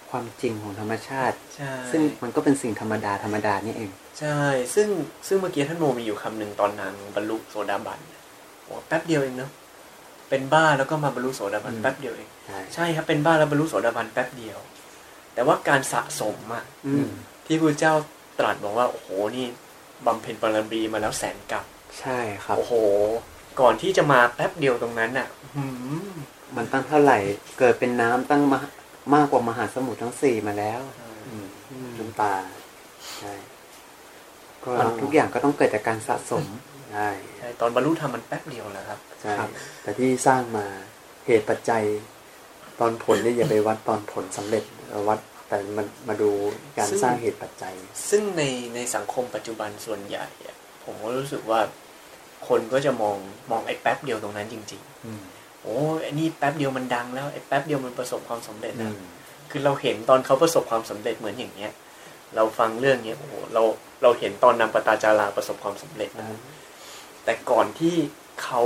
[0.10, 3.90] ความจริงของธรรมชาติใช่ซึ่งมันก็เป็นสิ่งธรรมดาธรรมดานี่เอง
[4.20, 4.42] ใช่
[4.76, 4.88] ซึ่ง
[5.28, 8.00] ซึ่งเมื่อกี้ท่านโมมีอยู่คำหนึ่งตอนนางบรรลุโสดาบัน
[8.64, 9.52] โอ้แป๊บเดียวเองเนาะ
[10.30, 14.60] เป็นบ้าแล้วก็มาบรรลุโสดาบันอืมแป๊บเดียวเองใช่ใช่ครับเป็นบ้าแล้วบรรลุโสดาบันแป๊บเดียว
[15.34, 17.08] แต่ว่าการสะสมอะอืม
[17.46, 17.94] ที่พระเจ้า
[18.40, 19.46] ตรัสบอกว่าโอ้โหนี่
[20.06, 21.66] บำเพ็ญบารมีมาแล้วแสนกับ
[22.00, 22.74] ใช่ครับ โอ้โห
[23.60, 25.66] ก่อนที่จะมาแป๊บเดียวตรงนั้นอะหื
[26.06, 26.12] ม
[26.56, 27.18] มันตั้งเท่าไหร่
[27.60, 28.60] เกิดเป็นน้ำตั้งมา
[29.14, 30.82] มากกว่ามหาสมุทรทั้งสี่มาแล้ว
[31.28, 32.34] อืมอืมน้ำตา
[33.20, 33.34] ใช่
[34.66, 36.46] ก็ทุกอย่างก็ต้องเกิดจากการสะสม
[36.94, 39.50] ใช่ใช่ตอนบรรลุธรรมมันแป๊บเดียวแหละครับใช่ครับ
[39.82, 40.66] แต่ที่สร้างมา
[41.26, 41.84] เหตุปัจจัย
[42.80, 46.30] ตอนผลเนี่ยอย่าไปวัดตอนผลสำเร็จเอาวัดแต่มันมาดู
[46.78, 47.74] การซึ่งสร้างเหตุปัจจัย
[48.10, 48.44] ซึ่งใน
[48.76, 51.60] ในสังคมปัจจุบันส่วนใหญ่อะผมก็รู้สึกว่า
[52.48, 53.18] คนก็จะมอง
[53.52, 58.94] มองไอ้แป๊บเดียวตรงนั้นจริงๆโอ้ไอ้นี่แป๊บเดียวมันดังแล้วไอ้แป๊บเดียวมันประสบความสำเร็จแล้ว
[59.52, 61.72] คือเราเห็นตอนเขาประสบความสำเร็จเหมือนอย่างเงี้ย
[62.36, 63.64] เราฟังเรื่องเนี้ยโอ้โหเรา
[64.02, 66.28] เราเห็นตอนนางปตาจาราประสบความสำเร็จนะ
[67.24, 67.96] แต่ก่อนที่
[68.44, 68.62] เขา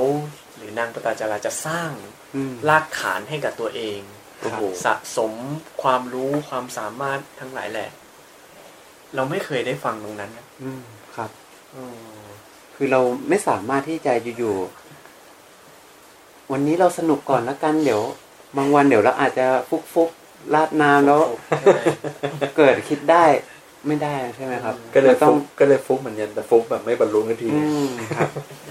[0.58, 1.92] หรือนางปตาจาราจะสร้าง
[2.36, 4.00] อืมรากฐานให้กับตัวเอง
[4.40, 5.34] โอ้โหสะสม
[5.82, 7.90] ความรู้ความสามารถทั้งหลายแหละ
[9.16, 10.82] เราไม่เคยได้ฟังตรงนั้นนะอืม
[11.16, 11.30] ครับ
[11.76, 12.26] อืม
[12.76, 18.02] คือเราไม่สามารถที่จะอยู่ๆวันนี้เราสนุกก่อนแล้วกันเดี๋ยว
[18.58, 21.22] บางวันเดี๋ยวเราอาจจะฟุกฟุกๆลาดน้ำแล้ว
[22.58, 23.26] เกิดคิดได้
[23.88, 28.30] ไม่ได้ใช่ไหมครับ ก็เลยต้ฟุองกก็เลยฟุกเหมือนกันแต่ฟุกแบบไม่บรรลุทันทีอืมครับ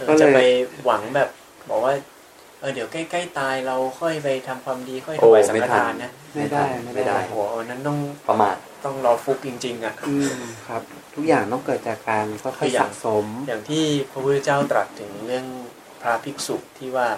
[0.09, 0.41] ก็เลยจะไป
[0.85, 1.29] หวังแบบ
[1.71, 1.93] บอกว่า
[2.61, 7.99] เออเดี๋ยวใกล้ๆตายเราค่อยไปทำความดีค่อยถโอ้วายสังไม่ฆทันทานนะไม่ได้ไม่ได้โอ้โหอันนั้นต้อง
[8.29, 10.83] ประมาทต้องรอฟุกจริง ๆ อะอืมครับ
[11.15, 15.47] ทุกอย่างต้องเกิดจากการค่คืออยอๆย่าสะงสม อย่างที่พระพุทธเจ้าตรัสถึงเรื่อง
[16.03, 17.09] พระภิกษุที่ว่า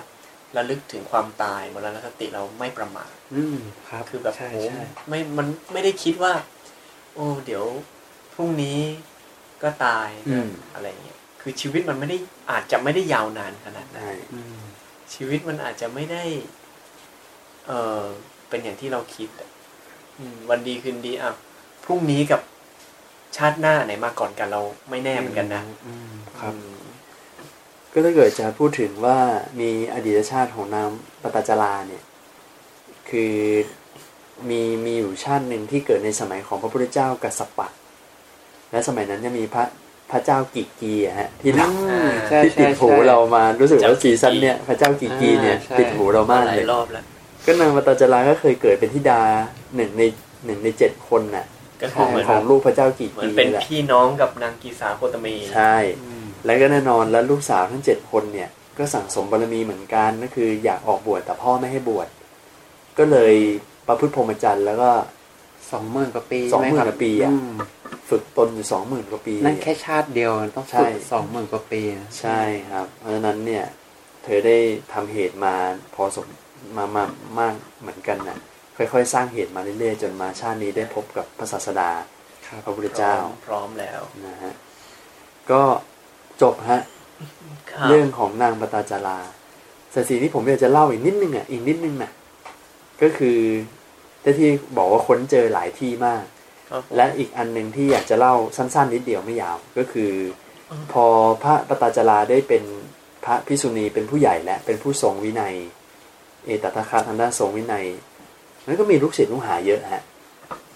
[0.57, 3.57] ระลึกถึงความตายมรณสติเราไม่ประมาทอืม
[3.89, 6.33] ครับ คือแบบใช่โอ้ใช่ไม่มันไม่ได้คิดว่า
[7.15, 7.65] โอ้เดี๋ยว
[8.35, 8.79] พรุ่งนี้
[9.63, 12.19] ก็ตายอืม อะไรเงี้ยคือชีวิตมันไม่ได้
[12.51, 14.57] อาจจะไม่ได้ยาวนานขนาดนั้น ใช่อืม
[15.15, 16.25] ชีวิตมันอาจจะไม่ได้
[17.67, 18.03] เออ
[18.49, 19.49] เป็นอย่างที่เราคิดอะ
[20.19, 21.31] อืมวันดีคืนดีอะ
[21.85, 22.41] พรุ่งนี้กับ
[23.37, 26.83] ชาติหน้าไหนมาก่อนกันเราไม่แน่เหมือนกันนะอืมครับ อืม
[27.93, 29.19] ก็ถ้าเกิดจะพูดถึงว่า
[29.61, 30.89] มีอดีตชาติของนาง
[31.23, 32.05] ปตจาราเนี่ย
[33.11, 33.35] คือ
[34.49, 37.69] มีมีอยู่ชาติหนึ่งที่เกิดในสมัยของพระพุทธเจ้ากัสสปะ
[38.71, 39.65] และสมัยนั้นจะมีพระ
[40.11, 47.05] พระเจ้ากิกีอะฮะที่เราอืมใช่ที่ติดใช่หูใช่เรามารู้สึกว่าเจ้ากิกีซีซั่นเนี่ยพระเจ้ากิกีเนี่ยอ่าใช่ติดหูเรามากหลาเลยยรอบแล้ว
[47.47, 49.21] ก็นางปตจาราก็เคยเกิดเป็นธิดา
[49.77, 50.03] หนึ่งใน
[50.47, 51.47] หนึ่งในเจ็ดคนน่ะ
[51.81, 62.09] ก็ขคือองเหมือนของลูกพระเจ้ากิเหมือนกีเป็นแหละพี่น้องกับนางกีสาโคตมีใช่อืมแล้วก็แน่นอนแล้วลูกสาวทั้งเจ็ดคนเนี่ยก็สั่งสมบารมีเหมือนกันก็คืออยากออกบวชแต่พ่อไม่ให้บวช
[62.99, 63.35] ก็เลย
[63.87, 64.91] ประพฤติพรหมจรรย์แล้วก็
[65.73, 67.55] สองหมื่นกว่าปีสองหมื่นใช่ไครับกว่าปีอะม
[68.11, 73.65] ฝึกตนอยู่สองหมื่นกว่าปี นั่นแค่ชาติเดียวต้องใช่ฝึกสองหมื่นกว่าปีนะใช่ครับ เพราะฉะนั้นเนี่ย
[74.25, 74.59] เธอได้
[74.93, 75.55] ทำเหตุมา
[75.95, 76.27] พอสม
[76.77, 77.05] มามา
[77.39, 78.39] มากเหมือนกันน่ะ
[78.77, 81.91] ค่อยๆ สร้างเหตุมาเรื่อยๆ จนมาชาตินี้ได้พบกับพระศาสดา
[82.47, 84.53] ครับพระพุทธพร้อเจ้ามพร้อมแล้วนะฮะ
[85.51, 85.63] ก็
[86.43, 86.81] จบฮะ
[87.71, 89.19] ครับเรื่องของนางปตาจารา
[89.93, 92.11] แต่สิ่งที่ผมอยากจะเล่าอีกนิดนึงอะอีกนิดนึงน่ะ
[93.03, 93.39] ก็คือ
[94.23, 96.25] ที่ที่บอกว่าค้นเจอหลายที่มาก
[96.71, 100.13] ครับผมและอีกอันหนึ่งที่อยากจะเล่าสั้น ๆ นิดเดียวไม่ยาวก็คือ
[100.93, 101.05] พอ
[101.43, 102.63] พระปตาจาราได้เป็น
[103.25, 105.55] พระพิสุณีเป็นผู้ใหญ่และเป็นผู้ทรงวินัย
[106.47, 107.87] เอตตะคะทางด้านทรงวินัย
[108.67, 110.03] นั้นก็มีลูกศิษย์ลูกหาเยอะฮะ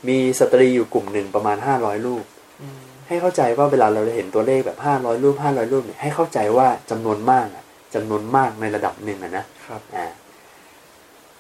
[0.09, 2.25] มีสตรีอยู่กลุ่มหนึ่งประมาณห้าร้อยลูก
[2.63, 7.65] อืมให้เข้าใจว่าเวลาเราเห็นตัวเลขแบบห้าร้อยรูปห้าร้อยรูปเนี่ยให้เข้าใจว่าจำนวนมากอะ
[7.95, 10.07] จำนวนมากในระดับหนึ่งอะนะครับอ่า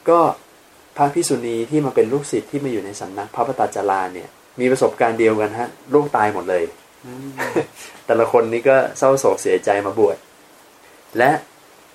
[0.08, 0.18] ก็
[0.96, 4.28] พระพิสุณีที่มาเป็นลูกศิษย์ที่มาอยู่ในสำนักพระปตาจาราเนี่ย
[4.60, 6.64] มีประสบการณ์เดียวกันฮะลูกตายหมดเลย
[7.06, 7.28] อืม
[8.06, 10.16] แต่ละคนนี้ก็เศร้าโศกเสียใจมาบวช
[11.18, 11.30] และ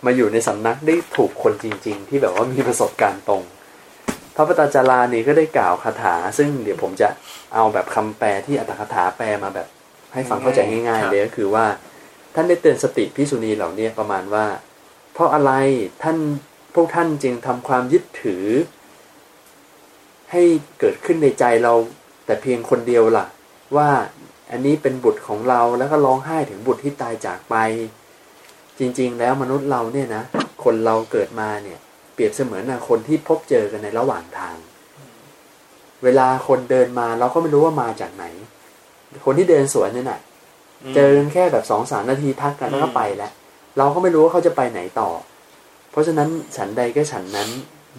[0.05, 3.41] มาอยู่ในสำนักได้ถูกคนจริง ๆ ที่แบบว่ามีประสบการณ์ตรง
[4.35, 7.09] พระปตาจารานี่ก็ได้กล่าวคาถา ซึ่งเดี๋ยวผมจะ
[7.53, 9.67] เอาแบบคำแปลที่อัตถกถาแปลมาแบบ
[10.13, 11.65] ให้ฟังเข้าใจง่ายๆเลยก็คือว่า
[12.35, 14.45] ท่านได้เตือนสติพิสุณีเหล่านี้ประมาณว่า
[15.13, 15.51] เพราะอะไร
[16.03, 16.17] ท่าน
[16.75, 18.45] พวกท่านจึงทำความยึดถือ
[20.31, 20.43] ให้
[20.79, 21.73] เกิดขึ้นในใจเรา
[22.25, 23.25] แต่เพียงคนเดียวล่ะ
[23.75, 23.89] ว่า
[24.51, 27.55] อันนี้เป็นบุตรของเราแล้วก็ร้องไห้ถึงบุตรที่ตายจากไป
[28.79, 30.23] จริงๆ แล้วมนุษย์เราเนี่ยนะ
[30.63, 31.79] คนเราเกิดมาเนี่ย
[32.13, 34.55] เปรียบเสมือนนะคนที่พบเจอกันในระหว่างทาง
[36.03, 38.25] เวลาคนเดินมาเราก็ไม่รู้ว่ามาจากไหน
[39.25, 40.19] คนที่เดินสวนเนี่ยน่ะ
[40.95, 43.31] เจอกันแค่แบบสองสามนาทีทักกันแล้วก็ไปแล้ว
[43.77, 45.09] เราก็ไม่รู้ว่าเขาจะไปไหนต่อ
[45.91, 47.49] เพราะฉะนั้นฉันใดก็ฉันนั้น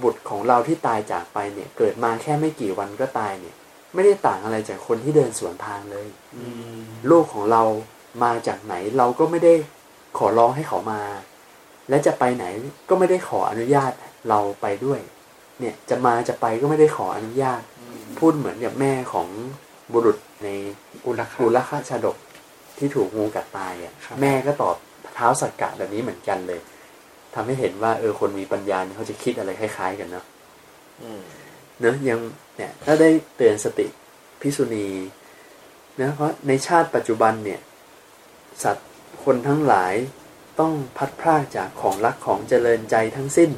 [0.03, 3.55] บุตรของเราที่ตายจากไปเนี่ย เกิดมาแค่ไม่กี่วันก็ตายเนี่ย
[3.95, 6.07] ไม่ได้ต่างอะไรจากคนที่เดินสวนทางเลย
[6.37, 6.47] อื
[6.79, 7.63] มลูกของเรา
[8.25, 9.55] มาจากไหนเราก็ไม่ได้
[10.19, 11.03] ขอร้องให้เขามา
[11.89, 12.45] และจะไปไหน
[12.89, 13.93] ก็ไม่ได้ขออนุญาต
[14.29, 15.01] เราไปด้วย
[15.61, 19.29] เนี่ยจะมาจะไปก็ไม่ได้ขออนุญาตอืมพูดเหมือนกับแม่ของ
[19.93, 20.49] บุรุษใน
[21.07, 22.17] อุลกุลค่าชาดก
[22.79, 24.77] ที่ถูกงูกัดตายอะครับแม่ก็ตอบ
[25.15, 26.61] เท้าสักกะแบบนี้เหมือนกันเลย
[27.35, 30.25] ทำให้เห็นว่าเออคนมีปัญญาเนี่ยเขาจะคิดอะไรคล้ายๆกันเนาะ
[31.03, 31.21] อืม
[31.81, 32.21] เนอะยัง
[32.57, 33.87] เนี่ยถ้าได้เตือนสติ
[34.41, 34.89] พิสุณี
[36.01, 37.61] นะเพราะในชาติปัจจุบันเนี่ย
[38.63, 38.89] สัตว์
[39.25, 39.95] คนทั้งหลาย
[40.61, 43.51] ต้องพัดพรากจากของรักของเจริญใจทั้งสิ้น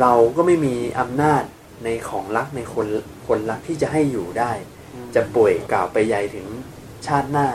[0.00, 1.42] เราก็ไม่มีอำนาจ
[1.84, 2.86] ในของรักในคน
[3.26, 4.52] คนรักที่จะให้อยู่ได้
[5.14, 6.46] จะป่วยกล่าวไปใหญ่ถึง
[7.06, 7.48] ชาติหน้า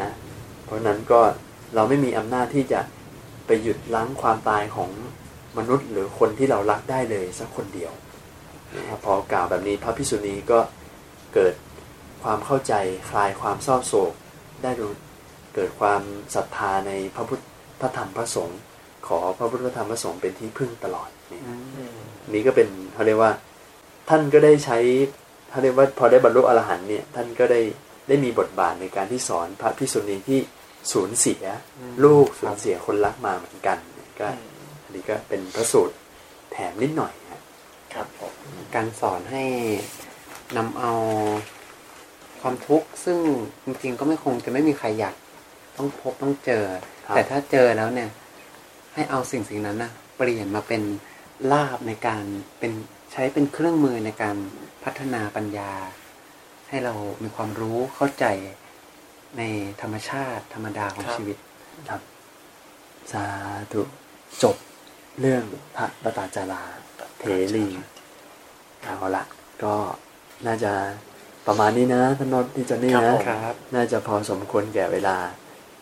[0.00, 0.10] นะ
[0.64, 1.20] เพราะฉะนั้นก็
[1.74, 2.80] เราไม่มีอำนาจที่จะ
[3.48, 4.90] ไปหยุดล้างความตายของ
[5.58, 7.92] มนุษย์ หรือคนที่เรารักได้เลยสักคนเดียว
[8.76, 10.58] นะครับพอกล่าวแบบนี้พระพิสุนีก็
[11.34, 11.54] เกิด
[12.22, 12.74] ความเข้าใจ
[13.10, 14.12] คลายความเศร้าโศก
[14.62, 14.92] ได้รู้
[15.54, 16.02] เกิดความ
[16.34, 17.42] ศรัทธาในพระพุทธ
[17.80, 18.60] พระธรรมพระสงฆ์
[19.06, 21.40] ขอพระพุทธธรรมพระสงฆ์เป็นที่พึ่งตลอดนี่
[22.32, 23.32] นี่ก็เป็นเขาเรียกว่า
[24.08, 24.78] ท่านก็ได้ใช้
[25.50, 27.60] เขาเรียกว่าพอได้บรรลุอรหันต์เนี่ยท่านก็ได้
[28.08, 30.40] ได้มีบทบาทในการที่สอนพระพิสุนีที่
[30.92, 31.44] สูญเสีย
[32.04, 33.78] ลูกสูญเสียคนรักมาเหมือนกัน
[34.20, 34.28] ก็
[34.82, 35.94] อันนี้ก็เป็นพระสูตร
[36.52, 37.40] แถมนิดหน่อยฮะ
[37.94, 38.32] ครับผม
[38.74, 39.44] การสอนให้
[40.56, 40.92] นำเอา
[42.40, 43.18] ความทุกข์ซึ่ง
[43.64, 45.14] จริงๆก็ไม่คงจะไม่มีใครอยาก
[45.76, 46.64] ต้องพบต้องเจอ
[47.06, 48.08] ครับแต่ถ้าเจอแล้วเนี่ย
[48.94, 50.82] ให้เอาสิ่งสิ่งนั้นนะเปลี่ยนมาเป็น
[51.52, 52.24] ลาบในการ
[52.58, 52.72] เป็น
[53.12, 54.36] ใช้เป็นเครื่องมือในการ
[54.84, 55.72] พัฒนาปัญญา
[56.68, 58.24] ให้เรามีความรู้เข้าใจ
[59.36, 59.42] ใน
[59.80, 61.36] ธรรมชาติธรรมดาของชีวิต
[61.90, 62.00] ครับ
[63.12, 63.24] สา
[63.72, 63.82] ธุ
[64.42, 64.56] จบ
[65.20, 65.42] เรื่อง
[65.76, 66.62] พระปตาจารา
[67.18, 67.24] เท
[67.54, 67.66] รี
[68.82, 69.24] เอาละ
[69.62, 69.74] ก็
[70.46, 70.72] น่าจะ
[71.46, 75.16] ประมาณนี้นะท่านโนตที่จอนนี่ครับนะผมครับน่าจะพอสมควรแก่เวลา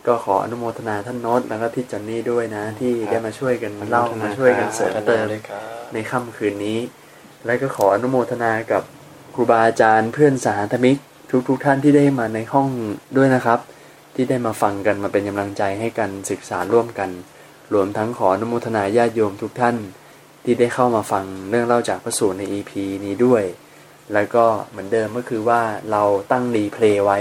[0.07, 5.61] ก็ขออนุโมทนาท่านโน้ตแล้วก็พี่จอนนี่ด้วยนะ ที่ครับได้มาช่วยกันอนุโมทนาเล่ามาช่วยกันเสริมเติมเลยครับ
[5.93, 6.79] ในค่ำคืนนี้
[7.45, 8.83] และก็ขออนุโมทนากับ
[9.35, 10.97] ครูบาอาจารย์เพื่อนสาธมิก
[11.29, 12.69] ทุกทุกๆท่านที่ได้มาในห้อง
[13.17, 13.59] ด้วยนะครับ
[14.15, 17.09] ที่ได้มาฟังกันมาเป็นกำลังใจให้กันศึกษาร่วมกัน
[17.73, 19.75] รวมทั้งขออนุโมทนาญาติโยมทุกท่าน
[20.43, 22.71] ที่ได้เข้ามาฟังเรื่องเล่าจากพระสูตรใน EP
[23.05, 23.43] นี้ด้วย
[24.13, 27.19] แล้วก็เหมือนเดิมก็คือว่าเราตั้งรีเพลย์ไว้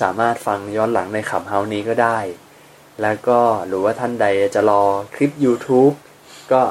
[0.00, 2.18] สามารถฟังย้อนหลังในขับเฮานี้ก็ได้
[3.02, 4.82] แล้วก็หรือว่าท่านใดจะรอ
[5.14, 5.94] คลิป YouTube
[6.52, 6.62] ก็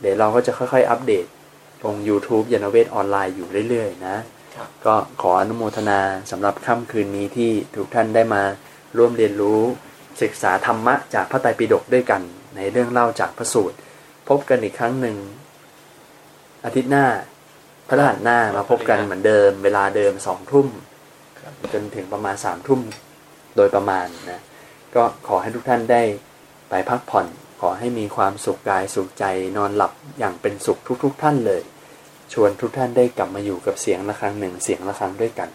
[0.00, 1.24] เดี๋ยวเราก็จะค่อยๆ อัปเดต
[1.84, 4.16] ลง YouTube ยานเวทออนไลน์อยู่เรื่อยๆ นะ
[4.86, 6.00] ก็ขออนุโมทนา
[6.30, 8.42] สำหรับค่ำคืนนี้ที่ทุกท่านได้มา
[8.96, 9.60] ร่วมเรียนรู้
[10.22, 12.22] ศึกษาธรรมะจากพระไตรปิฎกด้วยกัน
[12.56, 13.76] ในเรื่องเล่าจากพระสูตร
[14.28, 15.16] พบกันอีกครั้งหนึ่ง
[16.64, 17.06] อาทิตย์หน้า
[17.88, 20.66] พระรหัสหน้ามาพบกันเหมือนเดิม เวลาเดิมสองทุ่ม
[21.72, 22.80] จนถึงประมาณสามทุ่ม
[23.56, 24.42] โดยประมาณนะ
[24.94, 26.02] ก็ขอให้ทุกท่านได้
[26.70, 27.26] ไปพักผ่อน
[27.60, 29.24] ขอให้มีความสุขกายสุขใจ
[29.56, 31.60] นอนหลับอย่างเป็นสุขทุกๆท่านเลย
[32.32, 35.48] ชวนทุกท่านได้กลับมาอยู่กับเสียงะระฆังหนึ่งเสียงะระฆังด้วยกัน